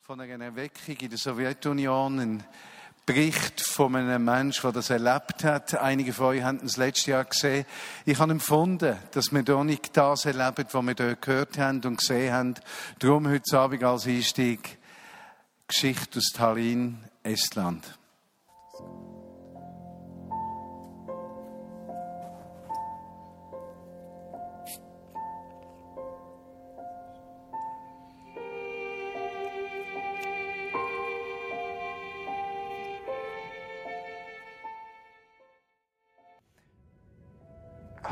von 0.00 0.20
einer 0.20 0.44
Erweckung 0.44 0.96
in 0.96 1.08
der 1.08 1.18
Sowjetunion, 1.18 2.18
ein 2.18 2.44
Bericht 3.06 3.60
von 3.60 3.94
einem 3.94 4.24
Menschen, 4.24 4.62
der 4.62 4.72
das 4.72 4.90
erlebt 4.90 5.44
hat. 5.44 5.74
Einige 5.76 6.12
von 6.12 6.26
euch 6.26 6.42
haben 6.42 6.58
das 6.60 6.76
letztes 6.76 7.06
Jahr 7.06 7.24
gesehen. 7.24 7.64
Ich 8.04 8.18
habe 8.18 8.32
empfunden, 8.32 8.96
dass 9.12 9.30
wir 9.30 9.42
hier 9.42 9.64
nicht 9.64 9.96
das 9.96 10.24
erleben, 10.24 10.66
was 10.70 10.82
wir 10.84 10.94
hier 10.96 11.16
gehört 11.16 11.58
haben 11.58 11.80
und 11.84 11.98
gesehen 11.98 12.32
haben. 12.32 12.54
Darum 12.98 13.28
heute 13.28 13.58
Abend 13.58 13.84
als 13.84 14.06
Einstieg 14.06 14.78
Geschichte 15.68 16.18
aus 16.18 16.32
Tallinn, 16.34 16.98
Estland. 17.22 17.98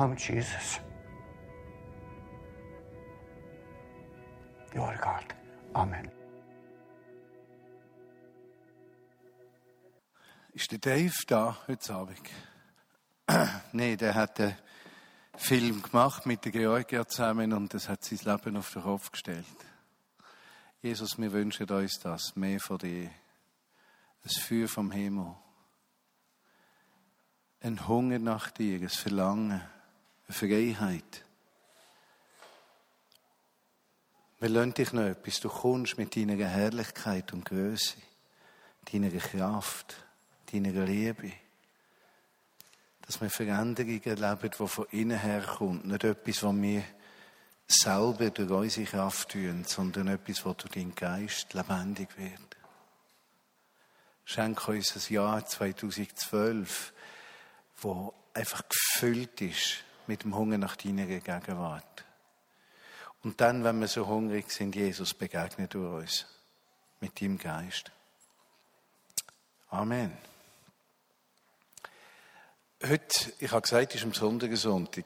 Come, 0.03 0.17
Jesus. 0.17 0.81
You 4.75 4.83
are 4.83 4.97
God. 4.97 5.33
Amen. 5.75 6.11
Ist 10.55 10.73
der 10.73 10.81
Dave 10.81 11.13
da 11.29 11.57
heute 11.69 11.95
Abend? 11.95 12.19
Nein, 13.73 13.97
der 13.97 14.17
hat 14.17 14.41
einen 14.41 14.57
Film 15.37 15.81
gemacht 15.81 16.27
mit 16.27 16.45
der 16.47 16.51
Georgia 16.51 17.07
zusammen 17.07 17.53
und 17.53 17.73
das 17.73 17.89
hat 17.89 18.03
sein 18.03 18.19
Leben 18.25 18.57
auf 18.57 18.73
den 18.73 18.83
Kopf 18.83 19.13
gestellt. 19.13 19.47
Jesus, 20.83 21.17
wir 21.17 21.31
wünschen 21.31 21.71
uns 21.71 22.01
das, 22.01 22.35
mehr 22.35 22.59
von 22.59 22.79
dir. 22.79 23.09
Ein 24.25 24.31
Feuer 24.31 24.67
vom 24.67 24.91
Himmel. 24.91 25.37
Ein 27.61 27.87
Hunger 27.87 28.19
nach 28.19 28.51
dir, 28.51 28.81
ein 28.81 28.89
Verlangen, 28.89 29.63
Freiheit. 30.33 31.25
Wir 34.41 34.49
lassen 34.49 34.75
dich 34.75 34.93
noch 34.93 35.03
etwas. 35.03 35.41
Du 35.41 35.49
kommst 35.49 35.99
mit 35.99 36.17
deiner 36.17 36.47
Herrlichkeit 36.47 37.33
und 37.33 37.45
Größe, 37.45 37.97
deiner 38.91 39.11
Kraft, 39.11 39.95
deiner 40.53 40.85
Liebe. 40.85 41.33
Dass 43.03 43.21
wir 43.21 43.31
Veränderungen 43.31 44.03
erleben, 44.03 44.51
die 44.51 44.69
von 44.69 44.87
innen 44.91 45.19
herkommt. 45.19 45.85
Nicht 45.85 46.05
etwas, 46.05 46.43
was 46.43 46.55
wir 46.57 46.83
selber 47.69 48.31
durch 48.31 48.51
unsere 48.51 48.87
Kraft 48.87 49.31
tun, 49.31 49.65
sondern 49.65 50.09
etwas, 50.09 50.45
was 50.45 50.57
durch 50.57 50.73
deinen 50.73 50.95
Geist 50.95 51.55
lebendig 51.55 52.09
wird. 52.19 52.57
Schenk 54.25 54.67
uns 54.69 54.97
ein 54.97 55.15
Jahr 55.15 55.47
2012, 55.47 56.93
wo 57.81 58.13
einfach 58.35 58.63
gefüllt 58.69 59.41
ist 59.41 59.85
mit 60.09 60.25
dem 60.25 60.35
Hunger 60.35 60.59
nach 60.59 60.77
deiner 60.77 61.07
Gegenwart. 61.07 62.05
Und 63.23 63.41
dann, 63.41 63.63
wenn 63.65 63.81
wir 63.81 63.89
so 63.89 64.07
hungrig 64.07 64.51
sind, 64.51 64.75
Jesus 64.75 65.15
begegnet 65.15 65.75
du 65.75 65.97
uns 65.97 66.27
mit 67.01 67.21
deinem 67.21 67.39
Geist. 67.39 67.91
Amen. 69.71 70.17
Heute, 72.85 73.33
ich 73.39 73.51
habe 73.53 73.63
gesagt, 73.63 73.95
ist 73.95 74.03
am 74.03 74.13
Sonntag. 74.13 75.05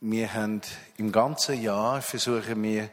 Wir 0.00 0.32
haben 0.32 0.60
im 0.96 1.10
ganzen 1.10 1.60
Jahr 1.60 2.00
versuchen 2.00 2.62
wir, 2.62 2.88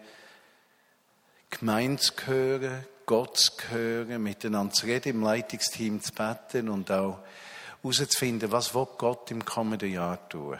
Gemeinde 1.51 2.01
zu 2.01 2.13
hören, 2.25 2.83
Gott 3.05 3.37
zu 3.37 3.51
hören, 3.69 4.23
miteinander 4.23 4.73
zu 4.73 4.87
reden, 4.87 5.09
im 5.09 5.21
Leitungsteam 5.21 6.01
zu 6.01 6.13
beten 6.13 6.67
und 6.69 6.89
auch 6.89 7.19
herauszufinden, 7.83 8.51
was 8.51 8.73
will 8.73 8.87
Gott 8.97 9.29
im 9.29 9.45
kommenden 9.45 9.91
Jahr 9.91 10.27
tun. 10.29 10.57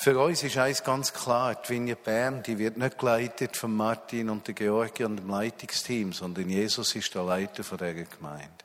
Für 0.00 0.16
uns 0.16 0.44
ist 0.44 0.56
eins 0.56 0.84
ganz 0.84 1.12
klar, 1.12 1.56
die 1.56 1.70
Vinie 1.70 1.96
Bern, 1.96 2.40
die 2.44 2.56
wird 2.56 2.76
nicht 2.76 3.00
geleitet 3.00 3.56
von 3.56 3.74
Martin 3.74 4.30
und 4.30 4.46
der 4.46 4.54
Georgi 4.54 5.02
und 5.02 5.16
dem 5.16 5.28
Leitungsteam, 5.28 6.12
sondern 6.12 6.48
Jesus 6.48 6.94
ist 6.94 7.12
der 7.16 7.24
Leiter 7.24 7.64
von 7.64 7.78
dieser 7.78 8.04
Gemeinde. 8.04 8.64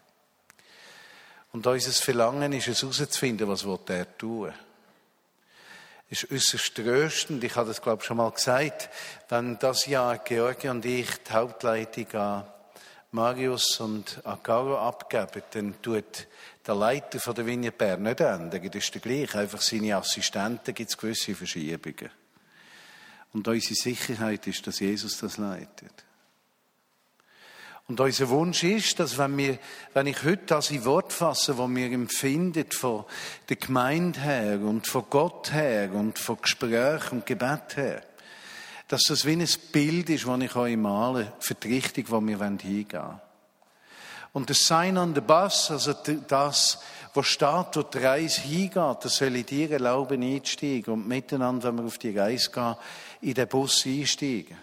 Und 1.52 1.66
unser 1.66 1.92
Verlangen 1.92 2.54
ist 2.54 2.68
es 2.68 2.84
herauszufinden, 2.84 3.48
was 3.48 3.66
er 3.88 4.16
tun. 4.16 4.54
Es 6.08 6.22
ist 6.22 6.32
äußerst 6.32 6.76
tröstend, 6.76 7.44
ich 7.44 7.56
habe 7.56 7.70
das 7.70 7.82
glaube 7.82 8.04
ich 8.04 8.08
schon 8.08 8.18
mal 8.18 8.30
gesagt, 8.30 8.92
wenn 9.30 9.58
das 9.58 9.88
Jahr 9.88 10.20
Georgi 10.20 10.70
und 10.70 10.86
ich 10.86 11.18
die 11.24 11.34
Hauptleitung 11.34 12.14
an 12.14 12.44
Marius 13.10 13.80
und 13.80 14.22
an 14.24 14.44
Caro 14.44 14.78
abgeben, 14.78 15.42
dann 15.50 15.82
tut 15.82 16.28
der 16.66 16.76
Leiter 16.76 17.20
von 17.20 17.36
der 17.36 17.46
Vinie 17.46 17.72
Bern 17.72 18.04
nicht 18.04 18.22
ändern. 18.22 18.70
Das 18.72 18.84
ist 18.84 18.94
der 18.94 19.02
gleiche, 19.02 19.40
einfach 19.40 19.62
seine 19.62 19.98
Assistenten 19.98 20.74
gibt 20.74 20.90
es 20.90 20.98
gewisse 20.98 21.36
Verschiebungen. 21.36 22.10
Und 23.34 23.48
unsere 23.48 23.76
Sicherheit 23.76 24.46
ist, 24.48 24.66
dass 24.66 24.80
Jesus 24.80 25.18
das 25.18 25.38
leitet. 25.38 26.06
Und 27.88 28.00
unser 28.00 28.30
Wunsch 28.30 28.64
ist, 28.64 29.00
dass 29.00 29.18
wenn, 29.18 29.38
wir, 29.38 29.60
wenn 29.94 30.08
ich 30.08 30.24
heute 30.24 30.46
das 30.46 30.72
in 30.72 30.86
Wort 30.86 31.12
fasse, 31.12 31.58
was 31.58 31.70
wir 31.70 31.92
empfinden 31.92 32.72
von 32.72 33.04
der 33.50 33.58
Gemeinde 33.58 34.22
her 34.22 34.60
und 34.62 34.88
von 34.88 35.04
Gott 35.10 35.52
her 35.52 35.92
und 35.94 36.18
von 36.18 36.38
Gespräch 36.42 37.12
und 37.12 37.26
Gebet 37.26 37.76
her, 37.76 38.02
dass 38.88 39.02
das 39.08 39.26
wie 39.26 39.34
ein 39.34 39.48
Bild 39.72 40.10
ist, 40.10 40.26
das 40.26 40.40
ich 40.42 40.56
euch 40.56 40.78
male, 40.78 41.34
für 41.40 41.56
die 41.56 41.74
Richtung, 41.74 42.06
wo 42.08 42.22
wir 42.22 42.38
hingehen 42.40 42.88
wollen. 42.92 43.22
Und 44.34 44.50
das 44.50 44.66
Sein 44.66 44.98
an 44.98 45.14
der 45.14 45.22
Bus, 45.22 45.70
also 45.70 45.94
das, 45.94 46.80
was 47.14 47.28
steht, 47.28 47.76
wo 47.76 47.84
die 47.84 47.98
Reise 48.00 48.42
hingeht, 48.42 48.98
das 49.02 49.18
soll 49.18 49.36
ich 49.36 49.46
dir 49.46 49.70
erlauben 49.72 50.24
einzusteigen 50.24 50.94
und 50.94 51.08
miteinander, 51.08 51.68
wenn 51.68 51.78
wir 51.78 51.86
auf 51.86 52.00
die 52.00 52.18
Reise 52.18 52.50
gehen, 52.50 52.76
in 53.22 53.36
den 53.36 53.48
Bus 53.48 53.86
einsteigen. 53.86 54.58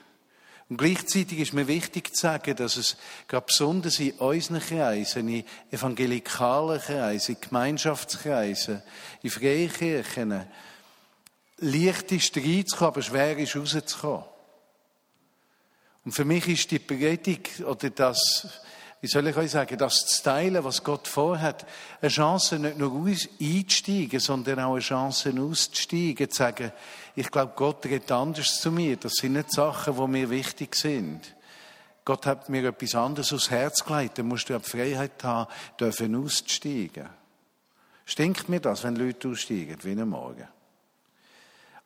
Und 0.68 0.76
gleichzeitig 0.76 1.38
ist 1.38 1.52
mir 1.52 1.66
wichtig 1.66 2.14
zu 2.14 2.20
sagen, 2.20 2.54
dass 2.56 2.76
es 2.76 2.96
gerade 3.26 3.46
besonders 3.46 3.98
in 4.00 4.12
unseren 4.12 4.60
Kreisen, 4.60 5.28
in 5.28 5.44
evangelikalen 5.70 6.80
Kreisen, 6.80 7.36
in 7.36 7.40
Gemeinschaftskreisen, 7.40 8.82
in 9.22 9.30
Freikirchen, 9.30 10.46
leicht 11.58 12.12
ist 12.12 12.36
reinzukommen, 12.36 12.92
aber 12.92 13.02
schwer 13.02 13.38
ist 13.38 13.56
rauszukommen. 13.56 14.24
Und 16.04 16.12
für 16.12 16.24
mich 16.24 16.48
ist 16.48 16.70
die 16.70 16.78
Predigt 16.78 17.60
oder 17.60 17.90
das, 17.90 18.48
wie 19.00 19.06
soll 19.06 19.26
ich 19.28 19.36
euch 19.36 19.50
sagen, 19.50 19.78
das 19.78 20.06
zu 20.06 20.22
teilen, 20.22 20.62
was 20.62 20.84
Gott 20.84 21.08
vorhat, 21.08 21.66
eine 22.02 22.10
Chance 22.10 22.58
nicht 22.58 22.76
nur 22.76 23.06
einzusteigen, 23.06 24.20
sondern 24.20 24.60
auch 24.60 24.72
eine 24.72 24.80
Chance 24.80 25.32
auszusteigen, 25.40 26.30
zu 26.30 26.36
sagen, 26.36 26.72
ich 27.16 27.30
glaube, 27.30 27.54
Gott 27.56 27.86
redet 27.86 28.12
anders 28.12 28.60
zu 28.60 28.70
mir. 28.70 28.96
Das 28.96 29.14
sind 29.14 29.32
nicht 29.32 29.52
Sachen, 29.52 29.96
die 29.96 30.06
mir 30.06 30.28
wichtig 30.28 30.74
sind. 30.76 31.34
Gott 32.04 32.26
hat 32.26 32.48
mir 32.50 32.68
etwas 32.68 32.94
anderes 32.94 33.32
aufs 33.32 33.50
Herz 33.50 33.84
gelegt. 33.84 34.18
Dann 34.18 34.28
musst 34.28 34.48
du 34.48 34.58
die 34.58 34.68
Freiheit 34.68 35.22
haben, 35.24 35.50
dürfen 35.78 36.14
auszusteigen. 36.14 37.08
Stinkt 38.04 38.48
mir 38.48 38.60
das, 38.60 38.84
wenn 38.84 38.96
Leute 38.96 39.28
aussteigen, 39.28 39.78
wie 39.82 40.00
am 40.00 40.10
Morgen? 40.10 40.48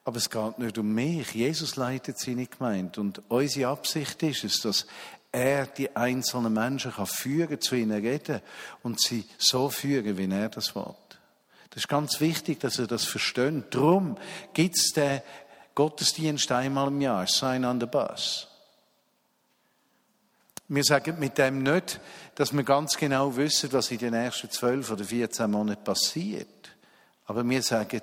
Aber 0.04 0.16
es 0.16 0.28
geht 0.28 0.58
nicht 0.58 0.78
um 0.78 0.92
mich. 0.92 1.32
Jesus 1.34 1.76
leitet 1.76 2.18
seine 2.18 2.46
Gemeinde. 2.46 3.00
Und 3.00 3.22
unsere 3.28 3.70
Absicht 3.70 4.22
ist 4.22 4.44
es, 4.44 4.60
dass 4.60 4.86
er 5.34 5.66
die 5.66 5.94
einzelnen 5.96 6.52
Menschen 6.52 6.92
kann 6.92 7.06
führen, 7.06 7.60
zu 7.60 7.74
ihnen 7.74 8.00
reden 8.00 8.40
und 8.82 9.00
sie 9.00 9.26
so 9.36 9.68
führen, 9.68 10.16
wie 10.16 10.30
er 10.30 10.48
das 10.48 10.74
will. 10.76 10.94
Das 11.70 11.82
ist 11.82 11.88
ganz 11.88 12.20
wichtig, 12.20 12.60
dass 12.60 12.78
ihr 12.78 12.86
das 12.86 13.04
versteht. 13.04 13.76
Gibt 14.52 14.76
es 14.76 14.92
den 14.94 15.22
Gottesdienst 15.74 16.52
einmal 16.52 16.86
im 16.88 17.00
Jahr, 17.00 17.26
Sign 17.26 17.64
on 17.64 17.80
the 17.80 17.86
Bus. 17.86 18.46
Wir 20.68 20.84
sagen 20.84 21.18
mit 21.18 21.36
dem 21.36 21.64
nicht, 21.64 22.00
dass 22.36 22.52
wir 22.52 22.62
ganz 22.62 22.96
genau 22.96 23.36
wissen, 23.36 23.72
was 23.72 23.90
in 23.90 23.98
den 23.98 24.14
nächsten 24.14 24.50
zwölf 24.50 24.90
oder 24.90 25.04
14 25.04 25.50
Monaten 25.50 25.82
passiert. 25.82 26.70
Aber 27.26 27.46
wir 27.48 27.62
sagen, 27.62 28.02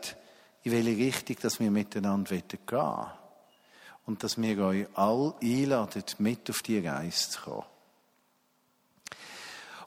in 0.64 0.72
welche 0.74 0.98
Richtung 0.98 1.38
dass 1.42 1.60
wir 1.60 1.72
miteinander 1.72 2.36
gehen 2.36 2.60
wollen. 2.70 3.21
Und 4.12 4.22
dass 4.26 4.42
wir 4.42 4.58
euch 4.60 4.88
alle 4.96 5.36
einladen, 5.42 6.04
mit 6.18 6.50
auf 6.50 6.62
die 6.64 6.86
Reise 6.86 7.30
zu 7.30 7.42
kommen. 7.44 7.64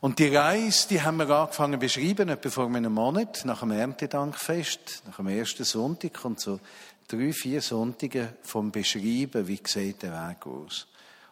Und 0.01 0.19
die 0.19 0.35
Reise, 0.35 0.89
die 0.89 1.03
haben 1.03 1.19
wir 1.19 1.29
angefangen 1.29 1.75
zu 1.75 1.79
beschreiben, 1.81 2.31
etwa 2.31 2.49
vor 2.49 2.65
einem 2.65 2.95
Monat, 2.95 3.45
nach 3.45 3.61
dem 3.61 3.73
Erntedankfest, 3.73 5.03
nach 5.07 5.17
dem 5.17 5.27
ersten 5.27 5.65
Sonntag, 5.65 6.25
und 6.25 6.41
so 6.41 6.59
drei, 7.07 7.35
vier 7.35 7.61
Sonntage 7.61 8.33
vom 8.45 8.73
Beschreiben, 8.73 9.47
wie 9.47 9.61
sieht 9.63 10.01
der 10.01 10.13
Weg 10.13 10.47
aus. 10.47 10.87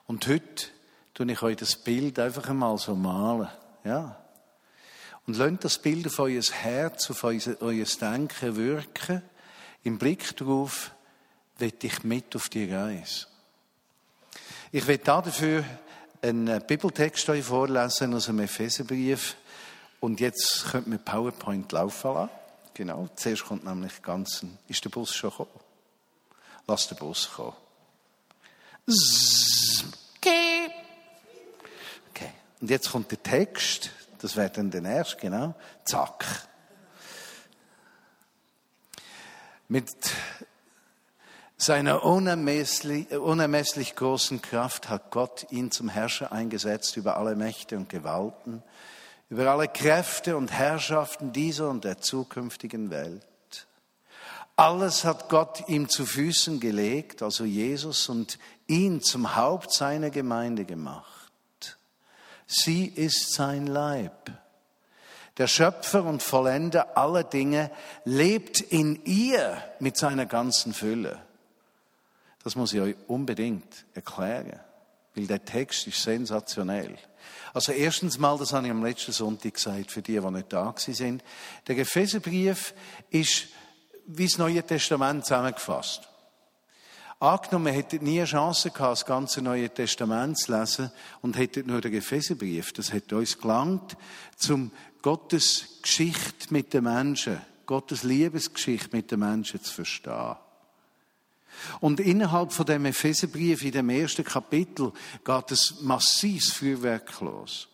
Und 0.06 0.26
heute 0.26 0.66
tue 1.14 1.32
ich 1.32 1.40
euch 1.40 1.56
das 1.56 1.76
Bild 1.76 2.18
einfach 2.18 2.50
einmal 2.50 2.76
so 2.76 2.94
malen, 2.94 3.48
ja. 3.84 4.22
Und 5.26 5.38
lasst 5.38 5.64
das 5.64 5.78
Bild 5.78 6.08
auf 6.08 6.18
euer 6.18 6.42
Herz, 6.42 7.08
auf 7.10 7.24
euer, 7.24 7.86
Denken 8.00 8.56
wirken. 8.56 9.22
Im 9.82 9.96
Blick 9.96 10.36
darauf 10.36 10.92
will 11.62 11.72
ich 11.80 12.02
mit 12.02 12.34
auf 12.34 12.48
die 12.48 12.72
Reise. 12.72 13.26
Ich 14.72 14.84
will 14.84 14.98
dafür 14.98 15.64
einen 16.20 16.60
Bibeltext 16.66 17.28
euch 17.28 17.44
vorlesen 17.44 18.14
aus 18.14 18.26
dem 18.26 18.40
Epheserbrief. 18.40 19.36
Und 20.00 20.18
jetzt 20.18 20.66
könnt 20.72 20.88
ihr 20.88 20.98
PowerPoint 20.98 21.70
laufen 21.70 22.14
lassen. 22.14 22.30
Genau. 22.74 23.08
Zuerst 23.14 23.44
kommt 23.44 23.64
nämlich 23.64 24.02
ganz, 24.02 24.42
ein, 24.42 24.58
ist 24.66 24.84
der 24.84 24.90
Bus 24.90 25.14
schon 25.14 25.30
gekommen? 25.30 25.50
Lass 26.66 26.88
den 26.88 26.98
Bus 26.98 27.30
kommen. 27.30 27.54
Okay. 30.16 30.68
Okay. 32.10 32.32
Und 32.60 32.70
jetzt 32.70 32.90
kommt 32.90 33.08
der 33.12 33.22
Text. 33.22 33.90
Das 34.18 34.34
wäre 34.34 34.50
dann 34.50 34.70
der 34.70 34.82
erste, 34.82 35.16
genau. 35.16 35.54
Zack. 35.84 36.48
Mit 39.68 39.88
seiner 41.62 42.04
unermesslich, 42.04 43.12
unermesslich 43.12 43.94
großen 43.94 44.42
Kraft 44.42 44.88
hat 44.88 45.10
Gott 45.10 45.46
ihn 45.50 45.70
zum 45.70 45.88
Herrscher 45.88 46.32
eingesetzt 46.32 46.96
über 46.96 47.16
alle 47.16 47.36
Mächte 47.36 47.76
und 47.76 47.88
Gewalten, 47.88 48.62
über 49.30 49.50
alle 49.50 49.68
Kräfte 49.68 50.36
und 50.36 50.50
Herrschaften 50.50 51.32
dieser 51.32 51.70
und 51.70 51.84
der 51.84 52.00
zukünftigen 52.00 52.90
Welt. 52.90 53.22
Alles 54.56 55.04
hat 55.04 55.28
Gott 55.28 55.68
ihm 55.68 55.88
zu 55.88 56.04
Füßen 56.04 56.58
gelegt, 56.58 57.22
also 57.22 57.44
Jesus, 57.44 58.08
und 58.08 58.38
ihn 58.66 59.00
zum 59.00 59.36
Haupt 59.36 59.72
seiner 59.72 60.10
Gemeinde 60.10 60.64
gemacht. 60.64 61.32
Sie 62.46 62.86
ist 62.86 63.34
sein 63.34 63.66
Leib 63.66 64.32
der 65.38 65.46
Schöpfer 65.46 66.04
und 66.04 66.22
Vollender 66.22 66.96
aller 66.96 67.24
Dinge, 67.24 67.70
lebt 68.04 68.60
in 68.60 69.02
ihr 69.04 69.56
mit 69.80 69.96
seiner 69.96 70.26
ganzen 70.26 70.74
Fülle. 70.74 71.18
Das 72.44 72.56
muss 72.56 72.72
ich 72.72 72.80
euch 72.80 72.96
unbedingt 73.06 73.84
erklären, 73.94 74.60
weil 75.14 75.26
der 75.26 75.44
Text 75.44 75.86
ist 75.86 76.02
sensationell. 76.02 76.96
Also 77.54 77.72
erstens 77.72 78.18
mal, 78.18 78.38
das 78.38 78.52
habe 78.52 78.66
ich 78.66 78.72
am 78.72 78.84
letzten 78.84 79.12
Sonntag 79.12 79.54
gesagt, 79.54 79.90
für 79.90 80.02
die, 80.02 80.18
die 80.18 80.30
nicht 80.30 80.52
da 80.52 80.74
sind, 80.76 81.22
der 81.66 81.78
Epheserbrief 81.78 82.74
ist 83.10 83.48
wie 84.06 84.26
das 84.26 84.38
Neue 84.38 84.62
Testament 84.64 85.24
zusammengefasst. 85.24 86.08
Angenommen, 87.20 87.66
wir 87.66 87.72
hätten 87.72 88.02
nie 88.02 88.18
eine 88.18 88.26
Chance 88.26 88.70
gehabt, 88.70 88.92
das 88.92 89.06
ganze 89.06 89.42
Neue 89.42 89.70
Testament 89.70 90.38
zu 90.38 90.58
lesen 90.58 90.90
und 91.20 91.36
hätten 91.36 91.68
nur 91.68 91.80
den 91.80 91.94
Epheserbrief. 91.94 92.72
Das 92.72 92.92
hätte 92.92 93.16
uns 93.16 93.38
gelangt, 93.38 93.96
zum 94.36 94.72
Gottes 95.02 95.78
Geschichte 95.82 96.52
mit 96.52 96.74
den 96.74 96.82
Menschen, 96.82 97.40
Gottes 97.64 98.02
Liebesgeschichte 98.02 98.96
mit 98.96 99.12
den 99.12 99.20
Menschen 99.20 99.62
zu 99.62 99.72
verstehen. 99.72 100.34
Und 101.80 102.00
innerhalb 102.00 102.52
von 102.52 102.66
dem 102.66 102.84
Epheserbrief 102.86 103.62
in 103.62 103.72
dem 103.72 103.90
ersten 103.90 104.24
Kapitel 104.24 104.92
geht 105.24 105.50
es 105.50 105.80
massives 105.80 106.52
Feuerwerk 106.52 107.20
los. 107.20 107.68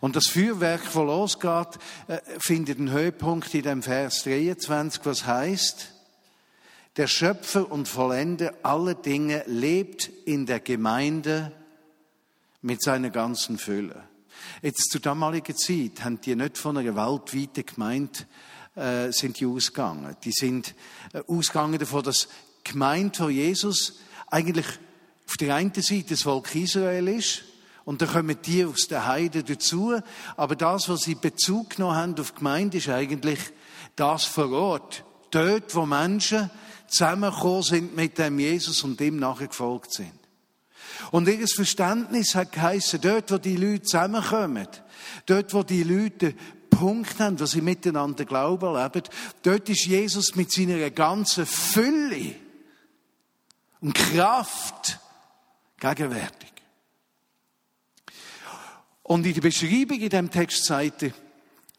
Und 0.00 0.16
das 0.16 0.28
Feuerwerk, 0.28 0.84
das 0.84 0.94
losgeht, 0.94 1.78
äh, 2.06 2.18
findet 2.38 2.78
einen 2.78 2.90
Höhepunkt 2.90 3.54
in 3.54 3.62
dem 3.62 3.82
Vers 3.82 4.22
23, 4.24 5.00
was 5.04 5.26
heißt, 5.26 5.92
der 6.96 7.06
Schöpfer 7.06 7.70
und 7.70 7.86
Vollender 7.86 8.54
aller 8.62 8.94
Dinge 8.94 9.44
lebt 9.46 10.10
in 10.24 10.46
der 10.46 10.60
Gemeinde 10.60 11.52
mit 12.60 12.82
seiner 12.82 13.10
ganzen 13.10 13.58
Fülle. 13.58 14.02
Jetzt 14.62 14.90
zur 14.90 15.00
damaligen 15.00 15.56
Zeit 15.56 16.04
haben 16.04 16.20
die 16.20 16.34
nicht 16.34 16.58
von 16.58 16.76
einer 16.76 16.96
weltweiten 16.96 17.64
Gemeinde 17.64 18.26
äh, 18.74 19.12
sind 19.12 19.38
die 19.38 19.46
ausgegangen. 19.46 20.16
Die 20.24 20.32
sind 20.32 20.74
äh, 21.12 21.22
ausgegangen 21.26 21.78
davon, 21.78 22.02
dass 22.02 22.28
Gemeinde 22.64 23.16
von 23.16 23.30
Jesus 23.30 23.98
eigentlich 24.28 24.66
auf 25.28 25.36
der 25.36 25.54
einen 25.54 25.72
Seite 25.74 26.10
das 26.10 26.22
Volk 26.22 26.54
Israel 26.54 27.08
ist 27.08 27.44
und 27.84 28.02
dann 28.02 28.10
kommen 28.10 28.36
die 28.44 28.64
aus 28.64 28.86
der 28.88 29.06
Heide 29.06 29.42
dazu. 29.42 29.98
Aber 30.36 30.56
das, 30.56 30.88
was 30.88 31.00
sie 31.00 31.14
Bezug 31.14 31.70
genommen 31.70 31.96
haben 31.96 32.20
auf 32.20 32.32
die 32.32 32.38
Gemeinde, 32.38 32.78
ist 32.78 32.88
eigentlich 32.88 33.38
das 33.96 34.24
vor 34.24 34.50
Ort. 34.50 35.04
Dort, 35.30 35.74
wo 35.74 35.86
Menschen 35.86 36.50
zusammengekommen 36.86 37.62
sind 37.62 37.96
mit 37.96 38.18
dem 38.18 38.38
Jesus 38.38 38.82
und 38.84 39.00
ihm 39.00 39.18
nachgefolgt 39.18 39.92
sind. 39.92 40.12
Und 41.10 41.28
ihr 41.28 41.46
Verständnis 41.48 42.34
hat 42.34 42.52
geheißen, 42.52 43.00
dort, 43.00 43.30
wo 43.30 43.38
die 43.38 43.56
Leute 43.56 43.84
zusammenkommen, 43.84 44.68
dort, 45.26 45.54
wo 45.54 45.62
die 45.62 45.82
Leute 45.82 46.34
Punkt 46.70 47.18
haben, 47.18 47.40
wo 47.40 47.46
sie 47.46 47.60
miteinander 47.60 48.24
Glauben 48.24 48.74
leben, 48.74 49.02
dort 49.42 49.68
ist 49.68 49.86
Jesus 49.86 50.34
mit 50.34 50.52
seiner 50.52 50.90
ganzen 50.90 51.46
Fülle 51.46 52.34
und 53.80 53.94
Kraft 53.94 54.98
gegenwärtig. 55.78 56.52
Und 59.02 59.24
in 59.24 59.34
der 59.34 59.40
Beschreibung 59.40 60.00
in 60.00 60.10
dem 60.10 60.30
Text 60.30 60.64
sagt 60.66 61.02
er 61.02 61.12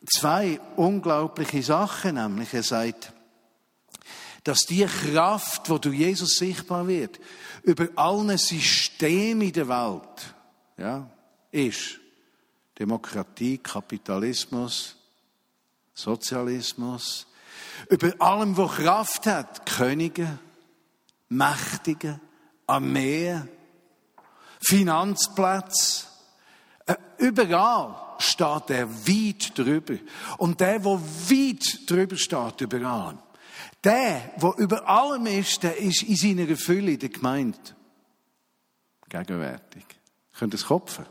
zwei 0.06 0.60
unglaubliche 0.76 1.62
Sachen, 1.62 2.16
nämlich 2.16 2.54
er 2.54 2.64
sagt, 2.64 3.14
dass 4.44 4.62
die 4.62 4.86
Kraft, 4.86 5.70
wo 5.70 5.78
durch 5.78 5.98
Jesus 5.98 6.38
sichtbar 6.38 6.88
wird, 6.88 7.20
über 7.64 7.88
allen 7.96 8.38
Systemen 8.38 9.48
in 9.48 9.54
der 9.54 9.68
Welt, 9.68 10.34
ja, 10.78 11.10
ist 11.52 12.00
Demokratie, 12.80 13.58
Kapitalismus, 13.58 14.96
Sozialismus, 15.94 17.28
über 17.90 18.14
allem, 18.20 18.56
wo 18.56 18.68
Kraft 18.68 19.26
hat, 19.26 19.66
Könige, 19.66 20.40
Mächtige, 21.30 22.20
Armee, 22.68 23.42
Finanzplatz, 24.62 26.08
äh, 26.86 26.96
überall 27.18 27.96
steht 28.20 28.70
er 28.70 28.90
weit 28.90 29.58
drüber. 29.58 29.96
Und 30.38 30.60
der, 30.60 30.84
wo 30.84 31.00
weit 31.00 31.90
drüber 31.90 32.18
steht, 32.18 32.62
über 32.62 32.82
allem, 32.82 33.20
der, 33.84 34.34
der 34.42 34.58
über 34.58 34.88
allem 34.88 35.26
ist, 35.28 35.64
der 35.64 35.78
ist 35.78 36.04
in 36.04 36.16
seiner 36.16 36.56
Fülle 36.58 36.98
der 36.98 37.10
Gemeinde 37.10 37.58
gegenwärtig. 39.08 39.86
Könnt 40.38 40.54
ihr 40.54 40.58
es 40.58 40.66
kopfen? 40.66 41.06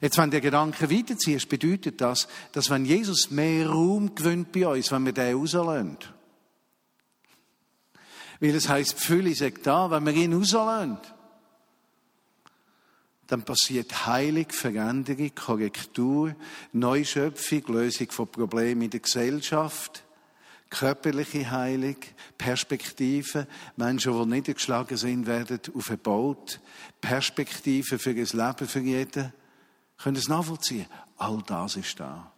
Jetzt, 0.00 0.16
wenn 0.18 0.30
der 0.30 0.40
Gedanke 0.40 0.90
weiterziehst, 0.90 1.48
bedeutet 1.48 2.00
das, 2.00 2.28
dass 2.52 2.70
wenn 2.70 2.84
Jesus 2.84 3.30
mehr 3.30 3.68
Raum 3.68 4.14
gewinnt 4.14 4.52
bei 4.52 4.66
uns, 4.66 4.92
wenn 4.92 5.04
wir 5.04 5.12
den 5.12 5.36
rauslösen, 5.36 5.98
weil 8.40 8.54
es 8.54 8.68
heisst, 8.68 9.00
die 9.00 9.04
Fülle 9.04 9.34
sagt 9.34 9.66
da, 9.66 9.90
wenn 9.90 10.06
wir 10.06 10.14
ihn 10.14 10.32
rauslösen, 10.32 10.98
dann 13.26 13.42
passiert 13.42 14.06
Heilung, 14.06 14.48
Veränderung, 14.48 15.34
Korrektur, 15.34 16.34
Neuschöpfung, 16.72 17.62
Lösung 17.68 18.10
von 18.10 18.28
Problemen 18.28 18.82
in 18.82 18.90
der 18.90 19.00
Gesellschaft, 19.00 20.02
körperliche 20.70 21.50
Heilung, 21.50 21.96
Perspektive, 22.38 23.46
Menschen, 23.76 24.18
die 24.18 24.34
niedergeschlagen 24.34 24.96
sind, 24.96 25.26
werden 25.26 25.60
aufgebaut, 25.74 26.60
Perspektive 27.00 27.98
für 27.98 28.14
das 28.14 28.32
Leben 28.32 28.66
für 28.66 28.80
jeden. 28.80 29.32
Können 29.98 30.16
es 30.16 30.28
nachvollziehen? 30.28 30.86
All 31.18 31.42
das 31.46 31.76
ist 31.76 32.00
da. 32.00 32.32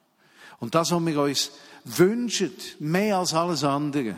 Und 0.58 0.74
das, 0.74 0.90
was 0.90 1.06
wir 1.06 1.20
uns 1.20 1.52
wünschen, 1.84 2.52
mehr 2.80 3.18
als 3.18 3.32
alles 3.32 3.64
andere, 3.64 4.16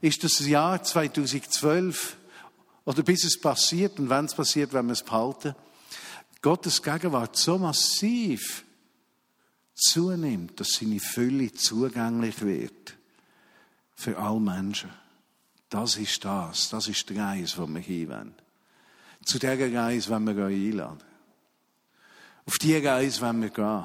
ist 0.00 0.24
das 0.24 0.40
Jahr 0.46 0.82
2012 0.82 2.16
oder 2.84 3.02
bis 3.02 3.24
es 3.24 3.40
passiert 3.40 3.98
und 3.98 4.10
wenn 4.10 4.26
es 4.26 4.34
passiert, 4.34 4.72
wenn 4.72 4.86
wir 4.86 4.92
es 4.92 5.02
behalten, 5.02 5.54
Gottes 6.42 6.82
Gegenwart 6.82 7.36
so 7.36 7.58
massiv 7.58 8.64
zunimmt, 9.74 10.60
dass 10.60 10.72
seine 10.72 11.00
Fülle 11.00 11.52
zugänglich 11.52 12.42
wird 12.42 12.96
für 13.94 14.18
alle 14.18 14.40
Menschen. 14.40 14.90
Das 15.70 15.96
ist 15.96 16.24
das. 16.24 16.68
Das 16.68 16.86
ist 16.88 17.08
die 17.08 17.18
Reise, 17.18 17.66
die 17.66 17.74
wir 17.74 17.80
hinwollen. 17.80 18.34
Zu 19.24 19.38
dieser 19.38 19.72
Reise 19.72 20.10
wollen 20.10 20.36
wir 20.36 20.44
einladen. 20.44 21.02
Auf 22.46 22.58
diese 22.58 22.84
Reise 22.84 23.22
wollen 23.22 23.42
wir 23.42 23.50
gehen. 23.50 23.84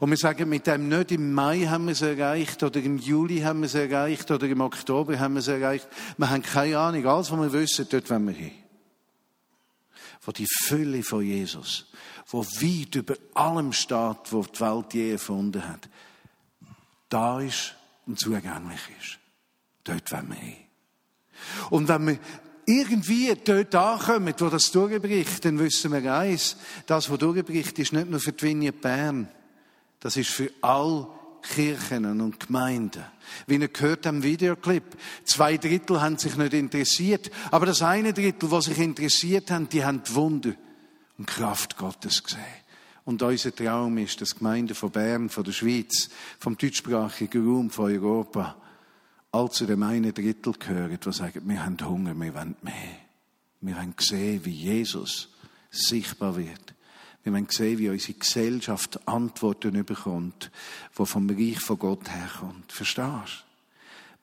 Und 0.00 0.10
wir 0.10 0.16
sagen 0.16 0.48
mit 0.48 0.66
dem 0.66 0.88
nicht 0.88 1.12
im 1.12 1.32
Mai 1.32 1.60
haben 1.66 1.86
wir 1.86 1.92
es 1.92 2.02
erreicht, 2.02 2.62
oder 2.62 2.80
im 2.80 2.98
Juli 2.98 3.40
haben 3.40 3.60
wir 3.60 3.66
es 3.66 3.74
erreicht, 3.74 4.30
oder 4.30 4.46
im 4.46 4.60
Oktober 4.60 5.18
haben 5.18 5.34
wir 5.34 5.40
es 5.40 5.48
erreicht. 5.48 5.88
Wir 6.16 6.30
haben 6.30 6.42
keine 6.42 6.78
Ahnung. 6.78 7.06
Alles, 7.06 7.30
was 7.30 7.40
wir 7.40 7.52
wissen, 7.52 7.86
dort 7.90 8.10
wollen 8.10 8.26
wir 8.26 8.34
hin. 8.34 8.52
Wo 10.22 10.32
die 10.32 10.46
Fülle 10.46 11.02
von 11.02 11.22
Jesus, 11.22 11.86
wo 12.28 12.44
weit 12.44 12.94
über 12.94 13.14
allem 13.34 13.72
steht, 13.72 14.30
wo 14.30 14.42
die 14.42 14.60
Welt 14.60 14.94
je 14.94 15.12
erfunden 15.12 15.66
hat, 15.66 15.88
da 17.08 17.40
ist 17.40 17.74
und 18.06 18.18
zugänglich 18.18 18.80
ist. 19.00 19.18
Dort 19.84 20.10
wollen 20.12 20.28
wir 20.28 20.36
hin. 20.36 20.56
Und 21.70 21.88
wenn 21.88 22.06
wir 22.06 22.18
irgendwie 22.66 23.34
dort 23.44 23.74
ankommen, 23.74 24.34
wo 24.38 24.48
das 24.48 24.70
durchbricht, 24.72 25.44
dann 25.44 25.58
wissen 25.58 25.92
wir 25.92 26.14
eins, 26.14 26.56
das, 26.86 27.10
was 27.10 27.18
durchbricht, 27.18 27.78
ist 27.78 27.92
nicht 27.92 28.10
nur 28.10 28.20
für 28.20 28.32
die 28.32 28.46
Vignette 28.46 28.78
Bern, 28.78 29.28
das 30.04 30.18
ist 30.18 30.28
für 30.28 30.50
all 30.60 31.08
Kirchen 31.40 32.20
und 32.20 32.38
Gemeinden. 32.38 33.02
Wie 33.46 33.56
ihr 33.56 33.68
gehört 33.68 34.06
am 34.06 34.22
Videoclip, 34.22 34.84
zwei 35.24 35.56
Drittel 35.56 36.02
haben 36.02 36.18
sich 36.18 36.36
nicht 36.36 36.52
interessiert, 36.52 37.30
aber 37.50 37.64
das 37.64 37.80
eine 37.80 38.12
Drittel, 38.12 38.50
was 38.50 38.66
sich 38.66 38.78
interessiert 38.78 39.50
haben, 39.50 39.66
die 39.70 39.82
haben 39.82 40.02
die 40.02 40.14
Wunder 40.14 40.52
und 41.16 41.26
Kraft 41.26 41.78
Gottes 41.78 42.22
sehen. 42.26 42.38
Und 43.06 43.22
unser 43.22 43.54
Traum 43.54 43.96
ist, 43.96 44.20
dass 44.20 44.36
Gemeinden 44.36 44.74
von 44.74 44.90
Bern, 44.90 45.30
von 45.30 45.42
der 45.42 45.52
Schweiz, 45.52 46.10
vom 46.38 46.58
deutschsprachigen 46.58 47.46
Raum, 47.46 47.70
von 47.70 47.86
Europa, 47.86 48.56
all 49.32 49.50
zu 49.50 49.64
dem 49.64 49.82
einen 49.84 50.12
Drittel 50.12 50.52
gehören, 50.52 50.98
die 51.02 51.12
sagen, 51.12 51.40
wir 51.46 51.64
haben 51.64 51.78
Hunger, 51.80 52.14
wir 52.14 52.34
wollen 52.34 52.56
mehr. 52.60 52.98
Wir 53.62 53.74
wollen 53.74 53.94
sehen, 53.98 54.44
wie 54.44 54.50
Jesus 54.50 55.30
sichtbar 55.70 56.36
wird. 56.36 56.74
Wir 57.24 57.32
wollen 57.32 57.48
sehen, 57.50 57.78
wie 57.78 57.88
unsere 57.88 58.18
Gesellschaft 58.18 59.08
Antworten 59.08 59.82
bekommt, 59.84 60.50
die 60.98 61.06
vom 61.06 61.30
Reich 61.30 61.58
von 61.58 61.78
Gott 61.78 62.10
herkommt. 62.10 62.70
Verstehst 62.70 63.44
du? 63.48 63.54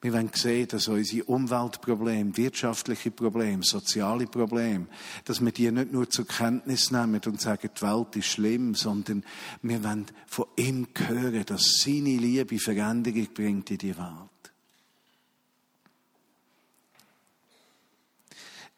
Wir 0.02 0.12
wollen 0.12 0.30
sehen, 0.34 0.66
dass 0.66 0.88
unsere 0.88 1.24
Umweltprobleme, 1.24 2.36
wirtschaftliche 2.36 3.12
Probleme, 3.12 3.62
soziale 3.62 4.26
Probleme, 4.26 4.86
dass 5.24 5.40
wir 5.40 5.52
die 5.52 5.70
nicht 5.70 5.92
nur 5.92 6.10
zur 6.10 6.26
Kenntnis 6.26 6.90
nehmen 6.90 7.20
und 7.24 7.40
sagen, 7.40 7.70
die 7.76 7.82
Welt 7.82 8.16
ist 8.16 8.26
schlimm, 8.26 8.74
sondern 8.74 9.24
wir 9.62 9.82
wollen 9.84 10.06
von 10.26 10.46
ihm 10.56 10.88
hören, 10.96 11.44
dass 11.46 11.78
seine 11.82 12.16
Liebe 12.16 12.58
Veränderung 12.58 13.28
bringt 13.32 13.70
in 13.70 13.78
die 13.78 13.96
Welt. 13.96 14.52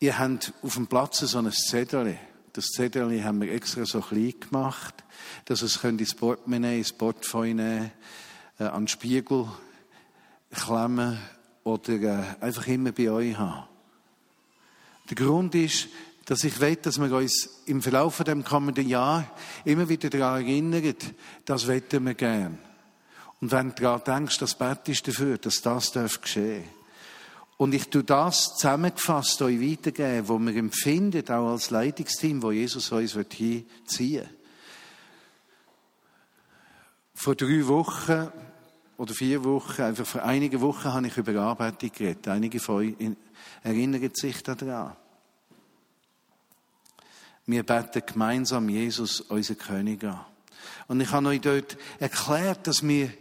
Ihr 0.01 0.19
habt 0.19 0.53
auf 0.61 0.75
dem 0.75 0.87
Platz 0.87 1.21
so 1.21 1.39
ein 1.39 1.51
Zettel. 1.53 2.19
Das 2.55 2.67
Zettel 2.67 3.25
haben 3.25 3.41
wir 3.41 3.53
extra 3.53 3.85
so 3.85 4.01
klein 4.01 4.35
gemacht, 4.39 4.95
dass 5.47 5.63
es 5.63 5.83
ins 5.83 6.15
Portemonnaie, 6.15 6.79
ins 6.79 6.93
Portfolio 6.93 7.55
nehmen, 7.55 7.91
äh, 8.61 8.65
an 8.65 8.83
den 8.83 8.89
Spiegel 8.89 9.49
klemmen 10.53 11.19
oder 11.65 11.93
äh, 11.95 12.23
einfach 12.41 12.69
immer 12.69 12.93
bei 12.93 13.11
euch 13.11 13.37
haben. 13.37 13.65
Der 15.11 15.17
Grund 15.17 15.57
ist, 15.57 15.89
dass 16.27 16.45
ich 16.45 16.61
will, 16.61 16.77
dass 16.77 17.01
wir 17.01 17.13
uns 17.13 17.63
im 17.67 17.83
Verlauf 17.83 18.23
dem 18.23 18.45
kommenden 18.45 18.89
Jahr 18.89 19.29
immer 19.65 19.89
wieder 19.89 20.09
daran 20.09 20.43
erinnern, 20.43 20.95
das 21.45 21.67
wetten 21.67 22.07
wir 22.07 22.15
gern. 22.15 22.61
Und 23.41 23.51
wenn 23.51 23.75
du 23.75 23.83
daran 23.83 24.03
denkst, 24.07 24.39
das 24.39 24.55
Bett 24.55 24.89
ist 24.89 25.09
dafür, 25.09 25.39
dass 25.39 25.61
das 25.61 25.91
darf 25.91 26.21
geschehen. 26.21 26.63
Und 27.57 27.73
ich 27.73 27.89
tue 27.89 28.03
das 28.03 28.57
zusammengefasst 28.57 29.41
euch 29.43 29.61
weitergeben, 29.61 30.29
wo 30.29 30.39
wir 30.39 30.57
empfinden, 30.57 31.29
auch 31.31 31.53
als 31.53 31.71
Leitungsteam, 31.71 32.43
wo 32.43 32.51
Jesus 32.51 32.91
uns 32.91 33.13
hinziehen 33.13 34.25
will. 34.25 34.29
Vor 37.15 37.37
drei 37.37 37.67
Wochen 37.69 38.29
oder 38.97 39.15
vier 39.15 39.45
Wochen, 39.45 39.83
einfach 39.83 40.07
vor 40.07 40.25
einigen 40.25 40.61
Wochen 40.61 40.93
habe 40.93 41.07
ich 41.07 41.17
über 41.17 41.41
Arbeitung 41.41 41.91
geredet. 41.93 42.27
Einige 42.29 42.59
von 42.59 42.77
euch 42.77 42.95
erinnern 43.63 44.11
sich 44.13 44.43
daran. 44.43 44.97
Wir 47.47 47.63
beten 47.63 48.03
gemeinsam 48.05 48.69
Jesus, 48.69 49.21
unser 49.21 49.55
König, 49.55 50.03
an. 50.03 50.25
Und 50.89 51.01
ich 51.01 51.11
habe 51.13 51.29
euch 51.29 51.41
dort 51.41 51.77
erklärt, 51.99 52.67
dass 52.67 52.83
mir 52.83 53.13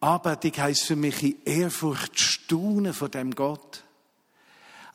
Anbetung 0.00 0.52
heisst 0.58 0.84
für 0.84 0.96
mich 0.96 1.22
in 1.22 1.36
Ehrfurcht 1.44 2.18
staunen 2.18 2.94
von 2.94 3.10
dem 3.10 3.34
Gott. 3.34 3.82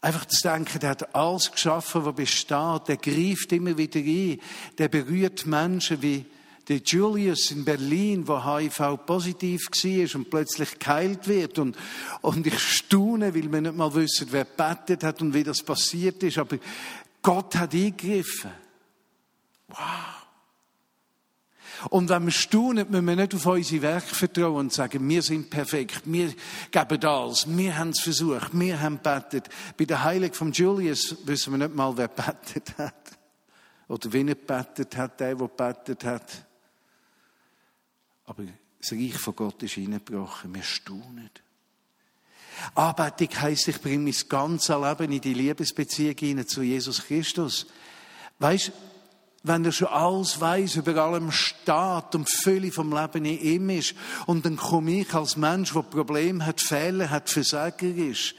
Einfach 0.01 0.25
zu 0.25 0.47
denken, 0.47 0.79
der 0.79 0.91
hat 0.91 1.15
alles 1.15 1.51
geschaffen, 1.51 2.05
was 2.05 2.15
besteht. 2.15 2.87
Der 2.87 2.97
greift 2.97 3.51
immer 3.51 3.77
wieder 3.77 3.99
ein. 3.99 4.39
Der 4.77 4.89
berührt 4.89 5.45
Menschen 5.45 6.01
wie 6.01 6.25
der 6.67 6.77
Julius 6.77 7.51
in 7.51 7.65
Berlin, 7.65 8.27
wo 8.27 8.43
HIV 8.43 9.05
positiv 9.05 9.67
war 9.67 10.15
und 10.15 10.29
plötzlich 10.29 10.79
geheilt 10.79 11.27
wird. 11.27 11.59
Und, 11.59 11.77
und 12.21 12.47
ich 12.47 12.59
staune, 12.59 13.35
weil 13.35 13.51
wir 13.51 13.61
nicht 13.61 13.75
mal 13.75 13.93
wissen, 13.93 14.27
wer 14.31 14.45
bettet 14.45 15.03
hat 15.03 15.21
und 15.21 15.33
wie 15.33 15.43
das 15.43 15.63
passiert 15.63 16.23
ist. 16.23 16.37
Aber 16.37 16.57
Gott 17.21 17.55
hat 17.55 17.73
eingegriffen. 17.73 18.51
Wow. 19.67 20.22
Und 21.89 22.09
wenn 22.09 22.25
wir 22.25 22.31
staunen, 22.31 22.89
müssen 22.89 23.05
wir 23.05 23.15
nicht 23.15 23.35
auf 23.35 23.45
unsere 23.45 23.81
Werke 23.81 24.15
vertrauen 24.15 24.55
und 24.55 24.73
sagen, 24.73 25.07
wir 25.07 25.21
sind 25.21 25.49
perfekt, 25.49 26.01
wir 26.05 26.33
geben 26.71 27.05
alles, 27.05 27.45
wir 27.47 27.77
haben 27.77 27.89
es 27.89 28.01
versucht, 28.01 28.57
wir 28.57 28.79
haben 28.79 28.99
bettet. 28.99 29.49
Bei 29.77 29.85
der 29.85 30.03
Heiligen 30.03 30.33
von 30.33 30.51
Julius 30.51 31.15
wissen 31.25 31.53
wir 31.53 31.57
nicht 31.57 31.75
mal, 31.75 31.95
wer 31.97 32.07
bettet 32.07 32.77
hat. 32.77 33.17
Oder 33.87 34.13
wen 34.13 34.29
er 34.29 34.35
bettet 34.35 34.95
hat, 34.95 35.19
der, 35.19 35.35
der 35.35 35.47
bettet 35.47 36.03
hat. 36.03 36.45
Aber 38.25 38.43
das 38.79 38.91
Reich 38.91 39.17
von 39.17 39.35
Gott 39.35 39.61
ist 39.63 39.73
hineingebrochen. 39.73 40.53
Wir 40.53 40.63
staunen. 40.63 41.29
Anbetung 42.75 43.41
heisst, 43.41 43.67
ich 43.67 43.81
bringe 43.81 44.03
mein 44.03 44.29
ganzes 44.29 44.75
Leben 44.75 45.11
in 45.11 45.21
die 45.21 45.33
Liebesbeziehung 45.33 46.47
zu 46.47 46.61
Jesus 46.61 47.03
Christus. 47.05 47.67
Weißt, 48.39 48.71
wenn 49.43 49.65
er 49.65 49.73
schon 49.73 49.89
alles 49.89 50.39
weiß, 50.39 50.77
über 50.77 50.95
allem 50.95 51.31
steht 51.31 52.15
und 52.15 52.29
Fülle 52.29 52.71
vom 52.71 52.93
Leben 52.93 53.25
in 53.25 53.39
ihm 53.39 53.69
ist, 53.69 53.93
und 54.25 54.45
dann 54.45 54.55
komme 54.55 55.01
ich 55.01 55.13
als 55.13 55.35
Mensch, 55.35 55.73
der 55.73 55.81
Probleme 55.81 56.45
hat, 56.45 56.61
Fehler 56.61 57.09
hat, 57.09 57.29
Versager 57.29 57.87
ist, 57.87 58.35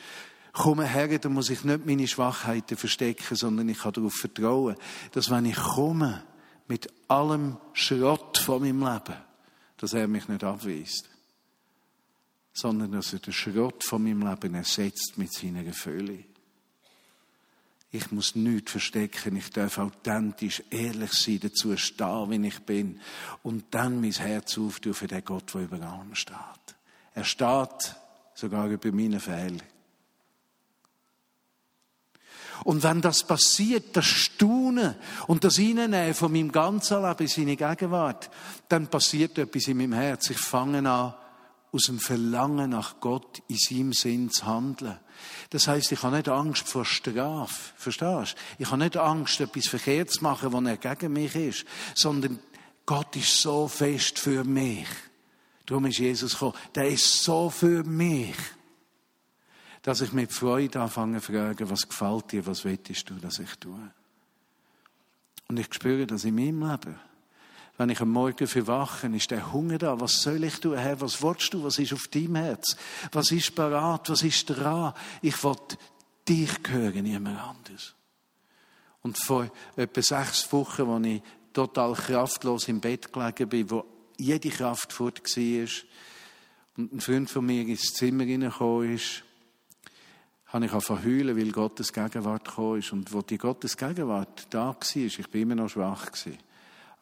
komme 0.53 0.87
her, 0.87 1.19
dann 1.19 1.35
muss 1.35 1.51
ich 1.51 1.63
nicht 1.65 1.85
meine 1.85 2.09
Schwachheiten 2.09 2.77
verstecken, 2.77 3.37
sondern 3.37 3.69
ich 3.69 3.81
kann 3.81 3.93
darauf 3.93 4.15
vertrauen, 4.15 4.77
dass 5.13 5.31
wenn 5.31 5.45
ich 5.45 5.57
komme, 5.57 6.23
mit 6.67 6.89
allem 7.09 7.59
Schrott 7.73 8.39
von 8.39 8.63
meinem 8.63 8.81
Leben, 8.81 9.21
dass 9.77 9.93
er 9.93 10.09
mich 10.09 10.29
nicht 10.29 10.45
abweist, 10.45 11.11
sondern 12.53 12.93
dass 12.93 13.13
er 13.13 13.19
den 13.19 13.33
Schrott 13.33 13.85
von 13.85 14.03
meinem 14.03 14.27
Leben 14.27 14.55
ersetzt 14.55 15.15
mit 15.17 15.33
seiner 15.33 15.73
Fülle. 15.73 16.25
Ich 17.95 18.11
muss 18.11 18.35
nichts 18.35 18.73
verstecken. 18.73 19.37
Ich 19.37 19.51
darf 19.51 19.79
authentisch, 19.79 20.65
ehrlich 20.69 21.13
sein, 21.13 21.39
dazu 21.41 21.77
stehen, 21.77 22.29
wie 22.29 22.49
ich 22.49 22.59
bin. 22.63 23.01
Und 23.45 23.67
dann 23.73 24.01
mein 24.01 24.11
Herz 24.11 24.59
auftun 24.59 24.95
für 24.95 25.07
den 25.07 25.25
Gott, 25.25 25.55
der 25.55 25.61
über 25.61 25.81
allem 25.81 26.13
steht. 26.17 26.35
Er 27.15 27.23
steht 27.23 27.95
sogar 28.35 28.67
über 28.67 28.91
meine 28.91 29.21
Fehler. 29.21 29.63
Und 32.65 32.83
wenn 32.83 33.01
das 33.01 33.25
passiert, 33.25 33.97
das 33.97 34.07
Staunen 34.07 34.97
und 35.29 35.45
das 35.45 35.61
Reinnehmen 35.61 36.15
von 36.15 36.33
meinem 36.33 36.51
ganzen 36.51 37.01
Leben 37.01 37.21
in 37.21 37.29
seine 37.29 37.57
Gegenwart, 37.57 38.29
dann 38.69 38.89
passiert 38.89 39.39
etwas 39.39 39.69
in 39.69 39.77
meinem 39.77 39.93
Herz. 39.93 40.31
Ich 40.31 40.39
fange 40.39 40.79
an, 40.79 41.15
aus 41.71 41.85
dem 41.85 42.01
Verlangen 42.01 42.71
nach 42.71 42.99
Gott 42.99 43.41
in 43.47 43.57
seinem 43.57 43.93
Sinn 43.93 44.31
zu 44.31 44.47
handeln. 44.47 44.99
Das 45.51 45.69
heißt, 45.69 45.93
ich 45.93 46.03
habe 46.03 46.17
nicht 46.17 46.29
Angst 46.29 46.69
vor 46.69 46.85
Strafe. 46.85 47.73
Verstehst 47.77 48.37
du? 48.37 48.63
Ich 48.63 48.71
habe 48.71 48.83
nicht 48.83 48.97
Angst, 48.97 49.41
etwas 49.41 49.69
verkehrt 49.69 50.11
zu 50.11 50.23
machen, 50.23 50.53
wenn 50.53 50.67
er 50.67 50.77
gegen 50.77 51.13
mich 51.13 51.35
ist, 51.35 51.65
sondern 51.95 52.39
Gott 52.87 53.15
ist 53.17 53.41
so 53.41 53.69
fest 53.69 54.19
für 54.19 54.45
mich. 54.45 54.89
Darum 55.67 55.87
ist 55.87 55.99
Jesus 55.99 56.33
gekommen. 56.33 56.55
Der 56.75 56.89
ist 56.89 57.23
so 57.23 57.51
für 57.51 57.85
mich 57.85 58.37
dass 59.85 60.01
ich 60.01 60.15
mit 60.15 60.33
Freude 60.33 60.81
anfange 60.81 61.21
zu 61.21 61.31
fragen, 61.31 61.69
was 61.69 61.87
gefällt 61.87 62.33
dir, 62.33 62.47
was 62.47 62.65
willst 62.65 63.11
du, 63.11 63.15
dass 63.17 63.39
ich 63.39 63.55
tue. 63.57 63.93
Und 65.47 65.59
ich 65.59 65.73
spüre 65.73 66.07
das 66.07 66.25
in 66.25 66.35
meinem 66.35 66.67
Leben. 66.67 66.99
Wenn 67.77 67.91
ich 67.91 68.01
am 68.01 68.11
Morgen 68.11 68.47
verwache, 68.47 69.09
ist 69.09 69.31
der 69.31 69.53
Hunger 69.53 69.79
da. 69.79 70.01
Was 70.01 70.23
soll 70.23 70.45
ich 70.45 70.61
tun, 70.61 70.79
Herr? 70.79 71.01
Was 71.01 71.23
willst 71.23 71.53
du? 71.55 71.65
Was 71.65 71.79
ist 71.79 71.93
auf 71.93 72.07
deinem 72.07 72.37
Herz? 72.37 72.77
Was 73.11 73.33
ist 73.33 73.55
parat? 73.55 74.11
Was 74.11 74.23
ist 74.23 74.47
dran? 74.47 74.95
Ich 75.23 75.43
will 75.43 75.57
dich 76.29 76.51
hören, 76.69 77.03
niemand 77.03 77.41
anderes. 77.41 77.95
Und 79.03 79.19
vor 79.19 79.51
etwa 79.77 80.03
sechs 80.03 80.51
Wochen, 80.53 80.89
als 80.89 81.07
ich 81.07 81.23
total 81.53 81.95
kraftlos 81.95 82.69
im 82.69 82.81
Bett 82.81 83.13
gelegen 83.13 83.49
bin, 83.49 83.71
wo 83.71 83.85
jede 84.17 84.51
Kraft 84.51 84.93
fort 84.93 85.21
war, 85.25 85.69
und 86.77 86.93
ein 86.93 87.01
Freund 87.01 87.31
von 87.31 87.47
mir 87.47 87.63
ins 87.63 87.93
Zimmer 87.93 88.25
hineingekommen 88.25 88.95
ist, 88.95 89.23
habe 90.47 90.67
ich 90.67 90.73
auch 90.73 90.83
verheulen, 90.83 91.37
weil 91.37 91.53
Gottes 91.53 91.93
Gegenwart 91.93 92.47
gekommen 92.47 92.79
ist. 92.79 92.93
Und 92.93 93.13
wo 93.13 93.23
die 93.23 93.39
Gottes 93.39 93.77
Gegenwart 93.77 94.47
da 94.51 94.69
war, 94.69 94.77
ich 94.95 95.31
bin 95.31 95.43
immer 95.43 95.55
noch 95.55 95.69
schwach 95.69 96.11
gewesen. 96.11 96.39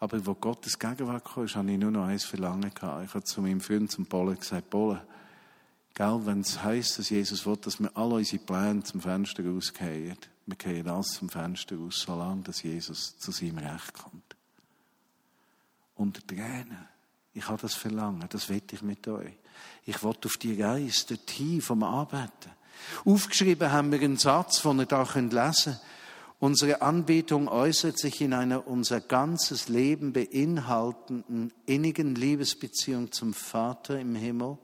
Aber 0.02 0.26
wo 0.26 0.34
Gottes 0.34 0.80
Gegenwart 0.80 1.24
ist, 1.36 1.54
habe 1.54 1.70
ich 1.70 1.78
nur 1.78 1.92
noch 1.92 2.06
eins 2.06 2.24
Verlangen. 2.24 2.72
Ich 2.74 2.82
habe 2.82 3.22
zu 3.22 3.40
meinem 3.40 3.60
Freund, 3.60 3.88
zum 3.88 4.04
Bolle, 4.04 4.34
gesagt, 4.34 4.68
Bolle, 4.68 5.06
gell, 5.94 6.20
wenn 6.24 6.40
es 6.40 6.60
heisst, 6.60 6.98
dass 6.98 7.10
Jesus 7.10 7.46
will, 7.46 7.56
dass 7.58 7.78
wir 7.78 7.96
alle 7.96 8.14
unsere 8.14 8.42
Pläne 8.42 8.82
zum 8.82 9.00
Fenster 9.00 9.46
rausgehen, 9.46 10.16
wir 10.46 10.56
gehen 10.56 10.88
alles 10.88 11.12
zum 11.12 11.28
Fenster 11.28 11.76
raus, 11.76 12.02
solange 12.04 12.42
dass 12.42 12.64
Jesus 12.64 13.16
zu 13.16 13.30
seinem 13.30 13.58
Recht 13.58 13.94
kommt. 13.94 14.34
Unter 15.94 16.26
Tränen. 16.26 16.88
Ich 17.32 17.46
habe 17.46 17.62
das 17.62 17.74
Verlangen, 17.74 18.26
das 18.28 18.48
wette 18.48 18.74
ich 18.74 18.82
mit 18.82 19.06
euch. 19.06 19.34
Ich 19.84 20.02
will 20.02 20.16
auf 20.24 20.36
die 20.36 20.60
Reise 20.60 21.14
dorthin 21.14 21.62
vom 21.62 21.84
Arbeiten. 21.84 22.50
Aufgeschrieben 23.04 23.70
haben 23.70 23.92
wir 23.92 24.00
einen 24.00 24.16
Satz, 24.16 24.62
den 24.62 24.80
ihr 24.80 24.86
da 24.86 25.04
lesen 25.04 25.32
könnt. 25.32 25.80
Unsere 26.42 26.82
Anbetung 26.82 27.46
äußert 27.46 28.00
sich 28.00 28.20
in 28.20 28.32
einer 28.32 28.66
unser 28.66 29.00
ganzes 29.00 29.68
Leben 29.68 30.12
beinhaltenden 30.12 31.52
innigen 31.66 32.16
Liebesbeziehung 32.16 33.12
zum 33.12 33.32
Vater 33.32 34.00
im 34.00 34.16
Himmel, 34.16 34.58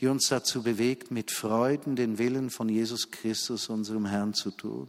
die 0.00 0.06
uns 0.06 0.28
dazu 0.28 0.62
bewegt, 0.62 1.10
mit 1.10 1.30
Freuden 1.30 1.96
den 1.96 2.16
Willen 2.16 2.48
von 2.48 2.70
Jesus 2.70 3.10
Christus, 3.10 3.68
unserem 3.68 4.06
Herrn, 4.06 4.32
zu 4.32 4.52
tun. 4.52 4.88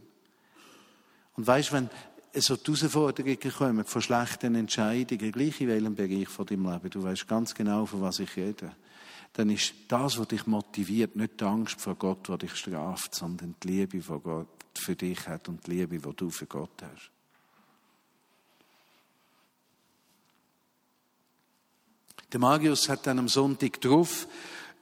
Und 1.36 1.46
weißt, 1.46 1.74
wenn 1.74 1.90
so 2.32 2.56
die 2.56 2.72
Herausforderungen 2.72 3.38
kommen 3.58 3.84
von 3.84 4.00
schlechten 4.00 4.54
Entscheidungen, 4.54 5.30
gleich 5.30 5.60
in 5.60 5.68
welchem 5.68 5.94
Bereich 5.94 6.28
von 6.28 6.46
deinem 6.46 6.72
Leben, 6.72 6.88
du 6.88 7.02
weißt 7.02 7.28
ganz 7.28 7.54
genau, 7.54 7.84
von 7.84 8.00
was 8.00 8.18
ich 8.20 8.34
rede, 8.34 8.74
dann 9.34 9.50
ist 9.50 9.74
das, 9.88 10.18
was 10.18 10.28
dich 10.28 10.46
motiviert, 10.46 11.16
nicht 11.16 11.38
die 11.38 11.44
Angst 11.44 11.78
vor 11.82 11.96
Gott, 11.96 12.26
die 12.30 12.38
dich 12.38 12.54
straft, 12.56 13.14
sondern 13.14 13.56
die 13.62 13.68
Liebe, 13.68 13.98
die 13.98 14.02
Gott 14.06 14.53
für 14.78 14.96
dich 14.96 15.26
hat 15.28 15.48
und 15.48 15.66
die 15.66 15.72
Liebe, 15.72 15.98
die 15.98 16.16
du 16.16 16.30
für 16.30 16.46
Gott 16.46 16.82
hast. 16.82 17.10
Der 22.32 22.40
Marius 22.40 22.88
hat 22.88 23.06
dann 23.06 23.20
am 23.20 23.28
Sonntag 23.28 23.80
drauf 23.80 24.26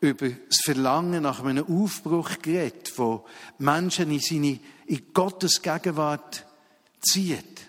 über 0.01 0.31
das 0.31 0.59
Verlangen 0.65 1.23
nach 1.23 1.45
einem 1.45 1.67
Aufbruch 1.67 2.39
geredet, 2.41 2.93
wo 2.97 3.27
Menschen 3.59 4.11
in 4.11 4.21
seine, 4.21 4.59
in 4.87 5.13
Gottes 5.13 5.61
Gegenwart 5.61 6.47
zieht. 7.01 7.69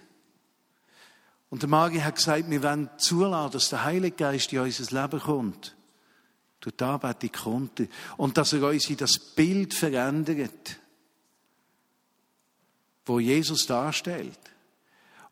Und 1.50 1.62
der 1.62 1.70
Magi 1.70 2.00
hat 2.00 2.16
gesagt, 2.16 2.50
wir 2.50 2.64
wollen 2.64 2.90
zulassen, 2.98 3.52
dass 3.52 3.70
der 3.70 3.84
Heilige 3.84 4.16
Geist 4.16 4.52
in 4.54 4.60
unser 4.60 5.02
Leben 5.02 5.20
kommt. 5.20 5.76
Durch 6.62 6.76
die 6.76 6.84
Anbetung 6.84 7.32
kommt 7.32 7.88
Und 8.18 8.38
dass 8.38 8.54
er 8.54 8.68
uns 8.68 8.90
in 8.90 8.98
das 8.98 9.20
Bild 9.20 9.74
verändert, 9.74 10.80
wo 13.06 13.20
Jesus 13.20 13.66
darstellt. 13.66 14.40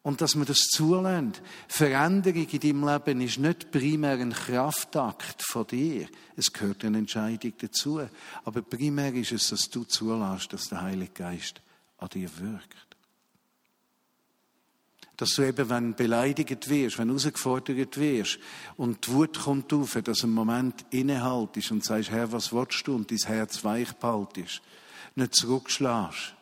Und 0.03 0.19
dass 0.19 0.35
man 0.35 0.47
das 0.47 0.61
zulässt. 0.61 1.41
Veränderung 1.67 2.47
in 2.47 2.59
deinem 2.59 2.87
Leben 2.87 3.21
ist 3.21 3.37
nicht 3.37 3.69
primär 3.71 4.17
ein 4.17 4.33
Kraftakt 4.33 5.43
von 5.43 5.67
dir. 5.67 6.07
Es 6.35 6.51
gehört 6.51 6.83
eine 6.83 6.97
Entscheidung 6.97 7.53
dazu. 7.59 8.01
Aber 8.43 8.61
primär 8.63 9.13
ist 9.13 9.31
es, 9.31 9.49
dass 9.49 9.69
du 9.69 9.83
zulässt, 9.83 10.53
dass 10.53 10.69
der 10.69 10.81
Heilige 10.81 11.11
Geist 11.13 11.61
an 11.99 12.09
dir 12.09 12.29
wirkt. 12.39 12.87
Dass 15.17 15.35
du 15.35 15.43
eben, 15.43 15.69
wenn 15.69 15.93
beleidigt 15.93 16.67
wirst, 16.67 16.97
wenn 16.97 17.09
herausgefordert 17.09 17.95
wirst 17.97 18.39
und 18.77 19.05
die 19.05 19.11
Wut 19.11 19.37
kommt 19.37 19.71
auf, 19.71 19.99
dass 20.03 20.23
einen 20.23 20.33
Moment 20.33 20.83
innehaltest 20.89 21.71
und 21.71 21.85
sagst, 21.85 22.09
Herr, 22.09 22.31
was 22.31 22.51
willst 22.51 22.87
du? 22.87 22.95
Und 22.95 23.11
dein 23.11 23.19
Herz 23.19 23.63
weich 23.63 23.93
behaltest. 23.93 24.63
Nicht 25.13 25.35
zurückschlägst 25.35 26.33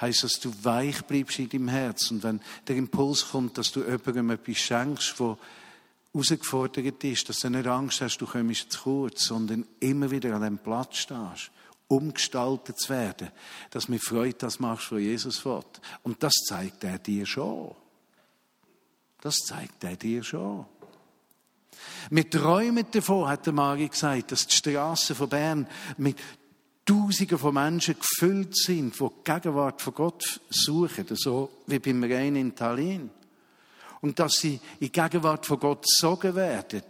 heißt, 0.00 0.24
dass 0.24 0.40
du 0.40 0.52
weich 0.62 1.02
bleibst 1.04 1.38
in 1.38 1.48
deinem 1.48 1.68
Herz. 1.68 2.10
Und 2.10 2.22
wenn 2.22 2.40
der 2.66 2.76
Impuls 2.76 3.28
kommt, 3.30 3.58
dass 3.58 3.72
du 3.72 3.80
jemandem 3.80 4.30
etwas 4.30 4.58
schenkst, 4.58 5.18
wo 5.18 5.38
herausgefordert 6.12 7.04
ist, 7.04 7.28
dass 7.28 7.40
du 7.40 7.50
nicht 7.50 7.66
Angst 7.66 8.00
hast, 8.00 8.18
du 8.18 8.26
kommst 8.26 8.72
zu 8.72 8.82
kurz, 8.82 9.24
sondern 9.24 9.66
immer 9.80 10.10
wieder 10.10 10.34
an 10.34 10.42
dem 10.42 10.58
Platz 10.58 10.98
stehst, 10.98 11.50
umgestaltet 11.88 12.78
zu 12.78 12.90
werden, 12.90 13.30
dass 13.70 13.88
mir 13.88 14.00
Freude 14.00 14.38
das 14.38 14.58
machst, 14.58 14.90
was 14.92 15.00
Jesus 15.00 15.44
will. 15.44 15.62
Und 16.02 16.22
das 16.22 16.32
zeigt 16.32 16.84
er 16.84 16.98
dir 16.98 17.26
schon. 17.26 17.74
Das 19.20 19.36
zeigt 19.38 19.84
er 19.84 19.96
dir 19.96 20.22
schon. 20.22 20.66
Wir 22.10 22.28
träumen 22.28 22.86
davon, 22.90 23.28
hat 23.28 23.46
der 23.46 23.52
Mari 23.52 23.88
gesagt, 23.88 24.32
dass 24.32 24.46
die 24.46 24.56
Straßen 24.56 25.16
von 25.16 25.28
Bern 25.28 25.68
mit 25.98 26.16
Tausende 26.86 27.36
von 27.36 27.52
Menschen 27.52 27.96
gefüllt 27.98 28.56
sind, 28.56 28.94
die 28.94 29.04
die 29.04 29.24
Gegenwart 29.24 29.82
von 29.82 29.92
Gott 29.92 30.40
suchen, 30.48 31.04
so 31.10 31.50
wie 31.66 31.80
beim 31.80 32.04
Rhein 32.04 32.36
in 32.36 32.54
Tallinn. 32.54 33.10
Und 34.00 34.18
dass 34.18 34.34
sie 34.34 34.54
in 34.54 34.60
die 34.80 34.92
Gegenwart 34.92 35.44
von 35.44 35.58
Gott 35.58 35.82
gesogen 35.82 36.36
werden. 36.36 36.84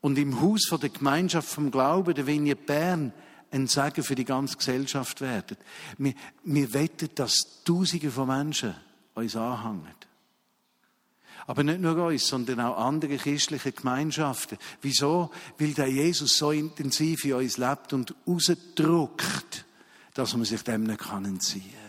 Und 0.00 0.18
im 0.18 0.40
Haus 0.40 0.66
von 0.68 0.78
der 0.78 0.90
Gemeinschaft 0.90 1.48
vom 1.48 1.70
Glauben, 1.70 2.14
der 2.14 2.26
Vignette 2.26 2.62
Bern, 2.62 3.12
ein 3.50 3.66
Segen 3.66 4.04
für 4.04 4.14
die 4.14 4.24
ganze 4.24 4.56
Gesellschaft 4.56 5.20
werden. 5.20 5.56
Wir, 5.98 6.14
wir 6.44 6.72
wetten, 6.72 7.10
dass 7.14 7.62
Tausende 7.64 8.10
von 8.10 8.28
Menschen 8.28 8.74
uns 9.14 9.36
anhängen. 9.36 10.03
Aber 11.46 11.62
nicht 11.62 11.80
nur 11.80 11.96
uns, 12.06 12.26
sondern 12.26 12.60
auch 12.60 12.78
andere 12.78 13.16
christliche 13.16 13.72
Gemeinschaften. 13.72 14.58
Wieso? 14.80 15.30
Weil 15.58 15.74
der 15.74 15.88
Jesus 15.88 16.38
so 16.38 16.50
intensiv 16.50 17.24
in 17.24 17.34
uns 17.34 17.58
lebt 17.58 17.92
und 17.92 18.14
ausdrückt, 18.26 19.66
dass 20.14 20.34
man 20.34 20.44
sich 20.44 20.62
dem 20.62 20.84
nicht 20.84 21.04
entziehen 21.10 21.62
kann. 21.62 21.84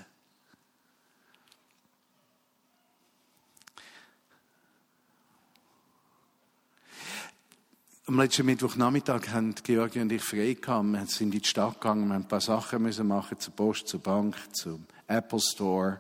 Am 8.08 8.20
letzten 8.20 8.46
Mittwochnachmittag 8.46 9.30
haben 9.30 9.56
Georgi 9.64 10.00
und 10.00 10.12
ich 10.12 10.22
frei 10.22 10.54
gehabt. 10.54 10.86
Wir 10.86 11.08
sind 11.08 11.34
in 11.34 11.42
die 11.42 11.48
Stadt 11.48 11.82
gegangen, 11.82 12.08
wir 12.08 12.14
haben 12.14 12.22
ein 12.22 12.28
paar 12.28 12.40
Sachen 12.40 13.08
machen, 13.08 13.40
zur 13.40 13.56
Post, 13.56 13.88
zur 13.88 14.00
Bank, 14.00 14.36
zum 14.54 14.86
Apple 15.08 15.40
Store. 15.40 16.00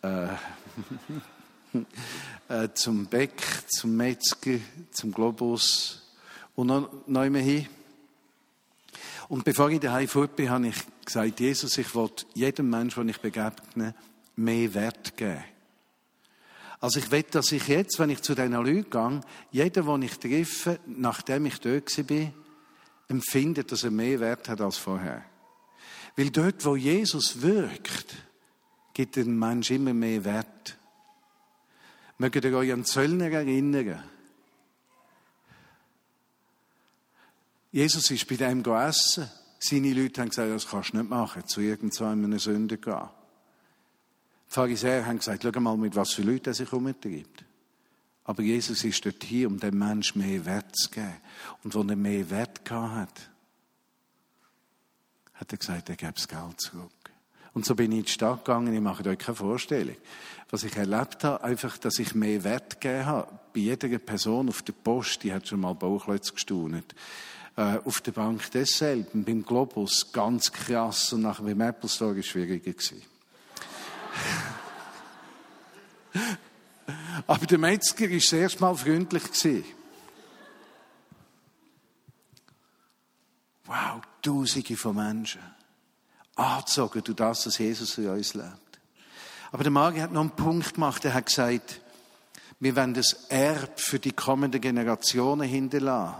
Äh, 0.00 0.28
äh, 2.48 2.68
zum 2.74 3.06
Beck, 3.06 3.42
zum 3.68 3.96
Metzger, 3.96 4.58
zum 4.90 5.12
Globus 5.12 6.02
und 6.54 6.68
noch, 6.68 6.90
noch 7.06 7.24
immer 7.24 7.38
hin. 7.38 7.66
Und 9.28 9.44
bevor 9.44 9.70
ich 9.70 9.80
daheim 9.80 10.08
fort 10.08 10.36
bin, 10.36 10.50
habe 10.50 10.68
ich 10.68 10.76
gesagt, 11.04 11.40
Jesus, 11.40 11.78
ich 11.78 11.94
will 11.94 12.10
jedem 12.34 12.70
Menschen, 12.70 13.00
den 13.00 13.08
ich 13.08 13.20
begegne, 13.20 13.94
mehr 14.36 14.74
Wert 14.74 15.16
geben. 15.16 15.44
Also 16.80 17.00
ich 17.00 17.10
will, 17.10 17.22
dass 17.22 17.50
ich 17.50 17.66
jetzt, 17.68 17.98
wenn 17.98 18.10
ich 18.10 18.20
zu 18.20 18.34
diesen 18.34 18.52
Leuten 18.52 18.90
gehe, 18.90 19.20
jeder, 19.50 19.82
den 19.82 20.02
ich 20.02 20.18
treffe, 20.18 20.78
nachdem 20.86 21.46
ich 21.46 21.58
dort 21.60 21.96
war, 22.10 22.32
empfindet, 23.08 23.72
dass 23.72 23.84
er 23.84 23.90
mehr 23.90 24.20
Wert 24.20 24.48
hat 24.48 24.60
als 24.60 24.76
vorher. 24.76 25.24
Weil 26.16 26.30
dort, 26.30 26.64
wo 26.64 26.76
Jesus 26.76 27.40
wirkt, 27.40 28.14
gibt 28.92 29.16
ein 29.16 29.38
Mensch 29.38 29.70
immer 29.70 29.94
mehr 29.94 30.24
Wert. 30.24 30.76
Mögt 32.18 32.44
ihr 32.44 32.56
euch 32.56 32.72
an 32.72 32.84
Zöllner 32.84 33.30
erinnern? 33.30 34.02
Jesus 37.72 38.10
ist 38.10 38.28
bei 38.28 38.36
dem 38.36 38.64
essen. 38.64 39.28
Seine 39.58 39.92
Leute 39.94 40.20
haben 40.20 40.28
gesagt, 40.28 40.50
das 40.50 40.68
kannst 40.68 40.92
du 40.92 40.98
nicht 40.98 41.10
machen, 41.10 41.46
zu 41.46 41.60
irgendeinem 41.60 42.38
Sünder 42.38 42.76
gehen. 42.76 43.08
Die 44.48 44.54
Pharisäer 44.54 45.06
haben 45.06 45.18
gesagt, 45.18 45.42
schau 45.42 45.60
mal, 45.60 45.76
mit 45.76 45.96
was 45.96 46.12
für 46.12 46.22
Leuten 46.22 46.50
er 46.50 46.54
sich 46.54 46.72
umtreibt. 46.72 47.44
Aber 48.24 48.42
Jesus 48.42 48.84
ist 48.84 49.04
dort 49.04 49.24
hier, 49.24 49.48
um 49.48 49.58
dem 49.58 49.78
Menschen 49.78 50.22
mehr 50.22 50.44
Wert 50.44 50.76
zu 50.76 50.90
geben. 50.90 51.16
Und 51.62 51.74
wo 51.74 51.80
er 51.80 51.96
mehr 51.96 52.30
Wert 52.30 52.64
gehabt 52.64 52.94
hat, 52.94 53.30
hat 55.34 55.52
er 55.52 55.58
gesagt, 55.58 55.88
er 55.88 55.96
gebe 55.96 56.12
das 56.12 56.28
Geld 56.28 56.60
zurück. 56.60 57.03
Und 57.54 57.64
so 57.64 57.74
bin 57.76 57.92
ich 57.92 57.98
in 57.98 58.04
die 58.04 58.10
Stadt 58.10 58.44
gegangen, 58.44 58.74
ich 58.74 58.80
mache 58.80 59.08
euch 59.08 59.18
keine 59.18 59.36
Vorstellung. 59.36 59.96
Was 60.50 60.64
ich 60.64 60.76
erlebt 60.76 61.22
habe, 61.24 61.42
einfach, 61.42 61.78
dass 61.78 61.98
ich 62.00 62.14
mehr 62.14 62.44
Wert 62.44 62.80
gegeben 62.80 63.06
habe. 63.06 63.38
Bei 63.54 63.60
jeder 63.60 63.98
Person 63.98 64.48
auf 64.48 64.62
der 64.62 64.72
Post, 64.72 65.22
die 65.22 65.32
hat 65.32 65.46
schon 65.46 65.60
mal 65.60 65.72
Bauchlötze 65.74 66.32
gestaunet. 66.32 66.94
Äh, 67.56 67.78
auf 67.84 68.00
der 68.00 68.10
Bank 68.12 68.50
desselben, 68.50 69.24
beim 69.24 69.44
Globus, 69.44 70.10
ganz 70.12 70.50
krass. 70.50 71.12
Und 71.12 71.22
nachher 71.22 71.44
beim 71.44 71.60
Apple 71.60 71.88
Store 71.88 72.16
war 72.16 72.22
schwieriger. 72.22 72.72
Aber 77.26 77.46
der 77.46 77.58
Metzger 77.58 78.10
war 78.10 78.16
das 78.16 78.32
erste 78.32 78.60
Mal 78.60 78.74
freundlich. 78.74 79.22
Wow, 83.66 84.02
Tausende 84.20 84.76
von 84.76 84.96
Menschen 84.96 85.40
angezogen 86.36 87.02
durch 87.04 87.16
das, 87.16 87.46
was 87.46 87.58
Jesus 87.58 87.98
in 87.98 88.08
uns 88.08 88.34
lebt. 88.34 88.80
Aber 89.52 89.62
der 89.62 89.72
Magi 89.72 90.00
hat 90.00 90.12
noch 90.12 90.20
einen 90.20 90.30
Punkt 90.30 90.74
gemacht. 90.74 91.04
Er 91.04 91.14
hat 91.14 91.26
gesagt, 91.26 91.80
wir 92.60 92.74
wollen 92.76 92.94
das 92.94 93.26
Erb 93.28 93.78
für 93.78 93.98
die 93.98 94.12
kommenden 94.12 94.60
Generationen 94.60 95.48
hinterlassen. 95.48 96.16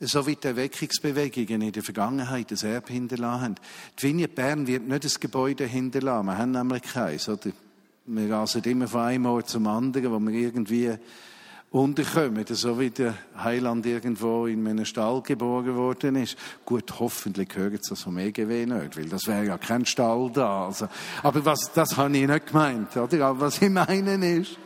So 0.00 0.26
wie 0.26 0.36
die 0.36 0.46
Erweckungsbewegungen 0.46 1.62
in 1.62 1.72
der 1.72 1.82
Vergangenheit 1.82 2.50
das 2.50 2.62
Erb 2.62 2.88
hinterlassen 2.88 3.42
haben. 3.42 3.54
Die 3.98 4.02
Vignette 4.04 4.34
Bern 4.34 4.66
wird 4.66 4.86
nicht 4.86 5.04
das 5.04 5.18
Gebäude 5.18 5.66
hinterlassen. 5.66 6.26
Wir 6.26 6.38
haben 6.38 6.52
nämlich 6.52 6.82
keins, 6.82 7.28
oder? 7.28 7.50
Wir 8.06 8.32
rasen 8.32 8.62
immer 8.64 8.88
von 8.88 9.00
einem 9.02 9.26
Ort 9.26 9.50
zum 9.50 9.66
anderen, 9.66 10.10
wo 10.10 10.18
wir 10.18 10.32
irgendwie 10.32 10.96
unterkommen, 11.70 12.44
so 12.48 12.80
wie 12.80 12.90
der 12.90 13.14
Heiland 13.36 13.84
irgendwo 13.84 14.46
in 14.46 14.66
einem 14.66 14.84
Stall 14.84 15.20
geboren 15.22 15.76
worden 15.76 16.16
ist. 16.16 16.36
Gut, 16.64 16.98
hoffentlich 16.98 17.52
sie 17.52 17.78
das 17.90 18.02
vom 18.02 18.16
EGW 18.18 18.66
nicht, 18.66 18.96
weil 18.96 19.08
das 19.08 19.26
wäre 19.26 19.44
ja 19.44 19.58
kein 19.58 19.84
Stall 19.84 20.30
da. 20.32 20.66
Also, 20.66 20.88
aber 21.22 21.44
was, 21.44 21.70
das 21.74 21.96
habe 21.96 22.16
ich 22.16 22.26
nicht 22.26 22.46
gemeint, 22.46 22.96
oder? 22.96 23.26
Aber 23.26 23.40
was 23.40 23.60
ich 23.60 23.70
meine 23.70 24.36
ist, 24.36 24.56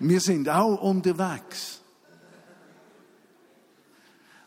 wir 0.00 0.20
sind 0.20 0.48
auch 0.48 0.80
unterwegs. 0.80 1.80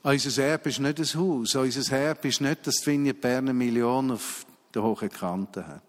Unser 0.02 0.43
Erbe 0.43 0.69
ist 0.69 0.80
nicht 0.80 1.00
ein 1.00 1.19
Haus. 1.19 1.56
Unser 1.56 1.98
Erbe 1.98 2.28
ist 2.28 2.41
nicht, 2.41 2.67
dass 2.67 2.76
die 2.76 2.91
Vignette 2.91 3.19
Bern 3.19 3.50
eine 3.50 3.54
Million 3.54 4.12
auf 4.12 4.45
der 4.74 4.84
hohen 4.84 5.10
Kante 5.10 5.67
hat. 5.67 5.82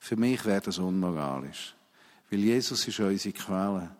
Für 0.00 0.16
mich 0.16 0.44
wäre 0.44 0.60
das 0.60 0.78
unmoralisch. 0.78 1.74
Weil 2.30 2.40
Jesus 2.40 2.88
ist 2.88 2.98
unsere 2.98 3.32
Quelle. 3.32 3.90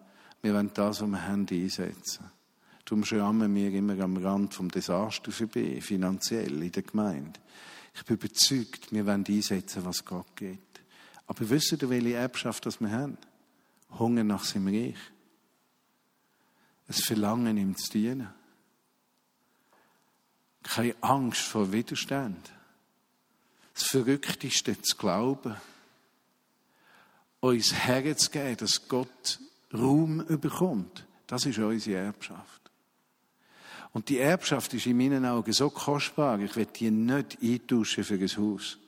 Wir 0.42 0.54
wollen 0.54 0.72
das, 0.74 1.00
was 1.00 1.08
wir 1.08 1.26
haben, 1.26 1.46
einsetzen. 1.48 2.30
Darum 2.84 3.04
schrammen 3.04 3.54
wir 3.54 3.70
immer 3.72 3.98
am 4.00 4.16
Rand 4.16 4.54
vom 4.54 4.68
Desaster 4.68 5.30
vorbei, 5.30 5.80
finanziell 5.80 6.62
in 6.62 6.72
der 6.72 6.82
Gemeinde. 6.82 7.40
Ich 7.94 8.04
bin 8.04 8.16
überzeugt, 8.16 8.92
wir 8.92 9.06
wollen 9.06 9.24
einsetzen, 9.26 9.84
was 9.84 10.04
Gott 10.04 10.34
gibt. 10.34 10.80
Aber 11.26 11.48
wisst 11.48 11.72
ihr, 11.72 11.88
welche 11.88 12.14
Erbschaft 12.14 12.66
das 12.66 12.80
wir 12.80 12.90
haben? 12.90 13.18
Hunger 13.98 14.24
nach 14.24 14.44
seinem 14.44 14.68
Reich. 14.68 14.98
Ein 16.88 16.94
Verlangen, 16.94 17.56
ihm 17.56 17.76
zu 17.76 17.92
dienen. 17.92 18.28
Keine 20.62 20.96
Angst 21.02 21.42
vor 21.42 21.72
Widerstand. 21.72 22.52
Das 23.74 23.84
Verrückteste 23.84 24.80
zu 24.80 24.96
glauben. 24.96 25.56
Uns 27.40 27.72
herzugeben, 27.72 28.56
dass 28.56 28.88
Gott 28.88 29.40
Raum 29.72 30.24
bekommt. 30.40 31.06
Das 31.26 31.46
ist 31.46 31.58
unsere 31.58 31.98
Erbschaft. 31.98 32.70
Und 33.92 34.08
die 34.08 34.18
Erbschaft 34.18 34.72
ist 34.74 34.86
in 34.86 34.96
meinen 34.96 35.26
Augen 35.26 35.52
so 35.52 35.70
kostbar, 35.70 36.38
ich 36.40 36.56
will 36.56 36.66
die 36.66 36.90
nicht 36.90 37.38
eintauschen 37.42 38.04
für 38.04 38.14
ein 38.14 38.36
Haus. 38.36 38.78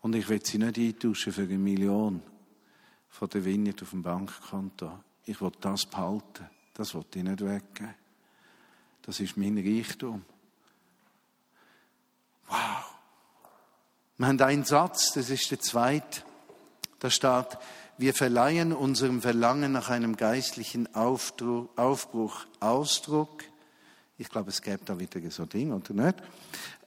Und 0.00 0.14
ich 0.14 0.28
will 0.28 0.44
sie 0.44 0.58
nicht 0.58 0.78
eintauschen 0.78 1.32
für 1.32 1.42
eine 1.42 1.58
Million 1.58 2.22
von 3.08 3.28
der 3.28 3.44
Vineyard 3.44 3.82
auf 3.82 3.90
dem 3.90 4.02
Bankkonto. 4.02 5.00
Ich 5.26 5.40
will 5.40 5.52
das 5.60 5.84
behalten. 5.84 6.48
Das 6.72 6.94
will 6.94 7.04
ich 7.14 7.22
nicht 7.22 7.40
weggeben. 7.40 7.94
Das 9.02 9.20
ist 9.20 9.36
mein 9.36 9.58
Reichtum. 9.58 10.24
Wow. 12.48 12.94
Wir 14.16 14.26
haben 14.26 14.40
einen 14.40 14.64
Satz, 14.64 15.12
das 15.12 15.30
ist 15.30 15.50
der 15.50 15.60
zweite. 15.60 16.22
Da 16.98 17.10
steht, 17.10 17.58
wir 18.00 18.14
verleihen 18.14 18.72
unserem 18.72 19.20
Verlangen 19.20 19.72
nach 19.72 19.90
einem 19.90 20.16
geistlichen 20.16 20.88
Aufbruch 20.94 22.46
Ausdruck. 22.58 23.44
Ich 24.16 24.30
glaube, 24.30 24.48
es 24.48 24.62
gäbe 24.62 24.80
da 24.86 24.98
wieder 24.98 25.20
so 25.30 25.42
ein 25.42 25.48
Ding, 25.50 25.72
oder 25.72 25.92
nicht? 25.92 26.16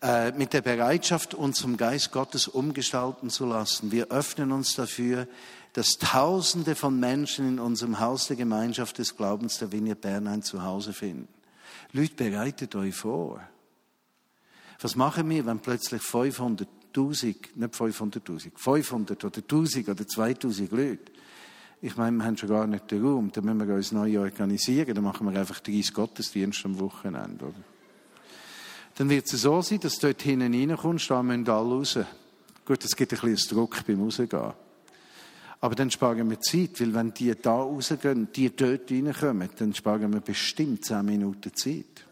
Äh, 0.02 0.32
mit 0.32 0.54
der 0.54 0.62
Bereitschaft, 0.62 1.36
uns 1.36 1.62
vom 1.62 1.78
Geist 1.78 2.12
Gottes 2.12 2.48
umgestalten 2.48 3.30
zu 3.30 3.46
lassen. 3.46 3.92
Wir 3.92 4.10
öffnen 4.10 4.52
uns 4.52 4.74
dafür, 4.74 5.28
dass 5.74 5.98
Tausende 6.00 6.76
von 6.76 7.00
Menschen 7.00 7.48
in 7.48 7.60
unserem 7.60 8.00
Haus 8.00 8.28
der 8.28 8.36
Gemeinschaft 8.36 8.98
des 8.98 9.16
Glaubens 9.16 9.60
der 9.60 9.72
Vinie 9.72 9.96
Bern 9.96 10.28
ein 10.28 10.42
Zuhause 10.42 10.94
finden. 10.94 11.28
Leute, 11.92 12.16
bereitet 12.16 12.76
euch 12.76 12.96
vor. 12.96 13.40
Was 14.82 14.96
machen 14.96 15.30
wir, 15.30 15.46
wenn 15.46 15.60
plötzlich 15.60 16.02
500.000, 16.94 17.36
nicht 17.56 17.74
500.000, 17.74 18.52
500 18.56 19.26
oder 19.26 19.38
1000 19.38 19.90
oder 19.90 20.08
2000 20.08 20.72
Leute, 20.72 21.12
ich 21.82 21.98
meine, 21.98 22.16
wir 22.18 22.26
haben 22.26 22.38
schon 22.38 22.48
gar 22.48 22.66
nicht 22.66 22.90
den 22.92 23.04
Raum, 23.04 23.30
dann 23.34 23.44
müssen 23.44 23.68
wir 23.68 23.76
uns 23.76 23.92
neu 23.92 24.20
organisieren, 24.20 24.96
dann 24.96 25.04
machen 25.04 25.30
wir 25.30 25.38
einfach 25.38 25.60
30 25.60 25.94
Gottesdienste 25.94 26.66
am 26.66 26.80
Wochenende, 26.80 27.46
oder? 27.46 27.56
Dann 28.96 29.10
wird 29.10 29.26
es 29.26 29.42
so 29.42 29.62
sein, 29.62 29.80
dass 29.80 29.98
du 29.98 30.08
dort 30.08 30.22
hinten 30.22 30.54
reinkommst, 30.54 31.10
da 31.10 31.24
müssen 31.24 31.50
alle 31.50 31.70
raus. 31.70 32.00
Gut, 32.66 32.86
es 32.86 32.96
gibt 32.96 33.12
ein 33.14 33.20
bisschen 33.20 33.58
Druck 33.58 33.86
beim 33.86 34.02
Rausgehen. 34.02 34.54
Aber 35.60 35.76
dann 35.76 35.90
sparen 35.90 36.30
wir 36.30 36.40
Zeit, 36.40 36.80
weil 36.80 36.94
wenn 36.94 37.14
die 37.14 37.34
da 37.42 37.56
rausgehen, 37.56 38.28
die 38.34 38.56
dort 38.56 38.92
reinkommen, 38.92 39.50
dann 39.58 39.74
sparen 39.74 40.14
wir 40.14 40.22
bestimmt 40.22 40.86
10 40.86 41.06
Minuten 41.06 41.54
Zeit. 41.54 42.06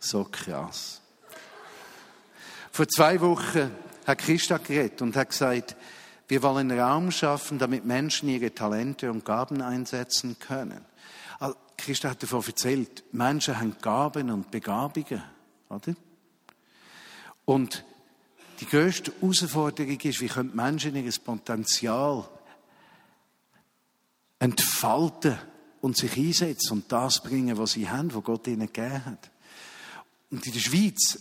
So 0.00 0.24
krass. 0.24 1.00
Vor 2.72 2.88
zwei 2.88 3.20
Wochen 3.20 3.70
hat 4.06 4.18
Christa 4.18 4.58
geredet 4.58 5.02
und 5.02 5.14
hat 5.14 5.30
gesagt, 5.30 5.76
wir 6.26 6.42
wollen 6.42 6.70
Raum 6.70 7.10
schaffen, 7.10 7.58
damit 7.58 7.84
Menschen 7.84 8.28
ihre 8.28 8.54
Talente 8.54 9.10
und 9.10 9.24
Gaben 9.24 9.60
einsetzen 9.60 10.38
können. 10.38 10.84
Christa 11.76 12.10
hat 12.10 12.22
davon 12.22 12.44
erzählt, 12.46 13.04
Menschen 13.12 13.58
haben 13.58 13.76
Gaben 13.80 14.30
und 14.30 14.50
Begabungen, 14.50 15.22
oder? 15.68 15.94
Und 17.46 17.84
die 18.60 18.66
größte 18.66 19.12
Herausforderung 19.20 19.98
ist, 19.98 20.20
wie 20.20 20.28
können 20.28 20.54
Menschen 20.54 20.94
ihr 20.94 21.12
Potenzial 21.24 22.28
entfalten 24.38 25.38
und 25.80 25.96
sich 25.96 26.16
einsetzen 26.16 26.72
und 26.72 26.92
das 26.92 27.22
bringen, 27.22 27.56
was 27.56 27.72
sie 27.72 27.88
haben, 27.88 28.14
was 28.14 28.22
Gott 28.22 28.46
ihnen 28.46 28.70
gegeben 28.72 29.04
hat. 29.06 29.30
Und 30.30 30.46
in 30.46 30.52
der 30.52 30.60
Schweiz 30.60 31.18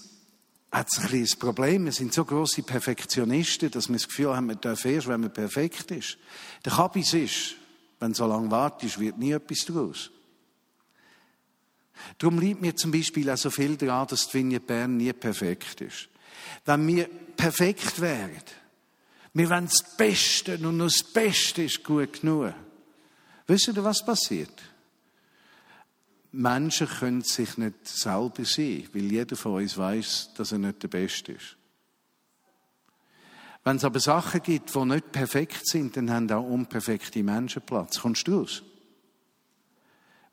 hat 0.71 0.87
es 0.91 0.99
ein 0.99 1.07
kleines 1.07 1.35
Problem. 1.35 1.85
Wir 1.85 1.91
sind 1.91 2.13
so 2.13 2.25
grosse 2.25 2.61
Perfektionisten, 2.61 3.71
dass 3.71 3.89
wir 3.89 3.95
das 3.95 4.07
Gefühl 4.07 4.35
haben, 4.35 4.47
wir 4.47 4.55
dürfen 4.55 4.91
erst, 4.91 5.07
wenn 5.07 5.21
man 5.21 5.33
perfekt 5.33 5.91
ist. 5.91 6.17
Der 6.63 6.73
Kabis 6.73 7.13
ist, 7.13 7.55
wenn 7.99 8.11
du 8.11 8.17
so 8.17 8.27
lange 8.27 8.51
wartest, 8.51 8.99
wird 8.99 9.17
nie 9.17 9.31
etwas 9.31 9.65
daraus. 9.65 10.11
Darum 12.17 12.39
liegt 12.39 12.61
mir 12.61 12.75
zum 12.75 12.91
Beispiel 12.91 13.29
auch 13.29 13.37
so 13.37 13.49
viel 13.49 13.75
daran, 13.75 14.07
dass 14.07 14.27
die 14.27 14.35
Vignette 14.35 14.65
Bern 14.65 14.97
nie 14.97 15.11
perfekt 15.11 15.81
ist. 15.81 16.07
Wenn 16.65 16.87
wir 16.87 17.09
perfekt 17.35 17.99
wären, 17.99 18.41
wir 19.33 19.49
wollen 19.49 19.65
das 19.65 19.95
Beste 19.97 20.55
und 20.55 20.77
nur 20.77 20.87
das 20.87 21.03
Beste 21.03 21.63
ist 21.63 21.83
gut 21.83 22.21
genug. 22.21 22.53
Wisst 23.47 23.67
ihr, 23.67 23.83
was 23.83 24.05
passiert? 24.05 24.53
Menschen 26.31 26.87
können 26.87 27.21
sich 27.21 27.57
nicht 27.57 27.87
selber 27.87 28.45
sein, 28.45 28.87
weil 28.93 29.11
jeder 29.11 29.35
von 29.35 29.55
uns 29.55 29.77
weiß, 29.77 30.31
dass 30.35 30.51
er 30.51 30.59
nicht 30.59 30.83
der 30.83 30.87
Beste 30.87 31.33
ist. 31.33 31.57
Wenn 33.63 33.77
es 33.77 33.83
aber 33.83 33.99
Sachen 33.99 34.41
gibt, 34.41 34.73
die 34.73 34.85
nicht 34.85 35.11
perfekt 35.11 35.67
sind, 35.67 35.97
dann 35.97 36.11
haben 36.11 36.31
auch 36.31 36.47
unperfekte 36.47 37.23
Menschen 37.23 37.61
Platz. 37.61 37.99
Kommst 37.99 38.27
du 38.27 38.39
raus? 38.39 38.63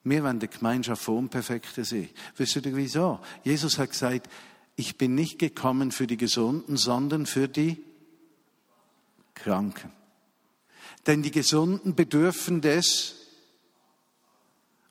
Wir 0.05 0.23
wollen 0.23 0.39
die 0.39 0.49
Gemeinschaft 0.49 1.03
von 1.03 1.19
Unperfekten 1.19 1.83
sein. 1.83 2.09
Wisst 2.37 2.57
ihr 2.57 2.77
wieso? 2.77 3.19
Jesus 3.43 3.79
hat 3.79 3.91
gesagt, 3.91 4.29
ich 4.77 4.97
bin 4.97 5.17
nicht 5.17 5.39
gekommen 5.39 5.91
für 5.91 6.07
die 6.07 6.17
Gesunden, 6.17 6.77
sondern 6.77 7.27
für 7.27 7.49
die 7.49 7.83
Kranken. 9.35 9.91
Denn 11.07 11.23
die 11.23 11.33
Gesunden 11.33 11.97
bedürfen 11.97 12.61
des 12.61 13.26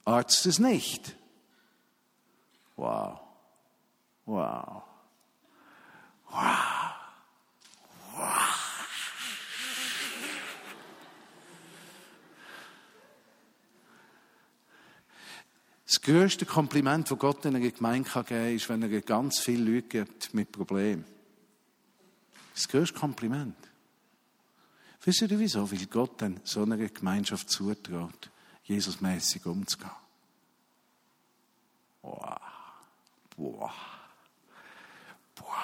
Arztes 0.05 0.59
nicht. 0.59 1.15
Wow. 2.75 3.19
Wow. 4.25 4.83
Wow. 6.29 6.93
Wow. 8.15 8.55
Das 15.85 16.01
größte 16.01 16.45
Kompliment, 16.45 17.09
das 17.09 17.17
Gott 17.19 17.45
in 17.45 17.55
einer 17.55 17.69
Gemeinde 17.69 18.09
geben 18.09 18.25
kann, 18.25 18.55
ist, 18.55 18.69
wenn 18.69 18.81
er 18.81 19.01
ganz 19.01 19.39
viele 19.39 19.71
Leute 19.71 19.87
gibt 19.87 20.33
mit 20.33 20.51
Problemen. 20.51 21.05
Das 22.53 22.67
größte 22.67 22.97
Kompliment. 22.97 23.55
Wisst 25.03 25.21
ihr 25.21 25.39
wieso? 25.39 25.71
Weil 25.71 25.85
Gott 25.85 26.21
dann 26.21 26.39
so 26.43 26.63
einer 26.63 26.77
Gemeinschaft 26.77 27.49
zutraut, 27.49 28.31
Jesusmäßig 28.65 29.45
umzugehen. 29.45 29.91
Boah. 32.01 32.39
Boah. 33.35 33.73
Boah. 35.35 35.55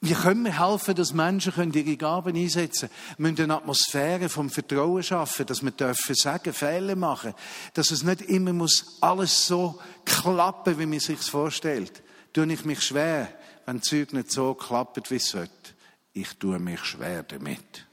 Wie 0.00 0.14
können 0.14 0.44
wir 0.44 0.58
helfen, 0.58 0.94
dass 0.96 1.12
Menschen 1.12 1.72
ihre 1.72 1.96
Gaben 1.96 2.36
einsetzen 2.36 2.88
können? 2.88 3.18
Wir 3.18 3.30
müssen 3.30 3.42
eine 3.44 3.56
Atmosphäre 3.56 4.28
vom 4.28 4.50
Vertrauen 4.50 5.02
schaffen, 5.02 5.46
dass 5.46 5.62
wir 5.62 5.70
dürfen 5.70 6.14
sagen, 6.14 6.52
Fehler 6.52 6.96
machen, 6.96 7.34
dass 7.74 7.90
es 7.90 8.02
nicht 8.02 8.22
immer 8.22 8.52
muss 8.52 8.98
alles 9.00 9.46
so 9.46 9.78
klappen, 10.04 10.78
wie 10.78 10.86
man 10.86 10.98
sich 10.98 11.20
vorstellt. 11.20 12.02
Tue 12.32 12.52
ich 12.52 12.64
mich 12.64 12.82
schwer, 12.82 13.28
wenn 13.66 13.80
Zeug 13.80 14.12
nicht 14.12 14.32
so 14.32 14.54
klappt, 14.54 15.10
wie 15.10 15.16
es 15.16 15.26
sollte. 15.26 15.52
Ich 16.14 16.36
tue 16.36 16.58
mich 16.58 16.80
schwer 16.80 17.22
damit. 17.22 17.86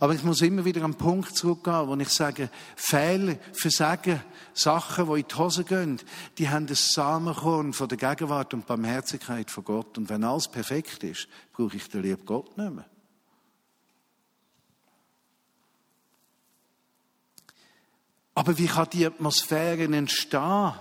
Aber 0.00 0.14
ich 0.14 0.22
muss 0.22 0.42
immer 0.42 0.64
wieder 0.64 0.84
an 0.84 0.92
den 0.92 0.98
Punkt 0.98 1.36
zurückgehen, 1.36 1.88
wo 1.88 1.96
ich 1.96 2.10
sage, 2.10 2.50
Fehler, 2.76 3.36
Versagen, 3.52 4.22
Sachen, 4.52 5.06
die 5.06 5.20
in 5.20 5.28
die 5.28 5.34
Hose 5.34 5.64
gehen, 5.64 6.00
die 6.36 6.48
haben 6.48 6.66
das 6.66 6.92
Samenkorn 6.92 7.72
von 7.72 7.88
der 7.88 7.98
Gegenwart 7.98 8.54
und 8.54 8.66
Barmherzigkeit 8.66 9.50
von 9.50 9.64
Gott. 9.64 9.96
Und 9.96 10.08
wenn 10.08 10.24
alles 10.24 10.48
perfekt 10.48 11.04
ist, 11.04 11.28
brauche 11.52 11.76
ich 11.76 11.88
den 11.88 12.02
lieben 12.02 12.26
Gott 12.26 12.56
nicht 12.58 12.72
mehr. 12.72 12.84
Aber 18.34 18.56
wie 18.56 18.66
kann 18.66 18.88
die 18.92 19.04
Atmosphäre 19.04 19.84
entstehen? 19.84 20.72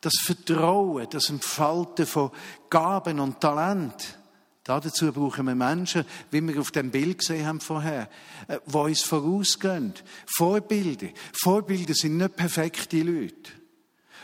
Das 0.00 0.12
Vertrauen, 0.22 1.06
das 1.08 1.30
Entfalten 1.30 2.04
von 2.04 2.30
Gaben 2.68 3.20
und 3.20 3.40
Talent. 3.40 4.18
Dazu 4.64 5.12
brauchen 5.12 5.46
wir 5.46 5.54
Menschen, 5.54 6.06
wie 6.30 6.40
wir 6.40 6.58
auf 6.58 6.70
dem 6.70 6.90
Bild 6.90 7.18
gesehen 7.18 7.46
haben 7.46 7.60
vorher, 7.60 8.08
äh, 8.48 8.58
die 8.66 8.76
uns 8.76 9.02
vorausgehen. 9.02 9.92
Vorbilder. 10.26 11.08
Vorbilder 11.34 11.92
sind 11.92 12.16
nicht 12.16 12.34
perfekte 12.34 13.02
Leute. 13.02 13.52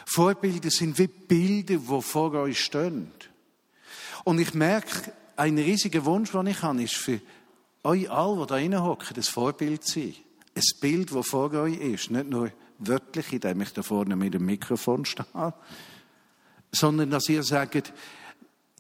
Vorbilder 0.07 0.71
sind 0.71 0.99
wie 0.99 1.09
Bilder, 1.09 1.77
die 1.77 2.03
vor 2.03 2.33
euch 2.33 2.59
stehen. 2.59 3.13
Und 4.25 4.41
ich 4.41 4.55
merke, 4.55 5.13
ein 5.37 5.59
riesiger 5.59 6.05
Wunsch, 6.07 6.33
den 6.33 6.47
ich 6.47 6.63
habe, 6.63 6.83
ist 6.83 6.95
für 6.95 7.21
euch 7.83 8.11
alle, 8.11 8.41
die 8.41 8.47
da 8.47 8.55
reinhocken, 8.55 9.15
das 9.15 9.29
Vorbild 9.29 9.85
zu 9.85 10.01
sein. 10.01 10.15
ein 10.55 10.81
Bild, 10.81 11.15
das 11.15 11.29
vor 11.29 11.53
euch 11.53 11.79
ist, 11.79 12.11
nicht 12.11 12.29
nur 12.29 12.51
wörtlich, 12.79 13.33
indem 13.33 13.61
ich 13.61 13.73
da 13.73 13.83
vorne 13.83 14.17
mit 14.17 14.35
dem 14.35 14.47
Mikrofon 14.47 15.05
stehe, 15.05 15.55
sondern 16.73 17.11
dass 17.11 17.29
ihr 17.29 17.43
sagt, 17.43 17.93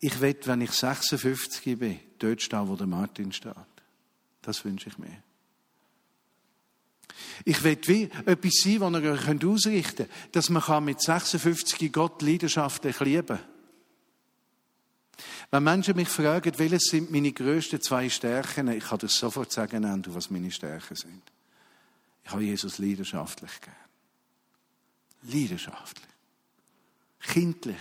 ich 0.00 0.20
will, 0.20 0.36
wenn 0.44 0.62
ich 0.62 0.72
56 0.72 1.78
bin, 1.78 2.00
dort 2.18 2.42
stehen, 2.42 2.68
wo 2.68 2.76
der 2.76 2.86
Martin 2.86 3.32
steht. 3.32 3.54
Das 4.42 4.64
wünsche 4.64 4.88
ich 4.88 4.98
mir. 4.98 5.22
Ich 7.44 7.62
will 7.62 7.78
wie 7.86 8.04
etwas 8.24 8.52
sein, 8.62 8.80
was 8.80 9.02
ihr 9.02 9.12
euch 9.12 9.44
ausrichten 9.44 10.06
könnt, 10.06 10.36
dass 10.36 10.48
man 10.48 10.84
mit 10.84 11.00
56 11.02 11.92
Gott 11.92 12.22
leidenschaftlich 12.22 12.98
lieben 13.00 13.26
kann. 13.26 13.40
Wenn 15.50 15.64
Menschen 15.64 15.96
mich 15.96 16.08
fragen, 16.08 16.58
welches 16.58 16.84
sind 16.84 17.10
meine 17.10 17.32
grössten 17.32 17.80
zwei 17.80 18.08
Stärken, 18.08 18.68
ich 18.68 18.84
kann 18.84 18.98
das 18.98 19.14
sofort 19.14 19.52
sagen, 19.52 20.04
was 20.06 20.30
meine 20.30 20.50
Stärken 20.50 20.94
sind. 20.94 21.22
Ich 22.24 22.30
habe 22.30 22.44
Jesus 22.44 22.78
leidenschaftlich 22.78 23.60
gern. 23.60 23.74
Leidenschaftlich. 25.22 26.06
Kindlich. 27.20 27.80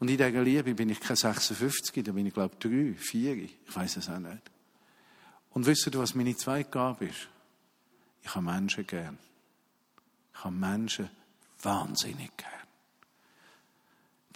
Und 0.00 0.08
in 0.08 0.16
dieser 0.16 0.42
Liebe 0.42 0.74
bin 0.74 0.88
ich 0.88 0.98
kein 0.98 1.14
56, 1.14 2.02
da 2.02 2.12
bin 2.12 2.26
ich 2.26 2.32
glaube 2.32 2.54
ich 2.54 2.58
3, 2.58 2.94
4, 2.98 3.36
ich 3.36 3.58
weiß 3.68 3.98
es 3.98 4.08
auch 4.08 4.18
nicht. 4.18 4.50
Und 5.50 5.66
wisst 5.66 5.86
ihr, 5.86 5.98
was 5.98 6.14
meine 6.14 6.34
zweite 6.34 6.70
Gabe 6.70 7.04
ist? 7.06 7.28
Ich 8.22 8.34
habe 8.34 8.46
Menschen 8.46 8.86
gern. 8.86 9.18
Ich 10.32 10.42
habe 10.42 10.56
Menschen 10.56 11.10
wahnsinnig 11.62 12.34
gern. 12.34 12.50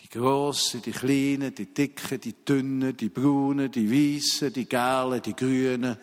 Die 0.00 0.09
Grossen, 0.11 0.83
die 0.83 0.92
Kleinen, 0.92 1.55
die 1.55 1.72
Dicken, 1.72 2.20
die 2.20 2.44
Dünnen, 2.44 2.94
die 2.94 3.09
Braunen, 3.09 3.70
die 3.70 3.90
Weißen, 3.90 4.53
die 4.53 4.68
Gelben, 4.68 5.22
die 5.22 5.35
Grünen. 5.35 5.96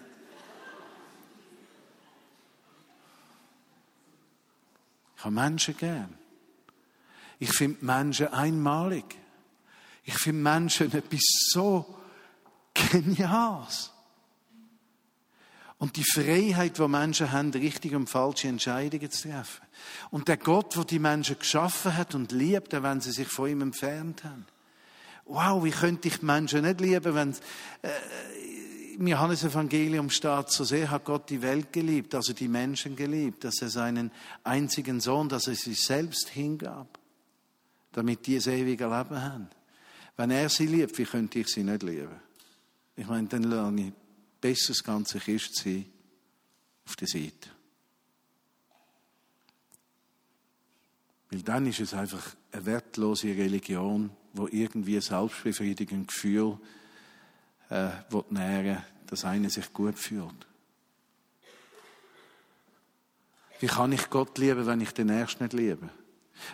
Ich 5.17 5.23
habe 5.23 5.35
Menschen 5.35 5.77
gern. 5.77 6.17
Ich 7.37 7.53
finde 7.53 7.85
Menschen 7.85 8.27
einmalig. 8.29 9.20
Ich 10.03 10.15
finde 10.15 10.41
Menschen 10.41 10.91
etwas 10.93 11.21
so 11.51 11.97
Geniales. 12.73 13.91
Und 15.77 15.95
die 15.95 16.03
Freiheit, 16.03 16.77
die 16.77 16.87
Menschen 16.87 17.31
haben, 17.31 17.49
richtige 17.51 17.97
und 17.97 18.07
falsche 18.07 18.47
Entscheidungen 18.47 19.09
zu 19.09 19.29
treffen. 19.29 19.65
Und 20.11 20.27
der 20.27 20.37
Gott, 20.37 20.75
der 20.75 20.85
die 20.85 20.99
Menschen 20.99 21.39
geschaffen 21.39 21.97
hat 21.97 22.13
und 22.13 22.31
liebt, 22.31 22.71
wenn 22.71 23.01
sie 23.01 23.11
sich 23.11 23.27
von 23.27 23.49
ihm 23.49 23.61
entfernt 23.61 24.23
haben. 24.23 24.45
Wow, 25.25 25.63
wie 25.63 25.71
könnte 25.71 26.07
ich 26.07 26.21
Menschen 26.21 26.63
nicht 26.63 26.81
lieben, 26.81 27.15
wenn 27.15 27.31
äh, 27.81 28.95
im 28.95 29.07
Johannes-Evangelium 29.07 30.09
steht, 30.11 30.49
so 30.49 30.63
sehr 30.63 30.91
hat 30.91 31.05
Gott 31.05 31.29
die 31.29 31.41
Welt 31.41 31.73
geliebt, 31.73 32.13
also 32.13 32.33
die 32.33 32.47
Menschen 32.47 32.95
geliebt, 32.95 33.43
dass 33.43 33.61
er 33.61 33.69
seinen 33.69 34.11
einzigen 34.43 34.99
Sohn, 34.99 35.29
dass 35.29 35.47
er 35.47 35.55
sich 35.55 35.81
selbst 35.81 36.29
hingab, 36.29 36.99
damit 37.91 38.27
die 38.27 38.35
das 38.35 38.47
ewige 38.47 38.83
Leben 38.83 39.21
haben. 39.21 39.49
Wenn 40.21 40.29
er 40.29 40.49
sie 40.49 40.67
liebt, 40.67 40.95
wie 40.99 41.05
könnte 41.05 41.39
ich 41.39 41.47
sie 41.47 41.63
nicht 41.63 41.81
lieben? 41.81 42.21
Ich 42.95 43.07
meine, 43.07 43.27
dann 43.27 43.41
lerne 43.41 43.87
ich 43.87 43.93
besser 44.39 44.67
das 44.67 44.83
ganze 44.83 45.17
Christsein 45.17 45.87
auf 46.85 46.95
der 46.95 47.07
Seite. 47.07 47.49
Weil 51.31 51.41
dann 51.41 51.65
ist 51.65 51.79
es 51.79 51.95
einfach 51.95 52.35
eine 52.51 52.65
wertlose 52.67 53.29
Religion, 53.29 54.11
wo 54.33 54.47
irgendwie 54.47 55.01
selbstbefriedigend 55.01 56.09
Gefühl 56.09 56.59
äh, 57.71 57.89
nähren 58.29 58.77
dass 59.07 59.25
einer 59.25 59.49
sich 59.49 59.73
gut 59.73 59.97
fühlt. 59.97 60.45
Wie 63.59 63.65
kann 63.65 63.91
ich 63.91 64.07
Gott 64.11 64.37
lieben, 64.37 64.67
wenn 64.67 64.81
ich 64.81 64.91
den 64.91 65.09
Ersten 65.09 65.45
nicht 65.45 65.53
liebe? 65.53 65.89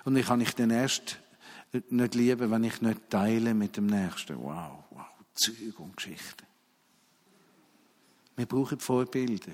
Und 0.05 0.15
wie 0.15 0.23
kann 0.23 0.39
ich 0.39 0.55
den 0.55 0.71
Ersten 0.71 1.17
nicht 1.89 2.15
lieben, 2.15 2.51
wenn 2.51 2.63
ich 2.63 2.81
nicht 2.81 3.09
teile 3.09 3.53
mit 3.53 3.77
dem 3.77 3.87
Nächsten? 3.87 4.37
Wow, 4.37 4.83
wow, 4.91 5.05
Zeug 5.33 5.79
und 5.79 5.97
Geschichten. 5.97 6.45
Wir 8.35 8.45
brauchen 8.45 8.79
Vorbilder. 8.79 9.51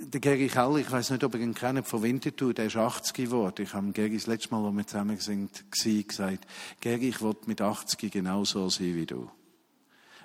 Der 0.00 0.20
Geri 0.20 0.46
Keller, 0.46 0.76
ich 0.76 0.90
weiß 0.90 1.10
nicht, 1.10 1.24
ob 1.24 1.34
ihr 1.34 1.40
ihn 1.40 1.54
kennt, 1.54 1.86
von 1.86 2.02
Winterthur, 2.02 2.54
der 2.54 2.66
ist 2.66 2.76
80 2.76 3.12
geworden. 3.14 3.62
Ich 3.62 3.74
habe 3.74 3.90
Geri 3.90 4.14
das 4.14 4.26
letzte 4.28 4.54
Mal, 4.54 4.64
als 4.64 4.76
wir 4.76 4.86
zusammen 4.86 5.18
waren, 5.18 6.06
gesagt, 6.06 6.46
Geri, 6.80 7.08
ich 7.08 7.20
will 7.20 7.36
mit 7.46 7.60
80 7.60 8.10
genauso 8.12 8.68
sein 8.68 8.94
wie 8.94 9.06
du. 9.06 9.30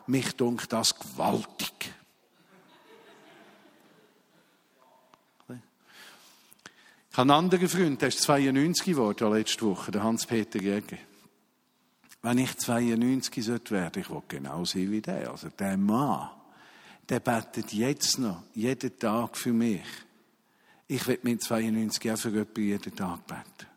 Mich 0.06 0.34
dunkt 0.34 0.72
das 0.72 0.98
gewaltig. 0.98 1.94
Ich 7.14 7.18
habe 7.20 7.32
einen 7.32 7.46
anderen 7.46 7.70
Freund, 7.70 8.02
der 8.02 8.08
ist 8.08 8.24
92 8.24 8.86
geworden 8.88 9.32
letzte 9.34 9.68
Woche, 9.68 9.92
der 9.92 10.02
Hans-Peter 10.02 10.60
Jäger. 10.60 10.98
Wenn 12.24 12.40
ich 12.40 12.58
92 12.58 13.70
werden 13.70 14.02
ich 14.02 14.10
will 14.10 14.24
genau 14.28 14.66
sein 14.66 14.90
wie 14.90 15.00
der. 15.00 15.30
Also 15.30 15.50
der 15.50 15.78
Mann 15.78 16.32
der 17.08 17.20
betet 17.20 17.72
jetzt 17.72 18.18
noch, 18.18 18.42
jeden 18.56 18.98
Tag 18.98 19.38
für 19.38 19.54
mich. 19.54 19.84
Ich 20.88 21.06
will 21.06 21.20
mit 21.22 21.44
92 21.44 22.12
auch 22.12 22.18
für 22.18 22.30
jemanden 22.30 22.62
jeden 22.64 22.96
Tag 22.96 23.28
beten. 23.28 23.70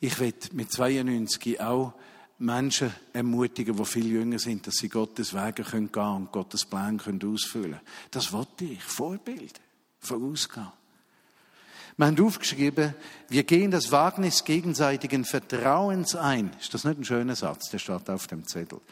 Ich 0.00 0.18
will 0.18 0.34
mit 0.54 0.72
92 0.72 1.60
auch 1.60 1.92
Menschen 2.40 2.92
ermutigen, 3.12 3.76
die 3.76 3.84
viel 3.84 4.06
jünger 4.08 4.40
sind, 4.40 4.66
dass 4.66 4.74
sie 4.74 4.88
Gottes 4.88 5.32
Wege 5.32 5.62
gehen 5.62 5.92
können 5.92 6.16
und 6.16 6.32
Gottes 6.32 6.64
Plan 6.64 6.98
ausfüllen 6.98 7.44
können. 7.70 7.80
Das 8.10 8.32
wollte 8.32 8.64
ich. 8.64 8.82
Vorbild. 8.82 9.60
Vorausgehen. 10.00 10.72
Wir 11.96 12.06
haben 12.06 12.20
aufgeschrieben, 12.20 12.94
wir 13.28 13.44
gehen 13.44 13.70
das 13.70 13.90
Wagnis 13.90 14.44
gegenseitigen 14.44 15.24
Vertrauens 15.24 16.14
ein. 16.14 16.54
Ist 16.60 16.74
das 16.74 16.84
nicht 16.84 16.98
ein 16.98 17.04
schöner 17.04 17.36
Satz? 17.36 17.70
Der 17.70 17.78
steht 17.78 18.10
auf 18.10 18.26
dem 18.26 18.46
Zettel. 18.46 18.82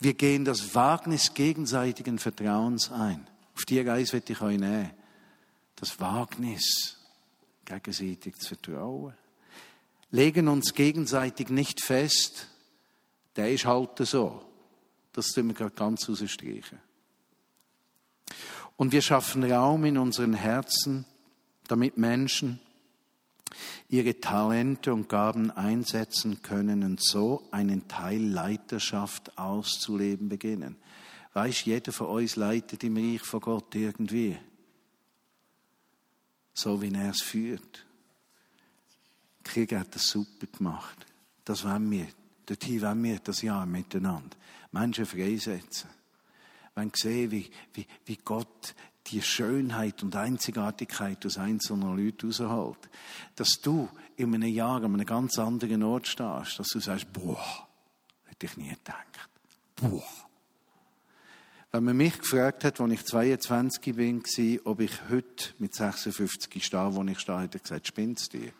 Wir 0.00 0.14
gehen 0.14 0.46
das 0.46 0.74
Wagnis 0.74 1.34
gegenseitigen 1.34 2.18
Vertrauens 2.18 2.90
ein. 2.90 3.26
Auf 3.54 3.66
die 3.66 3.80
Reise 3.80 4.14
wird 4.14 4.30
ich 4.30 4.40
euch 4.40 4.58
nehmen. 4.58 4.90
Das 5.76 6.00
Wagnis, 6.00 6.96
gegenseitig 7.66 8.36
zu 8.36 8.48
vertrauen. 8.48 9.12
Legen 10.10 10.48
uns 10.48 10.72
gegenseitig 10.72 11.50
nicht 11.50 11.82
fest, 11.82 12.48
der 13.36 13.52
ist 13.52 13.66
halt 13.66 13.98
so. 13.98 14.42
Das 15.12 15.26
tun 15.26 15.48
wir 15.48 15.54
gerade 15.54 15.74
ganz 15.74 16.08
rausstreichen. 16.08 16.78
Und 18.76 18.92
wir 18.92 19.02
schaffen 19.02 19.44
Raum 19.50 19.84
in 19.84 19.98
unseren 19.98 20.34
Herzen, 20.34 21.04
damit 21.68 21.98
Menschen 21.98 22.60
ihre 23.88 24.18
Talente 24.20 24.92
und 24.92 25.08
Gaben 25.08 25.50
einsetzen 25.50 26.42
können 26.42 26.82
und 26.82 27.02
so 27.02 27.46
einen 27.50 27.86
Teil 27.88 28.22
Leiterschaft 28.22 29.38
auszuleben 29.38 30.28
beginnen. 30.28 30.76
Weiß 31.32 31.64
jeder 31.64 31.92
von 31.92 32.08
uns 32.08 32.36
leitet 32.36 32.84
im 32.84 32.96
Reich 32.96 33.22
von 33.22 33.40
Gott 33.40 33.74
irgendwie. 33.74 34.36
So 36.52 36.80
wie 36.80 36.92
er 36.94 37.10
es 37.10 37.22
führt. 37.22 37.84
Krieg 39.42 39.74
hat 39.74 39.94
das 39.94 40.06
super 40.06 40.46
gemacht. 40.46 41.06
Das 41.44 41.64
wollen 41.64 41.90
wir. 41.90 42.06
Dorthin 42.46 42.80
wollen 42.82 43.02
wir 43.02 43.18
das 43.18 43.42
Jahr 43.42 43.66
miteinander. 43.66 44.36
Menschen 44.72 45.06
freisetzen. 45.06 45.90
Wenn 46.74 46.90
sehen, 46.94 47.30
wie, 47.30 47.50
wie, 47.74 47.86
wie 48.06 48.16
Gott 48.16 48.74
die 49.08 49.22
Schönheit 49.22 50.02
und 50.02 50.16
Einzigartigkeit 50.16 51.24
aus 51.26 51.38
einzelnen 51.38 51.96
Leuten 51.96 52.26
rausholt. 52.26 52.88
Dass 53.36 53.60
du 53.62 53.88
in 54.16 54.34
einem 54.34 54.48
Jahr 54.48 54.82
an 54.82 54.94
einem 54.94 55.06
ganz 55.06 55.38
anderen 55.38 55.82
Ort 55.82 56.06
stehst, 56.06 56.58
dass 56.58 56.68
du 56.68 56.80
sagst, 56.80 57.12
boah, 57.12 57.68
hätte 58.24 58.46
ich 58.46 58.56
nie 58.56 58.70
gedacht. 58.70 59.28
Boah. 59.76 60.02
Wenn 61.72 61.84
man 61.84 61.96
mich 61.96 62.18
gefragt 62.18 62.62
hat, 62.62 62.80
als 62.80 62.92
ich 62.92 63.04
22 63.04 63.96
bin, 63.96 64.22
ob 64.64 64.80
ich 64.80 64.92
heute 65.10 65.54
mit 65.58 65.74
56 65.74 66.64
stehe, 66.64 66.94
wo 66.94 67.02
ich 67.02 67.18
stehe, 67.18 67.38
hat 67.38 67.54
er 67.54 67.60
gesagt, 67.60 67.88
spinnst 67.88 68.32
du? 68.32 68.52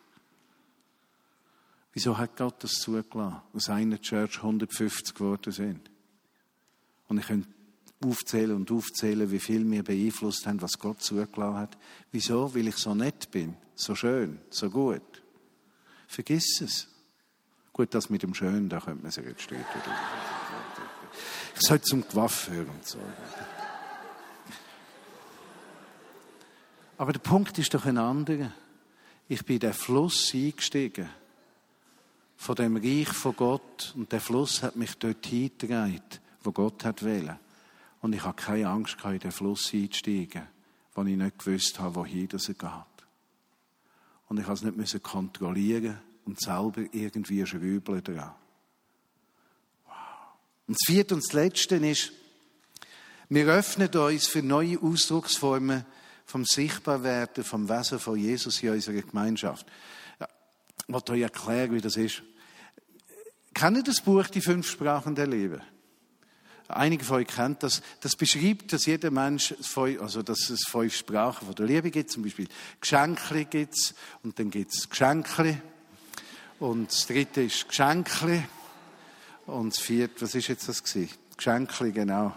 Wieso 1.93 2.17
hat 2.17 2.35
Gott 2.35 2.61
das 2.61 2.73
zugelassen, 2.73 3.41
dass 3.53 3.69
einer 3.69 4.01
Church 4.01 4.37
150 4.39 5.15
geworden 5.15 5.53
sind? 5.53 5.89
Und 7.07 7.19
ich 7.19 7.27
könnte 7.27 7.47
aufzählen 8.05 8.55
und 8.55 8.71
aufzählen, 8.71 9.29
wie 9.31 9.39
viel 9.39 9.65
mir 9.65 9.83
beeinflusst 9.83 10.45
haben, 10.47 10.61
was 10.61 10.79
Gott 10.79 11.01
zugelassen 11.01 11.57
hat. 11.57 11.77
Wieso? 12.11 12.53
Weil 12.53 12.67
ich 12.67 12.77
so 12.77 12.93
nett 12.93 13.31
bin, 13.31 13.55
so 13.75 13.95
schön, 13.95 14.39
so 14.49 14.69
gut. 14.69 15.23
Vergiss 16.07 16.61
es. 16.61 16.87
Gut, 17.73 17.93
das 17.93 18.09
mit 18.09 18.23
dem 18.23 18.33
Schönen, 18.33 18.69
da 18.69 18.79
könnte 18.79 19.03
man 19.03 19.11
sich 19.11 19.25
jetzt 19.25 19.41
streiten. 19.41 19.65
Ich 21.55 21.61
sollte 21.61 21.85
zum 21.85 22.07
Gewaff 22.07 22.49
hören 22.49 22.69
und 22.69 22.85
so. 22.85 22.99
Aber 26.97 27.11
der 27.11 27.19
Punkt 27.19 27.57
ist 27.57 27.73
doch 27.73 27.85
ein 27.85 27.97
anderer. 27.97 28.51
Ich 29.27 29.43
bin 29.45 29.55
in 29.55 29.61
den 29.61 29.73
Fluss 29.73 30.33
eingestiegen. 30.33 31.09
Von 32.37 32.55
dem 32.55 32.77
Reich 32.77 33.09
von 33.09 33.35
Gott. 33.35 33.93
Und 33.95 34.11
der 34.11 34.21
Fluss 34.21 34.63
hat 34.63 34.75
mich 34.75 34.95
dort 34.97 35.25
hingetragen, 35.25 36.01
wo 36.43 36.51
Gott 36.51 36.85
hat 36.85 37.03
wählen. 37.03 37.37
Und 38.05 38.13
ich 38.13 38.23
habe 38.23 38.35
keine 38.35 38.69
Angst, 38.69 38.97
in 39.03 39.17
den 39.17 39.31
Fluss 39.31 39.73
einzusteigen, 39.73 40.43
wo 40.93 41.01
ich 41.01 41.17
nicht 41.17 41.39
gewusst 41.39 41.79
habe, 41.79 41.95
wohin 41.95 42.27
das 42.27 42.45
geht. 42.45 42.59
Und 44.29 44.39
ich 44.39 44.45
musste 44.45 44.67
es 44.67 44.93
nicht 44.93 45.01
kontrollieren 45.03 45.97
und 46.23 46.39
selber 46.39 46.83
irgendwie 46.91 47.43
schrübeln 47.47 48.03
dran. 48.03 48.35
Wow. 49.87 49.95
Und 50.67 50.77
das 50.77 50.85
vierte 50.85 51.15
und 51.15 51.23
das 51.25 51.33
letzte 51.33 51.77
ist, 51.77 52.11
wir 53.29 53.47
öffnen 53.47 53.89
uns 53.89 54.27
für 54.27 54.43
neue 54.43 54.79
Ausdrucksformen 54.79 55.83
vom 56.27 56.45
Sichtbarwerden, 56.45 57.43
vom 57.43 57.67
Wesen 57.67 57.97
von 57.97 58.19
Jesus 58.19 58.61
in 58.61 58.69
unserer 58.69 59.01
Gemeinschaft. 59.01 59.65
Ich 60.87 60.93
will 60.93 61.01
euch 61.09 61.21
erklären, 61.21 61.73
wie 61.73 61.81
das 61.81 61.97
ist. 61.97 62.21
Kennen 63.55 63.83
das 63.83 63.99
Buch 63.99 64.27
Die 64.27 64.41
fünf 64.41 64.69
Sprachen 64.69 65.15
der 65.15 65.25
Liebe? 65.25 65.63
Einige 66.67 67.05
von 67.05 67.17
euch 67.17 67.27
kennen 67.27 67.57
das. 67.59 67.81
Das 68.01 68.15
beschreibt, 68.15 68.73
dass 68.73 68.85
jeder 68.85 69.11
Mensch, 69.11 69.53
also 69.99 70.23
dass 70.23 70.49
es 70.49 70.63
fünf 70.67 70.95
Sprachen 70.95 71.45
von 71.45 71.55
der 71.55 71.65
Liebe 71.65 71.91
gibt. 71.91 72.11
Zum 72.11 72.23
Beispiel 72.23 72.47
Geschenkli 72.81 73.45
gibt's 73.45 73.93
und 74.23 74.39
dann 74.39 74.49
gibt's 74.49 74.89
Geschenkli 74.89 75.57
und 76.59 76.91
das 76.91 77.05
dritte 77.05 77.43
ist 77.43 77.67
Geschenkli 77.67 78.43
und 79.45 79.75
das 79.75 79.83
vierte, 79.83 80.21
was 80.21 80.33
ist 80.33 80.47
jetzt 80.47 80.67
das 80.67 80.83
gewesen? 80.83 81.09
Geschenkli, 81.37 81.91
genau. 81.91 82.33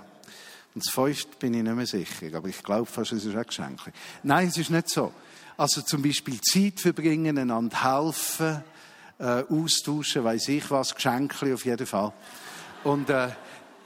Und 0.75 0.85
das 0.85 0.93
fünfte 0.93 1.37
bin 1.38 1.55
ich 1.55 1.62
nicht 1.62 1.75
mehr 1.75 1.87
sicher, 1.87 2.37
aber 2.37 2.49
ich 2.49 2.62
glaube 2.62 2.87
fast, 2.87 3.12
es 3.12 3.25
ist 3.25 3.37
auch 3.37 3.47
Geschenkli. 3.47 3.93
Nein, 4.23 4.49
es 4.49 4.59
ist 4.59 4.71
nicht 4.71 4.91
so. 4.91 5.12
Also 5.57 5.81
zum 5.83 6.03
Beispiel 6.03 6.41
Zeit 6.41 6.81
verbringen, 6.81 7.38
einander 7.38 7.83
helfen, 7.83 8.62
äh, 9.19 9.45
austauschen, 9.49 10.23
weiß 10.23 10.49
ich 10.49 10.71
was, 10.71 10.95
Geschenkli 10.95 11.55
auf 11.55 11.64
jeden 11.64 11.87
Fall. 11.87 12.12
Und 12.85 13.11
äh, 13.11 13.31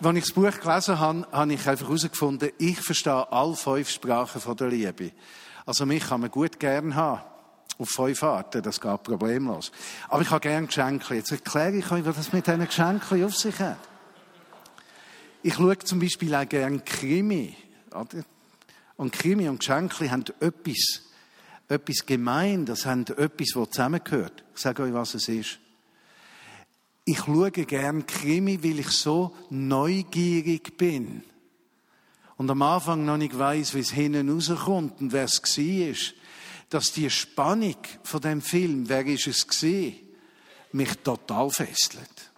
als 0.05 0.17
ich 0.17 0.25
das 0.25 0.33
Buch 0.33 0.61
gelesen 0.61 0.99
habe, 0.99 1.27
habe 1.33 1.53
ich 1.53 1.69
einfach 1.69 1.87
herausgefunden, 1.87 2.51
ich 2.59 2.81
verstehe 2.81 3.31
alle 3.31 3.55
fünf 3.55 3.91
Sprachen 3.91 4.41
von 4.41 4.57
der 4.57 4.69
Liebe. 4.69 5.13
Also 5.67 5.87
mich 5.87 6.07
kann 6.07 6.21
man 6.21 6.31
gut 6.31 6.59
gern 6.59 6.95
haben. 6.95 7.23
Auf 7.79 7.89
fünf 7.89 8.23
Arten, 8.23 8.63
das 8.63 8.81
geht 8.81 9.03
problemlos. 9.03 9.73
Aber 10.09 10.23
ich 10.23 10.31
habe 10.31 10.41
gern 10.41 10.67
Geschenke. 10.67 11.15
Jetzt 11.15 11.33
erkläre 11.33 11.77
ich 11.77 11.91
euch, 11.91 12.05
was 12.05 12.17
das 12.17 12.33
mit 12.33 12.47
diesen 12.47 12.67
Geschenken 12.67 13.25
auf 13.25 13.35
sich 13.35 13.59
hat. 13.59 13.79
Ich 15.43 15.55
schaue 15.55 15.79
zum 15.79 15.99
Beispiel 15.99 16.35
auch 16.35 16.49
gern 16.49 16.85
Krimi. 16.85 17.57
Und 18.97 19.13
Krimi 19.13 19.49
und 19.49 19.59
Geschenke 19.59 20.11
haben 20.11 20.25
etwas, 20.41 21.03
etwas 21.69 22.07
gemein. 22.07 22.67
Das 22.67 22.87
haben 22.87 23.07
etwas, 23.07 23.49
das 23.55 23.71
zusammengehört. 23.71 24.45
Ich 24.55 24.61
sage 24.61 24.83
euch, 24.83 24.93
was 24.93 25.15
es 25.15 25.29
ist. 25.29 25.59
Ich 27.05 27.19
schaue 27.19 27.51
gern 27.51 28.07
Krimi, 28.07 28.63
weil 28.63 28.79
ich 28.79 28.91
so 28.91 29.35
neugierig 29.51 30.77
bin. 30.77 31.25
Und 32.37 32.51
am 32.51 32.63
Anfang 32.63 33.05
noch 33.05 33.17
nicht 33.17 33.37
weiß, 33.37 33.75
wie 33.75 33.81
es 33.81 33.91
hinten 33.91 34.31
rauskommt 34.31 35.01
und 35.01 35.13
wer 35.13 35.25
es 35.25 35.41
war. 35.43 36.15
Dass 36.71 36.93
die 36.93 37.11
Spannung 37.11 37.77
von 38.03 38.21
dem 38.21 38.41
Film, 38.41 38.89
wer 38.89 39.05
ist 39.05 39.27
es 39.27 39.47
gewesen, 39.47 39.97
mich 40.73 40.95
total 40.99 41.51
fesselt. 41.51 42.33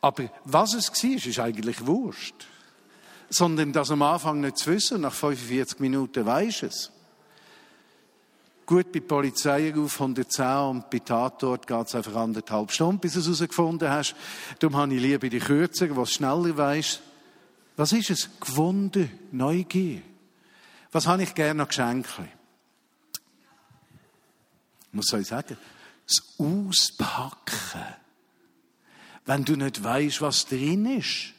Aber 0.00 0.30
was 0.44 0.74
es 0.74 0.90
war, 0.90 1.26
ist 1.26 1.38
eigentlich 1.38 1.86
wurscht. 1.86 2.46
Sondern 3.28 3.72
das 3.72 3.90
am 3.90 4.02
Anfang 4.02 4.40
nicht 4.40 4.58
zu 4.58 4.70
wissen, 4.70 5.02
nach 5.02 5.14
45 5.14 5.78
Minuten 5.78 6.26
weiß 6.26 6.64
es. 6.64 6.90
Gut, 8.70 8.92
bei 8.92 9.00
Polizei 9.00 9.74
auf 9.76 10.00
110 10.00 10.46
und 10.46 10.90
bei 10.90 11.00
Tatort 11.00 11.66
geht 11.66 11.86
es 11.88 11.94
einfach 11.96 12.14
anderthalb 12.14 12.70
Stunden, 12.70 13.00
bis 13.00 13.14
du 13.14 13.18
es 13.18 13.26
herausgefunden 13.26 13.90
hast. 13.90 14.14
Darum 14.60 14.76
habe 14.76 14.94
ich 14.94 15.02
lieber 15.02 15.28
die 15.28 15.40
kürzeren, 15.40 15.96
was 15.96 16.12
schneller 16.12 16.56
weisst. 16.56 17.02
Was 17.76 17.90
ist 17.90 18.10
es? 18.10 18.30
Gewunde, 18.38 19.10
Neugier. 19.32 20.02
Was 20.92 21.08
habe 21.08 21.24
ich 21.24 21.34
gerne 21.34 21.58
noch 21.58 21.66
Geschenke? 21.66 22.28
Was 24.92 25.06
soll 25.06 25.22
ich 25.22 25.26
sagen? 25.26 25.56
Das 26.06 26.22
Auspacken. 26.38 27.96
Wenn 29.26 29.44
du 29.44 29.56
nicht 29.56 29.82
weißt, 29.82 30.22
was 30.22 30.46
drin 30.46 30.86
ist. 30.96 31.32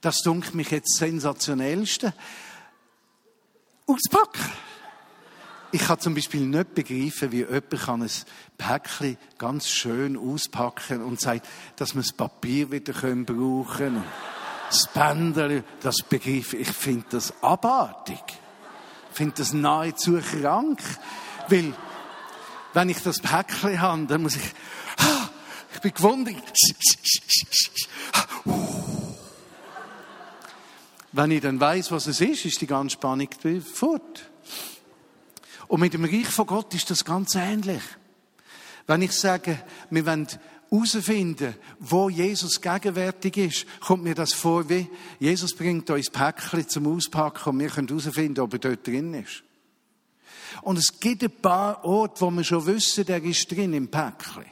Das 0.00 0.16
dunkelt 0.24 0.56
mich 0.56 0.72
jetzt 0.72 0.96
sensationellste. 0.96 2.12
Auspacken. 3.86 4.71
Ich 5.74 5.80
kann 5.80 5.98
zum 5.98 6.14
Beispiel 6.14 6.42
nicht 6.42 6.74
begreifen, 6.74 7.32
wie 7.32 7.38
jemand 7.38 7.70
kann 7.70 8.02
ein 8.02 8.10
Päckchen 8.58 9.16
ganz 9.38 9.70
schön 9.70 10.18
auspacken 10.18 11.02
und 11.02 11.18
sagt, 11.18 11.48
dass 11.76 11.94
wir 11.94 12.02
das 12.02 12.12
Papier 12.12 12.70
wieder 12.70 12.92
brauchen 12.92 13.66
können. 13.66 14.04
Das 14.68 14.86
Bändchen, 14.92 15.64
das 15.80 15.96
begreife 16.06 16.58
ich. 16.58 16.68
Ich 16.68 16.76
finde 16.76 17.06
das 17.08 17.32
abartig. 17.42 18.22
Ich 19.10 19.16
finde 19.16 19.34
das 19.38 19.54
nahezu 19.54 20.20
krank. 20.20 20.78
Weil, 21.48 21.72
wenn 22.74 22.90
ich 22.90 23.02
das 23.02 23.20
Päckchen 23.20 23.80
habe, 23.80 24.04
dann 24.04 24.22
muss 24.22 24.36
ich, 24.36 24.54
ich 25.74 25.80
bin 25.80 25.94
gewundert. 25.94 26.52
Wenn 31.12 31.30
ich 31.30 31.40
dann 31.40 31.58
weiß, 31.58 31.90
was 31.92 32.06
es 32.08 32.20
ist, 32.20 32.44
ist 32.44 32.60
die 32.60 32.66
ganze 32.66 32.92
Spannung 32.94 33.28
fort. 33.74 34.28
Und 35.72 35.80
mit 35.80 35.94
dem 35.94 36.04
Reich 36.04 36.26
von 36.26 36.46
Gott 36.46 36.74
ist 36.74 36.90
das 36.90 37.02
ganz 37.02 37.34
ähnlich. 37.34 37.80
Wenn 38.86 39.00
ich 39.00 39.12
sage, 39.12 39.58
wir 39.88 40.04
wollen 40.04 40.28
herausfinden, 40.70 41.54
wo 41.78 42.10
Jesus 42.10 42.60
gegenwärtig 42.60 43.38
ist, 43.38 43.66
kommt 43.80 44.04
mir 44.04 44.14
das 44.14 44.34
vor 44.34 44.68
wie, 44.68 44.86
Jesus 45.18 45.56
bringt 45.56 45.88
uns 45.88 46.10
Päckchen 46.10 46.68
zum 46.68 46.94
Auspacken 46.94 47.48
und 47.48 47.60
wir 47.60 47.70
können 47.70 47.88
herausfinden, 47.88 48.40
ob 48.40 48.52
er 48.52 48.58
dort 48.58 48.86
drin 48.86 49.14
ist. 49.14 49.44
Und 50.60 50.76
es 50.76 51.00
gibt 51.00 51.24
ein 51.24 51.40
paar 51.40 51.82
Orte, 51.86 52.20
wo 52.20 52.30
wir 52.30 52.44
schon 52.44 52.66
wissen, 52.66 53.06
der 53.06 53.22
ist 53.22 53.50
drin 53.50 53.72
im 53.72 53.90
Päckchen. 53.90 54.44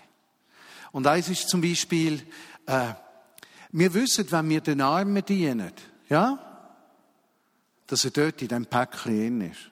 Und 0.90 1.06
eins 1.06 1.28
ist 1.28 1.50
zum 1.50 1.60
Beispiel, 1.60 2.22
äh, 2.64 2.94
wir 3.72 3.92
wissen, 3.92 4.24
wenn 4.32 4.48
wir 4.48 4.62
den 4.62 4.80
Armen 4.80 5.22
dienen, 5.22 5.72
ja, 6.08 6.38
dass 7.86 8.06
er 8.06 8.10
dort 8.10 8.40
in 8.40 8.48
dem 8.48 8.64
Päckchen 8.64 9.18
drin 9.18 9.50
ist. 9.50 9.69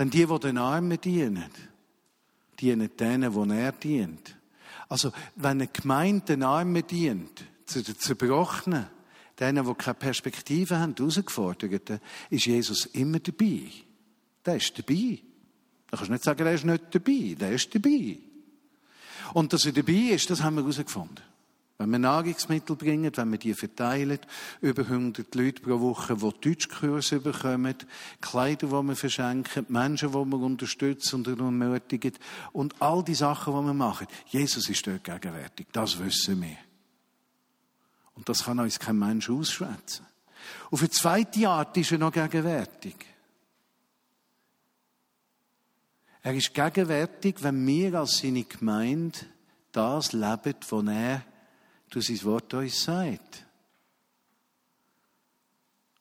Denn 0.00 0.08
die, 0.08 0.24
die 0.24 0.38
den 0.38 0.56
Armen 0.56 0.98
dienen, 0.98 1.50
dienen 2.58 2.90
denen, 2.96 3.34
wo 3.34 3.44
er 3.44 3.72
dient. 3.72 4.34
Also, 4.88 5.12
wenn 5.36 5.50
eine 5.50 5.66
Gemeinde 5.66 6.24
den 6.24 6.42
Armen 6.42 6.86
dient, 6.86 7.44
zu 7.66 7.82
den 7.82 7.98
Zerbrochenen, 7.98 8.86
denen, 9.38 9.66
die 9.66 9.74
keine 9.74 9.94
Perspektive 9.94 10.78
haben, 10.78 10.94
herausgeforderten, 10.96 12.00
ist 12.30 12.46
Jesus 12.46 12.86
immer 12.86 13.18
dabei. 13.18 13.64
Der 14.46 14.56
ist 14.56 14.78
dabei. 14.78 15.18
Da 15.90 15.98
kannst 15.98 16.08
du 16.08 16.12
nicht 16.12 16.24
sagen, 16.24 16.46
er 16.46 16.54
ist 16.54 16.64
nicht 16.64 16.94
dabei. 16.94 17.36
Der 17.38 17.52
ist 17.52 17.74
dabei. 17.74 18.16
Und 19.34 19.52
dass 19.52 19.66
er 19.66 19.72
dabei 19.72 20.14
ist, 20.14 20.30
das 20.30 20.42
haben 20.42 20.56
wir 20.56 20.62
herausgefunden. 20.62 21.29
Wenn 21.80 21.92
wir 21.92 21.98
Nahrungsmittel 21.98 22.76
bringen, 22.76 23.10
wenn 23.16 23.30
wir 23.30 23.38
die 23.38 23.54
verteilen, 23.54 24.18
über 24.60 24.82
100 24.82 25.34
Leute 25.34 25.62
pro 25.62 25.80
Woche, 25.80 26.14
die 26.14 26.40
Deutschkurse 26.50 27.20
bekommen, 27.20 27.74
Kleider, 28.20 28.66
die 28.66 28.72
wir 28.86 28.96
verschenken, 28.96 29.64
Menschen, 29.70 30.12
die 30.12 30.14
wir 30.14 30.40
unterstützen 30.40 31.24
und 31.24 31.26
ermutigen 31.26 32.12
und 32.52 32.82
all 32.82 33.02
die 33.02 33.14
Sachen, 33.14 33.54
die 33.54 33.66
wir 33.66 33.72
machen. 33.72 34.08
Jesus 34.26 34.68
ist 34.68 34.86
dort 34.86 35.04
gegenwärtig. 35.04 35.68
Das 35.72 35.98
wissen 35.98 36.42
wir. 36.42 36.58
Und 38.14 38.28
das 38.28 38.44
kann 38.44 38.58
uns 38.58 38.78
kein 38.78 38.98
Mensch 38.98 39.30
ausschwätzen. 39.30 40.04
Auf 40.70 40.80
eine 40.80 40.90
zweite 40.90 41.48
Art 41.48 41.74
ist 41.78 41.92
er 41.92 41.98
noch 41.98 42.12
gegenwärtig. 42.12 42.96
Er 46.20 46.34
ist 46.34 46.52
gegenwärtig, 46.52 47.36
wenn 47.42 47.66
wir 47.66 48.00
als 48.00 48.18
seine 48.18 48.44
Gemeinde 48.44 49.18
das 49.72 50.12
leben, 50.12 50.56
was 50.68 50.86
er 50.86 51.22
du 51.90 52.00
sein 52.00 52.22
Wort 52.24 52.54
uns 52.54 52.82
sagt. 52.82 53.44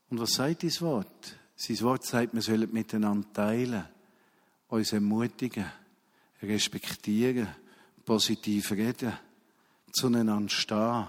Und 0.09 0.19
was 0.19 0.33
sagt 0.33 0.61
dieses 0.61 0.81
Wort? 0.81 1.35
Sein 1.55 1.81
Wort 1.81 2.05
sagt, 2.05 2.33
wir 2.33 2.41
sollen 2.41 2.71
miteinander 2.71 3.31
teilen, 3.33 3.85
uns 4.69 4.93
ermutigen, 4.93 5.65
respektieren, 6.41 7.47
positiv 8.05 8.71
reden, 8.71 9.13
zueinander 9.91 10.49
stehen, 10.49 11.07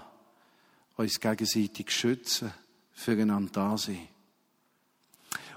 uns 0.97 1.19
gegenseitig 1.19 1.89
schützen, 1.91 2.51
füreinander 2.91 3.51
da 3.51 3.77
sein. 3.77 4.07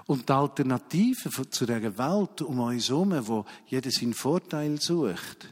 Und 0.07 0.29
die 0.29 0.33
Alternative 0.33 1.49
zu 1.49 1.65
dieser 1.65 1.97
Welt 1.97 2.41
um 2.41 2.59
uns 2.59 2.89
herum, 2.89 3.27
wo 3.27 3.45
jeder 3.67 3.89
seinen 3.91 4.13
Vorteil 4.13 4.79
sucht, 4.79 5.51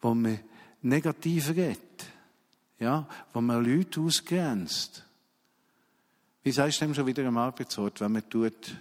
wo 0.00 0.14
man 0.14 0.40
negativ 0.82 1.50
redet, 1.50 2.15
ja, 2.78 3.06
wo 3.32 3.40
man 3.40 3.64
Leute 3.64 4.00
ausgrenzt. 4.00 5.04
Wie 6.42 6.52
sagst 6.52 6.80
du 6.80 6.84
dem 6.84 6.94
schon 6.94 7.06
wieder 7.06 7.26
am 7.26 7.38
Arbeitsort, 7.38 8.00
wenn 8.00 8.12
man 8.12 8.28
tut 8.28 8.76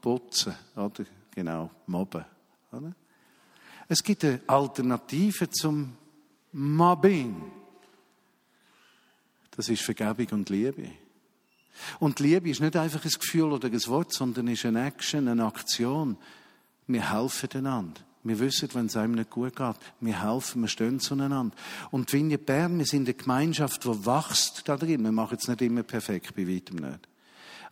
putzen, 0.00 0.54
oder? 0.76 1.04
Genau, 1.34 1.70
mobben, 1.86 2.24
oder? 2.72 2.94
Es 3.88 4.02
gibt 4.02 4.24
eine 4.24 4.40
Alternative 4.46 5.48
zum 5.50 5.96
Mobbing. 6.52 7.50
Das 9.50 9.68
ist 9.68 9.82
Vergebung 9.82 10.28
und 10.38 10.50
Liebe. 10.50 10.90
Und 11.98 12.20
Liebe 12.20 12.50
ist 12.50 12.60
nicht 12.60 12.76
einfach 12.76 13.04
ein 13.04 13.10
Gefühl 13.10 13.52
oder 13.52 13.68
ein 13.68 13.86
Wort, 13.86 14.12
sondern 14.12 14.48
ist 14.48 14.64
eine 14.64 14.86
Action, 14.86 15.28
eine 15.28 15.44
Aktion. 15.44 16.16
Wir 16.86 17.12
helfen 17.12 17.50
einander. 17.54 18.00
Wir 18.28 18.38
wissen, 18.38 18.68
wenn 18.74 18.86
es 18.86 18.96
einem 18.96 19.14
nicht 19.14 19.30
gut 19.30 19.56
geht. 19.56 19.76
Wir 20.00 20.22
helfen, 20.22 20.62
wir 20.62 20.68
stehen 20.68 21.00
zueinander. 21.00 21.56
Und 21.90 22.12
Vineyard 22.12 22.46
Bern, 22.46 22.78
wir 22.78 22.86
sind 22.86 23.08
eine 23.08 23.14
Gemeinschaft, 23.14 23.84
die 23.84 24.06
wächst 24.06 24.68
da 24.68 24.76
drin. 24.76 25.02
Wir 25.02 25.12
machen 25.12 25.38
es 25.40 25.48
nicht 25.48 25.62
immer 25.62 25.82
perfekt, 25.82 26.36
bei 26.36 26.46
weitem 26.46 26.76
nicht. 26.76 27.08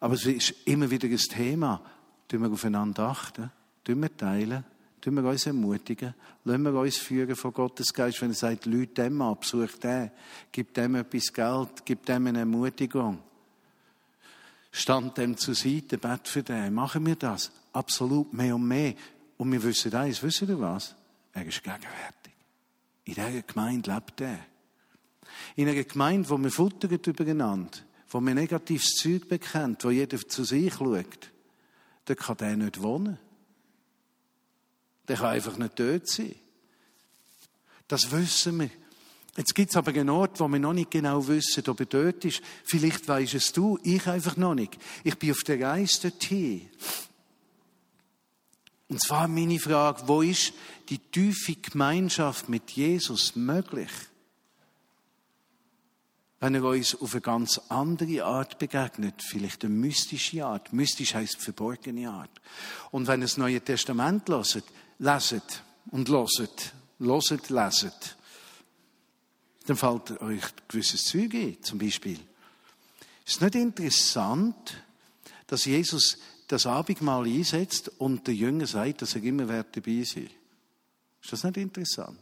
Aber 0.01 0.15
es 0.15 0.27
ist 0.27 0.55
immer 0.65 0.91
wieder 0.91 1.09
ein 1.09 1.17
Thema. 1.17 1.81
Tun 2.29 2.43
wir 2.43 2.51
aufeinander 2.51 3.05
achten? 3.05 3.51
Tun 3.85 4.03
wir 4.03 4.17
teilen? 4.17 4.65
Tun 5.01 5.15
wir 5.15 5.25
uns 5.25 5.47
ermutigen? 5.47 6.15
Lassen 6.45 6.63
wir 6.63 6.75
uns 6.75 6.97
führen 6.97 7.37
von 7.37 7.53
Gottes 7.53 7.93
Geist, 7.93 8.21
wenn 8.23 8.31
er 8.31 8.35
sagt, 8.35 8.67
Leute 8.67 9.05
dem 9.05 9.23
ab, 9.23 9.45
such 9.45 9.79
den, 9.83 10.11
gib 10.51 10.75
dem 10.75 10.97
etwas 10.97 11.33
Geld, 11.33 11.85
gib 11.85 12.05
dem 12.07 12.27
eine 12.27 12.41
Ermutigung. 12.41 13.19
Stand 14.73 15.17
dem 15.17 15.37
zur 15.37 15.55
Seite, 15.55 15.97
bet 15.97 16.27
für 16.27 16.43
den. 16.43 16.75
Machen 16.75 17.07
wir 17.07 17.17
das? 17.17 17.53
Absolut, 17.73 18.33
mehr 18.33 18.57
und 18.57 18.67
mehr. 18.67 18.95
Und 19.37 19.53
wir 19.53 19.63
wissen 19.63 19.95
eins, 19.95 20.23
wissen 20.23 20.49
ihr 20.49 20.61
was? 20.61 20.95
Er 21.33 21.47
ist 21.47 21.63
gegenwärtig. 21.63 22.33
In 23.05 23.15
dieser 23.15 23.43
Gemeinde 23.43 23.93
lebt 23.93 24.21
er. 24.21 24.39
In 25.55 25.69
einer 25.69 25.85
Gemeinde, 25.85 26.29
wo 26.29 26.39
wir 26.39 26.51
futtern 26.51 26.91
übereinander, 26.91 27.79
wo 28.09 28.21
man 28.21 28.35
negatives 28.35 28.95
Zeug 28.95 29.29
bekennt, 29.29 29.85
wo 29.85 29.91
jeder 29.91 30.19
zu 30.27 30.45
sich 30.45 30.75
schaut, 30.75 31.31
da 32.07 32.15
kann 32.15 32.37
der 32.39 32.57
nicht 32.57 32.81
wohnen. 32.81 33.19
Der 35.09 35.17
kann 35.17 35.27
einfach 35.27 35.57
nicht 35.57 35.79
dort 35.79 36.09
sein. 36.09 36.35
Das 37.89 38.11
wissen 38.11 38.61
wir. 38.61 38.71
Jetzt 39.37 39.55
gibt 39.55 39.71
es 39.71 39.77
aber 39.77 39.91
einen 39.91 40.09
Ort, 40.09 40.41
wo 40.41 40.49
wir 40.49 40.59
noch 40.59 40.73
nicht 40.73 40.91
genau 40.91 41.27
wissen, 41.29 41.63
ob 41.69 41.81
er 41.81 41.87
dort 41.87 42.25
ist. 42.25 42.41
Vielleicht 42.65 43.07
weisst 43.07 43.35
es 43.35 43.53
du, 43.53 43.79
ich 43.83 44.07
einfach 44.07 44.37
noch 44.37 44.55
nicht. 44.55 44.79
Ich 45.05 45.19
bin 45.19 45.31
auf 45.33 45.43
der 45.45 45.61
Reise 45.61 46.11
dorthin. 46.11 46.71
Und 48.89 49.03
zwar 49.03 49.27
meine 49.29 49.59
Frage, 49.59 50.07
wo 50.07 50.23
ist 50.23 50.53
die 50.89 50.99
tiefe 50.99 51.57
Gemeinschaft 51.57 52.49
mit 52.49 52.71
Jesus 52.71 53.35
möglich? 53.35 53.91
wenn 56.41 56.55
er 56.55 56.65
uns 56.65 56.95
auf 56.95 57.13
eine 57.13 57.23
ganz 57.23 57.61
andere 57.71 58.25
Art 58.25 58.59
begegnet, 58.59 59.23
vielleicht 59.23 59.65
eine 59.65 59.75
mystische 59.75 60.45
Art. 60.45 60.73
Mystisch 60.73 61.15
heißt 61.15 61.39
verborgene 61.39 62.11
Art. 62.11 62.31
Und 62.91 63.07
wenn 63.07 63.21
ihr 63.21 63.25
das 63.25 63.37
Neue 63.37 63.61
Testament 63.61 64.29
loset, 64.29 64.65
leset 64.99 65.63
und 65.91 66.09
loset, 66.09 66.75
loset, 66.99 67.49
leset, 67.49 68.17
dann 69.67 69.77
fällt 69.77 70.21
euch 70.21 70.43
gewisses 70.69 71.05
Zeug 71.05 71.35
ein, 71.35 71.63
zum 71.63 71.79
Beispiel. 71.79 72.21
Ist 73.25 73.41
nicht 73.41 73.55
interessant, 73.57 74.77
dass 75.47 75.65
Jesus 75.65 76.19
das 76.47 76.67
Abendmahl 76.67 77.27
einsetzt 77.27 77.91
und 77.99 78.27
der 78.27 78.35
Jünger 78.35 78.67
sagt, 78.67 79.03
dass 79.03 79.15
er 79.15 79.23
immer 79.23 79.47
dabei 79.47 80.03
sein 80.05 80.31
Ist 81.23 81.33
das 81.33 81.45
nicht 81.45 81.57
interessant? 81.57 82.19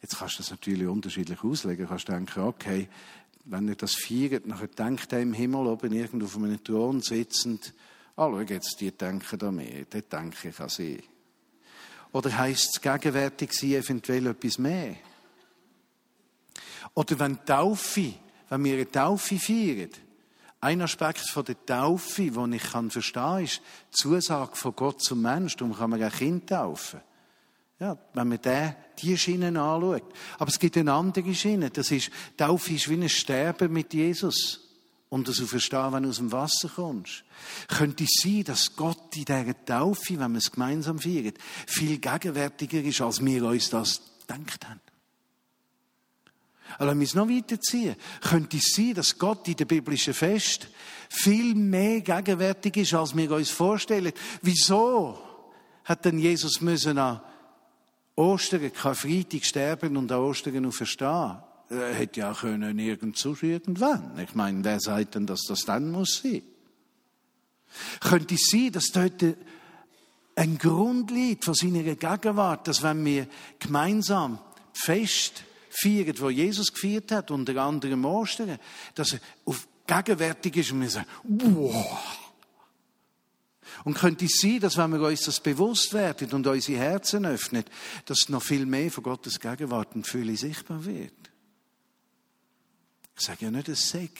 Jetzt 0.00 0.18
kannst 0.18 0.34
du 0.34 0.42
das 0.42 0.50
natürlich 0.50 0.86
unterschiedlich 0.86 1.42
auslegen. 1.42 1.84
Du 1.84 1.88
kannst 1.88 2.08
denken, 2.08 2.40
okay, 2.40 2.88
wenn 3.46 3.68
er 3.68 3.74
das 3.74 3.94
feiert, 3.94 4.46
nachher 4.46 4.68
denkt 4.68 5.12
er 5.12 5.20
im 5.20 5.32
Himmel 5.32 5.66
oben 5.66 5.92
irgendwo 5.92 6.26
auf 6.26 6.36
einem 6.36 6.62
Thron 6.62 7.00
sitzend, 7.00 7.74
ah, 8.16 8.28
schau 8.30 8.40
jetzt, 8.40 8.80
die 8.80 8.92
denken 8.92 9.38
da 9.38 9.50
mehr, 9.50 9.86
dort 9.88 10.12
denke 10.12 10.48
ich 10.48 10.60
an 10.60 10.68
sie. 10.68 11.02
Oder 12.12 12.36
heisst 12.38 12.76
es 12.76 12.80
gegenwärtig 12.80 13.52
sein 13.52 13.72
eventuell 13.72 14.26
etwas 14.28 14.58
mehr? 14.58 14.96
Oder 16.94 17.18
wenn 17.18 17.44
Taufe, 17.44 18.14
wenn 18.48 18.64
wir 18.64 18.74
eine 18.74 18.90
Taufe 18.90 19.38
feiern, 19.38 19.90
ein 20.60 20.82
Aspekt 20.82 21.28
von 21.30 21.44
der 21.44 21.64
Taufe, 21.64 22.30
den 22.30 22.52
ich 22.52 22.62
kann 22.62 22.90
verstehen 22.90 23.44
ist 23.44 23.60
die 23.92 23.96
Zusage 23.96 24.56
von 24.56 24.74
Gott 24.74 25.02
zum 25.02 25.22
Mensch. 25.22 25.56
Darum 25.56 25.76
kann 25.76 25.90
man 25.90 26.02
ein 26.02 26.10
Kind 26.10 26.48
taufen. 26.48 27.00
Ja, 27.80 27.96
wenn 28.12 28.28
man 28.28 28.42
den, 28.42 28.74
die 28.98 29.16
Schiene 29.16 29.48
anschaut. 29.48 30.02
Aber 30.38 30.50
es 30.50 30.58
gibt 30.58 30.76
eine 30.76 30.92
andere 30.92 31.32
Schiene. 31.32 31.70
Das 31.70 31.92
ist, 31.92 32.10
Taufe 32.36 32.74
ist 32.74 32.88
wie 32.88 32.94
ein 32.94 33.08
Sterben 33.08 33.72
mit 33.72 33.94
Jesus. 33.94 34.64
Und 35.10 35.28
das 35.28 35.38
verstehen, 35.38 35.92
wenn 35.92 36.02
du 36.02 36.08
aus 36.08 36.16
dem 36.16 36.32
Wasser 36.32 36.68
kommst. 36.68 37.24
Könnte 37.68 38.04
es 38.04 38.20
sein, 38.22 38.44
dass 38.44 38.74
Gott 38.74 39.16
in 39.16 39.24
dieser 39.24 39.64
Taufe, 39.64 40.18
wenn 40.18 40.32
wir 40.32 40.38
es 40.38 40.50
gemeinsam 40.50 40.98
feiern, 40.98 41.32
viel 41.66 41.98
gegenwärtiger 41.98 42.82
ist, 42.82 43.00
als 43.00 43.24
wir 43.24 43.44
uns 43.44 43.70
das 43.70 44.02
gedacht 44.26 44.68
haben? 44.68 44.80
Aber 46.76 46.86
lassen 46.86 47.00
wir 47.00 47.06
es 47.06 47.14
noch 47.14 47.28
weiterziehen. 47.28 47.96
Könnte 48.20 48.58
es 48.58 48.74
sein, 48.74 48.94
dass 48.94 49.18
Gott 49.18 49.48
in 49.48 49.56
der 49.56 49.64
biblischen 49.64 50.14
Fest 50.14 50.68
viel 51.08 51.54
mehr 51.54 52.00
gegenwärtig 52.00 52.76
ist, 52.76 52.94
als 52.94 53.16
wir 53.16 53.30
uns 53.30 53.50
vorstellen? 53.50 54.12
Wieso 54.42 55.18
hat 55.84 56.04
denn 56.04 56.18
Jesus 56.18 56.60
müssen 56.60 56.98
an 56.98 57.20
Ostern, 58.18 58.72
Karfreitag 58.72 59.44
sterben 59.44 59.96
und 59.96 60.10
an 60.10 60.18
Ostern 60.18 60.66
auferstehen. 60.66 61.36
Er 61.70 61.94
hätte 61.94 62.20
ja 62.20 62.34
können 62.34 62.78
irgend 62.78 63.24
irgendwann. 63.42 64.18
Ich 64.18 64.34
meine, 64.34 64.64
wer 64.64 64.80
sagt 64.80 65.14
denn, 65.14 65.26
dass 65.26 65.42
das 65.46 65.60
dann 65.60 65.90
muss 65.90 66.20
sein? 66.22 66.42
Könnte 68.00 68.34
es 68.34 68.48
sein, 68.50 68.72
dass 68.72 68.86
dort 68.86 69.22
ein 70.34 70.58
Grund 70.58 71.10
liegt 71.10 71.44
von 71.44 71.54
seiner 71.54 71.82
Gegenwart, 71.82 72.66
dass 72.66 72.82
wenn 72.82 73.04
wir 73.04 73.28
gemeinsam 73.58 74.38
Fest 74.72 75.44
feiern, 75.70 76.14
wo 76.18 76.30
Jesus 76.30 76.72
gefeiert 76.72 77.10
hat, 77.12 77.30
unter 77.30 77.56
anderem 77.62 78.04
Ostern, 78.04 78.58
dass 78.94 79.14
er 79.14 79.20
auf 79.44 79.66
gegenwärtig 79.86 80.56
ist 80.56 80.72
und 80.72 80.82
wir 80.82 80.90
sagen, 80.90 81.08
wow, 81.24 82.28
und 83.84 83.94
könnte 83.94 84.24
es 84.24 84.40
sein, 84.40 84.60
dass 84.60 84.76
wenn 84.76 84.92
wir 84.92 85.00
uns 85.00 85.22
das 85.22 85.40
bewusst 85.40 85.92
werden 85.92 86.30
und 86.32 86.46
unsere 86.46 86.78
Herzen 86.78 87.24
öffnen, 87.24 87.64
dass 88.06 88.28
noch 88.28 88.42
viel 88.42 88.66
mehr 88.66 88.90
von 88.90 89.04
Gottes 89.04 89.40
Gegenwart 89.40 89.94
und 89.94 90.06
Fülle 90.06 90.36
sichtbar 90.36 90.84
wird? 90.84 91.12
Ich 93.16 93.24
sage 93.24 93.46
ja 93.46 93.50
nicht, 93.50 93.68
es 93.68 93.88
sei. 93.88 94.10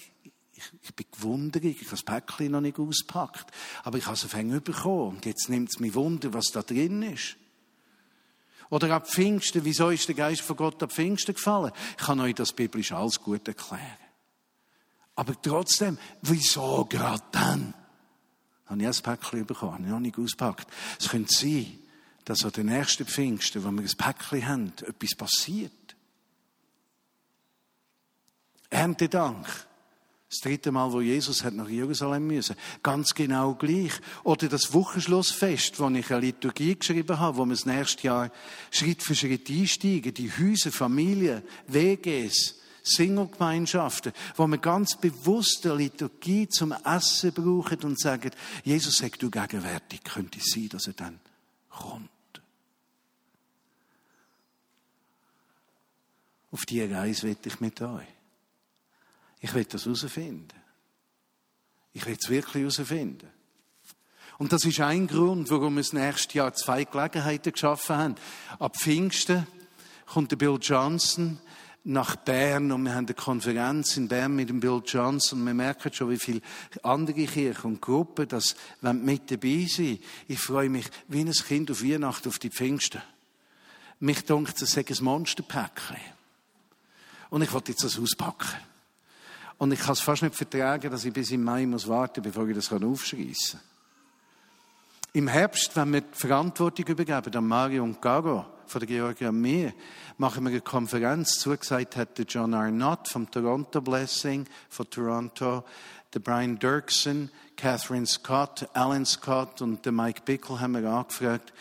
Ich, 0.54 0.72
ich 0.82 0.94
bin 0.94 1.06
gewundert, 1.12 1.64
ich 1.64 1.78
habe 1.78 1.90
das 1.90 2.02
Päckchen 2.02 2.50
noch 2.50 2.60
nicht 2.60 2.78
ausgepackt. 2.78 3.52
Aber 3.84 3.96
ich 3.96 4.06
habe 4.06 4.14
es 4.14 4.24
auf 4.24 4.32
bekommen. 4.32 5.16
Und 5.16 5.26
jetzt 5.26 5.48
nimmt 5.48 5.70
es 5.70 5.78
mich 5.78 5.94
Wunder, 5.94 6.34
was 6.34 6.46
da 6.46 6.62
drin 6.62 7.02
ist. 7.02 7.36
Oder 8.70 8.94
ab 8.94 9.08
Pfingsten, 9.08 9.64
wieso 9.64 9.90
ist 9.90 10.08
der 10.08 10.14
Geist 10.14 10.42
von 10.42 10.56
Gott 10.56 10.82
ab 10.82 10.92
Pfingsten 10.92 11.34
gefallen? 11.34 11.72
Ich 11.98 12.04
kann 12.04 12.20
euch 12.20 12.34
das 12.34 12.52
biblisch 12.52 12.92
alles 12.92 13.20
gut 13.20 13.48
erklären. 13.48 13.82
Aber 15.14 15.40
trotzdem, 15.40 15.98
wieso 16.22 16.84
gerade 16.84 17.22
dann? 17.32 17.74
habe 18.68 18.82
ich 18.82 18.86
ein 18.86 19.02
Päckchen 19.02 19.46
bekommen, 19.46 19.72
habe 19.72 19.84
ich 19.84 19.90
noch 19.90 20.00
nicht 20.00 20.18
ausgepackt. 20.18 20.68
Es 21.00 21.08
könnte 21.08 21.34
sein, 21.34 21.78
dass 22.24 22.44
an 22.44 22.52
den 22.52 22.66
nächsten 22.66 23.06
Pfingsten, 23.06 23.64
wo 23.64 23.70
wir 23.70 23.80
ein 23.80 23.96
Päckchen 23.96 24.46
haben, 24.46 24.72
etwas 24.86 25.14
passiert. 25.16 25.72
Erntedank. 28.70 29.46
Das 30.30 30.40
dritte 30.40 30.70
Mal, 30.70 30.92
wo 30.92 31.00
Jesus 31.00 31.42
hat 31.42 31.54
nach 31.54 31.70
Jerusalem 31.70 32.26
müssen. 32.26 32.54
Ganz 32.82 33.14
genau 33.14 33.54
gleich. 33.54 33.92
Oder 34.24 34.48
das 34.48 34.74
Wochenschlussfest, 34.74 35.80
wo 35.80 35.88
ich 35.88 36.10
eine 36.10 36.20
Liturgie 36.20 36.76
geschrieben 36.76 37.18
habe, 37.18 37.38
wo 37.38 37.46
wir 37.46 37.54
das 37.54 37.64
nächste 37.64 38.08
Jahr 38.08 38.30
Schritt 38.70 39.02
für 39.02 39.14
Schritt 39.14 39.48
einsteigen. 39.48 40.12
Die 40.12 40.30
Häuser, 40.30 40.70
Familien, 40.70 41.42
WGs, 41.66 42.56
Single-Gemeinschaften, 42.82 44.12
wo 44.36 44.46
wir 44.46 44.58
ganz 44.58 44.96
bewusst 44.96 45.64
der 45.64 45.76
Liturgie 45.76 46.46
zum 46.46 46.72
Essen 46.72 47.32
brauchen 47.32 47.80
und 47.84 47.98
sagen, 47.98 48.30
Jesus 48.64 48.98
sagt 48.98 49.22
du 49.22 49.30
gegenwärtig, 49.30 50.04
könnte 50.04 50.40
es 50.40 50.52
sein, 50.52 50.68
dass 50.68 50.88
er 50.88 50.92
dann 50.92 51.20
kommt. 51.70 52.10
Auf 56.50 56.66
diese 56.66 56.90
Reise 56.90 57.28
will 57.28 57.36
ich 57.42 57.60
mit 57.60 57.80
euch. 57.80 58.17
Ich 59.40 59.54
will 59.54 59.64
das 59.64 59.84
herausfinden. 59.84 60.48
Ich 61.92 62.06
will 62.06 62.16
es 62.20 62.28
wirklich 62.28 62.62
herausfinden. 62.62 63.28
Und 64.38 64.52
das 64.52 64.64
ist 64.64 64.80
ein 64.80 65.08
Grund, 65.08 65.50
warum 65.50 65.74
wir 65.74 65.82
das 65.82 65.92
nächste 65.92 66.38
Jahr 66.38 66.54
zwei 66.54 66.84
Gelegenheiten 66.84 67.52
geschaffen 67.52 67.96
haben. 67.96 68.14
Ab 68.58 68.76
Pfingsten 68.76 69.46
kommt 70.06 70.30
der 70.30 70.36
Bill 70.36 70.58
Johnson 70.60 71.40
nach 71.84 72.16
Bern 72.16 72.70
und 72.70 72.84
wir 72.84 72.94
haben 72.94 73.06
eine 73.06 73.14
Konferenz 73.14 73.96
in 73.96 74.08
Bern 74.08 74.36
mit 74.36 74.48
dem 74.48 74.60
Bill 74.60 74.82
Johnson. 74.84 75.44
Wir 75.44 75.54
merken 75.54 75.92
schon, 75.92 76.10
wie 76.10 76.18
viele 76.18 76.40
andere 76.82 77.24
Kirchen 77.24 77.64
und 77.64 77.82
Gruppen 77.82 78.28
das 78.28 78.54
mit 78.80 79.30
dabei 79.30 79.66
sind. 79.68 80.02
Ich 80.28 80.38
freue 80.38 80.68
mich 80.68 80.86
wie 81.08 81.20
ein 81.20 81.32
Kind 81.32 81.70
auf 81.70 81.82
Weihnachten, 81.82 82.28
auf 82.28 82.38
die 82.38 82.50
Pfingsten. 82.50 83.02
Mich 84.00 84.24
denkt, 84.24 84.60
es 84.62 84.70
sei 84.70 84.84
ein 84.88 85.04
Monsterpäckchen. 85.04 85.96
Und 87.30 87.42
ich 87.42 87.52
wollte 87.52 87.72
jetzt 87.72 87.82
das 87.82 87.98
auspacken. 87.98 88.67
Und 89.58 89.72
ich 89.72 89.80
kann 89.80 89.92
es 89.92 90.00
fast 90.00 90.22
nicht 90.22 90.36
vertragen, 90.36 90.90
dass 90.90 91.04
ich 91.04 91.12
bis 91.12 91.32
im 91.32 91.42
Mai 91.42 91.66
muss 91.66 91.88
warten, 91.88 92.22
bevor 92.22 92.46
ich 92.48 92.54
das 92.54 92.72
aufschreissen 92.72 93.58
kann. 93.58 93.68
Im 95.14 95.26
Herbst, 95.26 95.74
wenn 95.74 95.92
wir 95.92 96.02
die 96.02 96.06
Verantwortung 96.12 96.86
übergeben 96.86 97.34
an 97.34 97.46
Mario 97.46 97.82
und 97.82 98.00
Garo 98.00 98.46
von 98.66 98.78
der 98.78 98.86
Georgia 98.86 99.32
mir, 99.32 99.72
machen 100.16 100.44
wir 100.44 100.50
eine 100.50 100.60
Konferenz. 100.60 101.40
Zugesagt 101.40 101.96
hat 101.96 102.18
der 102.18 102.26
John 102.26 102.54
Arnott 102.54 103.08
vom 103.08 103.28
Toronto 103.28 103.80
Blessing 103.80 104.46
von 104.68 104.88
Toronto, 104.88 105.64
der 106.14 106.20
Brian 106.20 106.58
Dirksen, 106.58 107.30
Catherine 107.56 108.06
Scott, 108.06 108.68
Alan 108.74 109.04
Scott 109.04 109.60
und 109.60 109.84
der 109.84 109.92
Mike 109.92 110.22
Bickle 110.24 110.60
haben 110.60 110.80
wir 110.80 110.88
angefragt. 110.88 111.52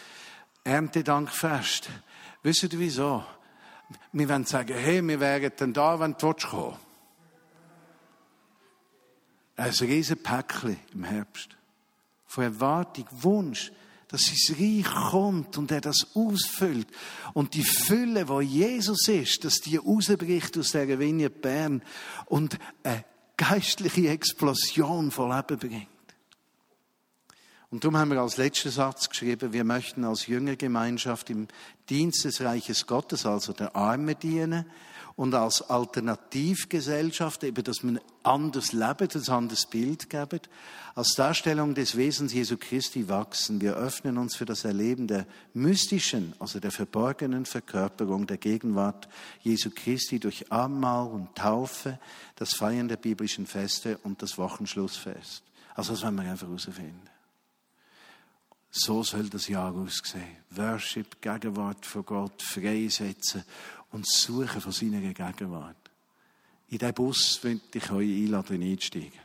Erntedankfest. 0.64 1.90
Wisst 2.44 2.64
ihr 2.64 2.80
wieso? 2.80 3.24
Wir 4.12 4.30
wollen 4.30 4.46
sagen, 4.46 4.76
hey, 4.78 5.02
wir 5.02 5.20
wären 5.20 5.52
dann 5.58 5.74
da, 5.74 6.00
wenn 6.00 6.16
du 6.18 6.34
kommen 6.34 6.87
Ein 9.58 9.72
riesen 9.72 10.18
Päckchen 10.18 10.78
im 10.94 11.04
Herbst. 11.04 11.50
Von 12.28 12.44
Erwartung, 12.44 13.06
Wunsch, 13.12 13.72
dass 14.08 14.22
sein 14.22 14.56
Reich 14.56 15.10
kommt 15.12 15.58
und 15.58 15.72
er 15.72 15.82
das 15.82 16.16
ausfüllt. 16.16 16.88
Und 17.34 17.56
die 17.56 17.64
Fülle, 17.64 18.30
wo 18.30 18.40
Jesus 18.40 19.08
ist, 19.08 19.44
dass 19.44 19.56
die 19.56 19.78
rausbricht 19.78 20.58
aus 20.58 20.72
der 20.72 21.00
Vinie 21.00 21.32
Bern 21.32 21.82
und 22.28 22.58
eine 22.84 23.04
geistliche 23.36 24.10
Explosion 24.10 25.10
von 25.12 25.36
Leben 25.36 25.58
bringt. 25.58 25.88
Und 27.70 27.84
darum 27.84 27.98
haben 27.98 28.12
wir 28.12 28.22
als 28.22 28.38
letzten 28.38 28.70
Satz 28.70 29.10
geschrieben, 29.10 29.52
wir 29.52 29.64
möchten 29.66 30.06
als 30.06 30.28
Jüngergemeinschaft 30.28 31.30
im 31.30 31.48
Dienst 31.90 32.24
des 32.24 32.40
Reiches 32.42 32.88
Gottes, 32.88 33.26
also 33.26 33.52
der 33.52 33.76
Arme 33.76 34.16
dienen 34.16 34.66
und 35.18 35.34
als 35.34 35.68
Alternativgesellschaft, 35.68 37.44
eben, 37.44 37.64
dass 37.64 37.82
man 37.82 38.00
anders 38.22 38.72
lebt, 38.72 39.16
ein 39.16 39.30
anderes 39.30 39.66
Bild 39.66 40.12
gibt, 40.12 40.48
als 40.94 41.16
Darstellung 41.16 41.74
des 41.74 41.98
Wesens 41.98 42.34
Jesu 42.34 42.56
Christi 42.56 43.10
wachsen. 43.10 43.60
Wir 43.60 43.76
öffnen 43.76 44.20
uns 44.20 44.36
für 44.36 44.46
das 44.46 44.64
Erleben 44.64 45.08
der 45.08 45.26
mystischen, 45.56 46.34
also 46.38 46.60
der 46.60 46.72
verborgenen 46.72 47.48
Verkörperung 47.48 48.28
der 48.28 48.38
Gegenwart 48.38 49.10
Jesu 49.42 49.72
Christi 49.74 50.20
durch 50.20 50.52
Abendmahl 50.52 51.08
und 51.08 51.34
Taufe, 51.34 52.00
das 52.36 52.54
Feiern 52.54 52.88
der 52.88 52.98
biblischen 52.98 53.48
Feste 53.48 53.98
und 54.04 54.22
das 54.22 54.38
Wochenschlussfest. 54.38 55.42
Also 55.74 55.94
das 55.94 56.04
wollen 56.04 56.16
wir 56.16 56.30
einfach 56.30 56.46
herausfinden. 56.46 57.10
So 58.70 59.02
soll 59.02 59.30
das 59.30 59.48
Jahr 59.48 59.74
aussehen. 59.74 60.38
Worship, 60.52 61.20
Gegenwart 61.22 61.86
von 61.86 62.06
Gott, 62.06 62.44
freisetzen 62.44 63.44
und 63.98 64.08
suchen 64.08 64.62
von 64.62 64.72
seiner 64.72 65.02
Gegenwart. 65.02 65.76
In 66.70 66.78
diesen 66.78 66.94
Bus 66.94 67.40
will 67.42 67.60
ich 67.74 67.92
euch 67.92 68.08
einladen, 68.08 68.62
einsteigen. 68.62 69.20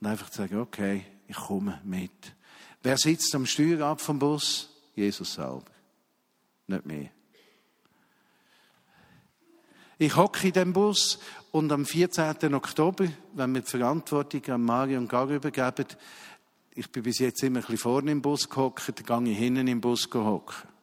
Und 0.00 0.06
einfach 0.06 0.32
sagen, 0.32 0.60
okay, 0.60 1.04
ich 1.26 1.36
komme 1.36 1.78
mit. 1.84 2.34
Wer 2.82 2.96
sitzt 2.96 3.34
am 3.34 3.44
Steuerrad 3.44 4.00
vom 4.00 4.18
Bus? 4.18 4.70
Jesus 4.94 5.34
selber. 5.34 5.66
Nicht 6.68 6.86
mehr. 6.86 7.10
Ich 9.98 10.16
hocke 10.16 10.46
in 10.46 10.54
dem 10.54 10.72
Bus 10.72 11.18
und 11.50 11.70
am 11.70 11.84
14. 11.84 12.54
Oktober, 12.54 13.08
wenn 13.34 13.52
wir 13.52 13.60
die 13.60 13.70
Verantwortung 13.70 14.42
an 14.46 14.62
Mario 14.62 15.00
und 15.00 15.08
Gar 15.08 15.28
übergeben, 15.28 15.86
ich 16.74 16.90
bin 16.90 17.02
bis 17.02 17.18
jetzt 17.18 17.42
immer 17.42 17.58
ein 17.58 17.62
bisschen 17.62 17.76
vorne 17.76 18.12
im 18.12 18.22
Bus 18.22 18.48
gehockt, 18.48 18.90
dann 19.06 19.24
gehe 19.26 19.34
ich 19.34 19.38
hinten 19.38 19.68
im 19.68 19.82
Bus 19.82 20.08
hocken. 20.14 20.77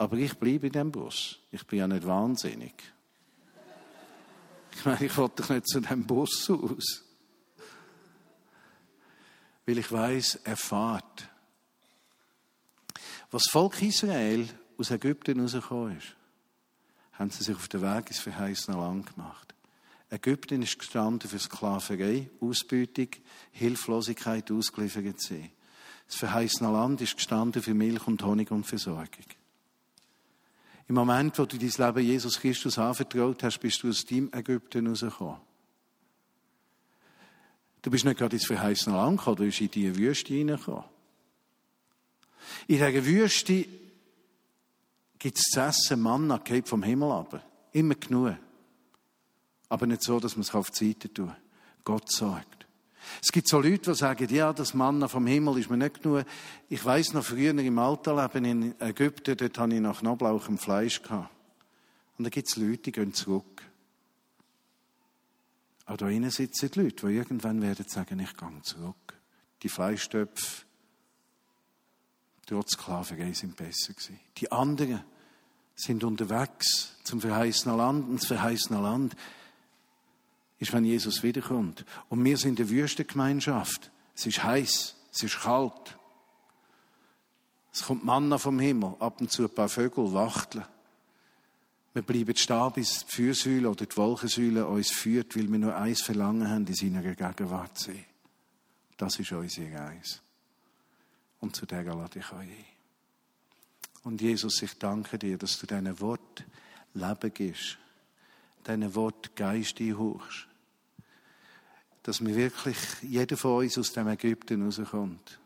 Aber 0.00 0.16
ich 0.16 0.32
bleibe 0.38 0.68
in 0.68 0.72
dem 0.72 0.90
Bus. 0.90 1.38
Ich 1.50 1.66
bin 1.66 1.80
ja 1.80 1.86
nicht 1.86 2.06
wahnsinnig. 2.06 2.72
Ich 4.72 4.82
meine, 4.86 5.04
ich 5.04 5.14
wollte 5.14 5.42
doch 5.42 5.50
nicht 5.50 5.68
zu 5.68 5.78
dem 5.78 6.06
Bus 6.06 6.48
aus. 6.48 7.04
Weil 9.66 9.76
ich 9.76 9.92
weiß, 9.92 10.40
er 10.44 10.56
fährt. 10.56 11.28
Was 13.30 13.44
Volk 13.50 13.82
Israel 13.82 14.48
aus 14.78 14.90
Ägypten 14.90 15.38
rausgekommen 15.38 15.98
ist, 15.98 16.16
haben 17.12 17.28
sie 17.28 17.44
sich 17.44 17.54
auf 17.54 17.68
den 17.68 17.82
Weg 17.82 18.08
ins 18.08 18.20
verheißene 18.20 18.78
Land 18.78 19.14
gemacht. 19.14 19.54
Ägypten 20.08 20.62
ist 20.62 20.78
gestanden 20.78 21.28
für 21.28 21.38
Sklaverei, 21.38 22.30
Ausbeutung, 22.40 23.08
Hilflosigkeit, 23.52 24.50
ausgeliefert 24.50 25.20
sein. 25.20 25.52
Das 26.06 26.16
verheißene 26.16 26.72
Land 26.72 27.02
ist 27.02 27.16
gestanden 27.16 27.62
für 27.62 27.74
Milch 27.74 28.06
und 28.06 28.22
Honig 28.22 28.50
und 28.50 28.64
Versorgung. 28.64 29.26
Im 30.90 30.96
Moment, 30.96 31.38
wo 31.38 31.44
du 31.44 31.56
dein 31.56 31.68
Leben 31.68 32.04
Jesus 32.04 32.40
Christus 32.40 32.76
anvertraut 32.76 33.44
hast, 33.44 33.60
bist 33.60 33.80
du 33.80 33.90
aus 33.90 34.04
deinem 34.04 34.28
Ägypten 34.32 34.88
rausgekommen. 34.88 35.36
Du 37.80 37.92
bist 37.92 38.04
nicht 38.04 38.18
gerade 38.18 38.34
ins 38.34 38.46
verheißene 38.46 38.96
Land 38.96 39.18
gekommen, 39.18 39.36
du 39.36 39.44
bist 39.44 39.60
in 39.60 39.70
die 39.70 39.96
Wüste 39.96 40.34
hineingekommen. 40.34 40.82
In 42.66 42.78
dieser 42.78 43.06
Wüste 43.06 43.66
gibt 45.16 45.38
es 45.38 45.44
zu 45.44 45.60
essen 45.60 46.00
Manna, 46.00 46.42
vom 46.64 46.82
Himmel 46.82 47.12
ab. 47.12 47.40
Immer 47.70 47.94
genug. 47.94 48.34
Aber 49.68 49.86
nicht 49.86 50.02
so, 50.02 50.18
dass 50.18 50.34
man 50.34 50.42
es 50.42 50.52
auf 50.52 50.72
die 50.72 50.88
Seite 50.88 51.14
tun 51.14 51.32
Gott 51.84 52.10
sagt. 52.10 52.59
Es 53.22 53.32
gibt 53.32 53.48
so 53.48 53.60
Leute, 53.60 53.92
die 53.92 53.94
sagen, 53.94 54.28
ja, 54.34 54.52
das 54.52 54.74
Manna 54.74 55.08
vom 55.08 55.26
Himmel 55.26 55.58
ist 55.58 55.70
mir 55.70 55.76
nicht 55.76 56.02
genug. 56.02 56.24
Ich 56.68 56.84
weiß 56.84 57.12
noch 57.14 57.24
früher 57.24 57.56
im 57.56 57.78
Altleben 57.78 58.44
in 58.44 58.80
Ägypten, 58.80 59.36
dort 59.36 59.58
hatte 59.58 59.74
ich 59.74 59.80
nach 59.80 60.00
Knoblauch 60.00 60.48
und 60.48 60.58
Fleisch 60.58 61.02
gehabt. 61.02 61.30
Und 62.18 62.24
da 62.24 62.30
gibt 62.30 62.48
es 62.48 62.56
Leute, 62.56 62.78
die 62.78 62.92
gehen 62.92 63.14
zurück. 63.14 63.62
Aber 65.86 65.96
da 65.96 66.06
drinnen 66.06 66.30
sitzen 66.30 66.70
die 66.70 66.80
Leute, 66.80 67.06
die 67.06 67.14
irgendwann 67.14 67.62
werden 67.62 67.86
sagen, 67.88 68.20
ich 68.20 68.36
gehe 68.36 68.62
zurück. 68.62 69.18
Die 69.62 69.68
Fleischtöpfe, 69.68 70.64
trotz 72.46 72.72
Sklaverei, 72.72 73.32
sind 73.32 73.56
besser 73.56 73.92
gewesen. 73.94 74.20
Die 74.36 74.52
anderen 74.52 75.02
sind 75.74 76.04
unterwegs 76.04 76.96
zum 77.04 77.20
verheißenen 77.20 77.76
Land. 77.76 78.08
Und 78.08 78.20
das 78.20 78.26
verheißene 78.28 78.80
Land 78.80 79.16
ist, 80.60 80.72
wenn 80.72 80.84
Jesus 80.84 81.22
wiederkommt. 81.22 81.84
Und 82.08 82.24
wir 82.24 82.36
sind 82.36 82.60
eine 82.60 82.68
Wüstengemeinschaft. 82.68 83.90
Es 84.14 84.26
ist 84.26 84.44
heiß, 84.44 84.94
es 85.10 85.22
ist 85.22 85.40
kalt. 85.40 85.98
Es 87.72 87.84
kommt 87.84 88.04
Manna 88.04 88.36
vom 88.36 88.58
Himmel, 88.58 88.94
ab 89.00 89.20
und 89.20 89.32
zu 89.32 89.42
ein 89.44 89.54
paar 89.54 89.68
Vögel 89.68 90.12
wachteln. 90.12 90.64
Wir 91.94 92.02
bleiben 92.02 92.36
stehen, 92.36 92.72
bis 92.74 93.06
die 93.06 93.16
Fürsäule 93.16 93.70
oder 93.70 93.86
die 93.86 93.96
Wolkensäule 93.96 94.66
uns 94.66 94.90
führt, 94.90 95.36
weil 95.36 95.50
wir 95.50 95.58
nur 95.58 95.74
eins 95.74 96.02
verlangen 96.02 96.48
haben, 96.48 96.66
in 96.66 96.74
seiner 96.74 97.02
Gegenwart 97.02 97.78
zu 97.78 97.92
sein. 97.92 98.04
Das 98.96 99.18
ist 99.18 99.32
unsere 99.32 99.76
Reise. 99.76 100.20
Und 101.40 101.56
zu 101.56 101.64
der 101.64 101.82
lade 101.84 102.18
ich 102.18 102.32
euch 102.32 102.38
ein. 102.38 102.64
Und 104.02 104.20
Jesus, 104.20 104.60
ich 104.62 104.78
danke 104.78 105.18
dir, 105.18 105.38
dass 105.38 105.58
du 105.58 105.66
deinem 105.66 105.98
Wort 106.00 106.44
Leben 106.94 107.32
gibst, 107.32 107.78
deinem 108.64 108.94
Wort 108.94 109.34
Geist 109.36 109.80
einhauchst 109.80 110.49
dass 112.10 112.26
wir 112.26 112.34
wirklich, 112.34 112.76
jeder 113.02 113.36
von 113.36 113.58
uns 113.58 113.78
aus 113.78 113.92
dem 113.92 114.08
Ägypten 114.08 114.64
rauskommt. 114.64 115.38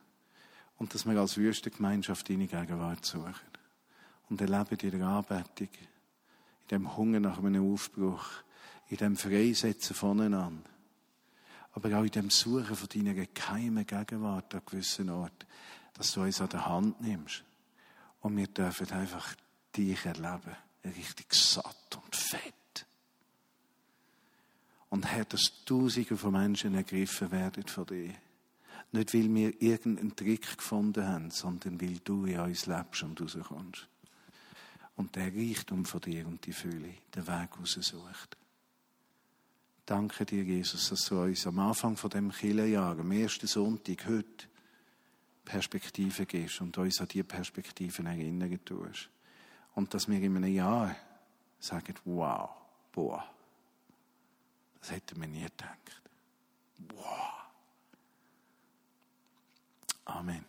Und 0.78 0.94
dass 0.94 1.04
wir 1.04 1.20
als 1.20 1.36
Wüstengemeinschaft 1.36 2.26
deine 2.30 2.46
Gegenwart 2.46 3.04
suchen. 3.04 3.34
Und 4.30 4.40
erleben 4.40 4.78
in 4.80 4.98
der 4.98 5.06
Anbetung, 5.06 5.68
in 6.62 6.68
dem 6.70 6.96
Hunger 6.96 7.20
nach 7.20 7.36
einem 7.36 7.70
Aufbruch, 7.70 8.24
in 8.88 8.96
dem 8.96 9.14
Freisetzen 9.18 9.94
voneinander. 9.94 10.70
Aber 11.74 11.98
auch 11.98 12.04
in 12.04 12.10
dem 12.12 12.30
Suchen 12.30 12.76
von 12.76 12.88
deiner 12.88 13.26
geheimen 13.26 13.86
Gegenwart 13.86 14.54
an 14.54 14.62
gewissen 14.64 15.10
Ort, 15.10 15.44
dass 15.92 16.12
du 16.12 16.22
uns 16.22 16.40
an 16.40 16.48
der 16.48 16.64
Hand 16.64 16.98
nimmst. 17.02 17.44
Und 18.22 18.38
wir 18.38 18.46
dürfen 18.46 18.90
einfach 18.90 19.34
dich 19.76 20.02
erleben. 20.06 20.56
Richtig 20.82 21.34
satt 21.34 22.00
und 22.02 22.16
fett. 22.16 22.54
Und 24.94 25.06
Herr, 25.06 25.24
dass 25.24 25.64
Tausende 25.64 26.16
von 26.16 26.30
Menschen 26.30 26.76
ergriffen 26.76 27.32
werden 27.32 27.66
von 27.66 27.84
dir. 27.84 28.14
Nicht, 28.92 29.12
weil 29.12 29.34
wir 29.34 29.60
irgendeinen 29.60 30.14
Trick 30.14 30.56
gefunden 30.56 31.04
haben, 31.04 31.32
sondern 31.32 31.80
weil 31.80 31.98
du 32.04 32.26
in 32.26 32.38
uns 32.38 32.66
lebst 32.66 33.02
und 33.02 33.20
rauskommst. 33.20 33.88
Und 34.94 35.16
der 35.16 35.34
Reichtum 35.34 35.84
von 35.84 36.00
dir 36.00 36.24
und 36.28 36.46
die 36.46 36.52
Fülle 36.52 36.94
den 37.12 37.26
Weg 37.26 37.58
raussucht. 37.58 38.36
Danke 39.84 40.26
dir, 40.26 40.44
Jesus, 40.44 40.90
dass 40.90 41.06
du 41.06 41.22
uns 41.22 41.44
am 41.44 41.58
Anfang 41.58 41.96
von 41.96 42.10
dem 42.10 42.30
Kirchenjahr, 42.30 42.96
am 42.96 43.10
ersten 43.10 43.48
Sonntag, 43.48 44.06
heute, 44.06 44.46
Perspektiven 45.44 46.28
gibst 46.28 46.60
und 46.60 46.78
uns 46.78 47.00
an 47.00 47.08
diese 47.08 47.24
Perspektiven 47.24 48.06
erinnern 48.06 48.64
tust. 48.64 49.10
Und 49.74 49.92
dass 49.92 50.06
wir 50.06 50.22
in 50.22 50.36
einem 50.36 50.54
Jahr 50.54 50.94
sagen, 51.58 51.96
wow, 52.04 52.48
boah, 52.92 53.33
das 54.84 54.90
hätte 54.90 55.18
man 55.18 55.30
nie 55.30 55.44
gedacht. 55.44 56.02
Wow. 56.92 57.32
Amen. 60.04 60.44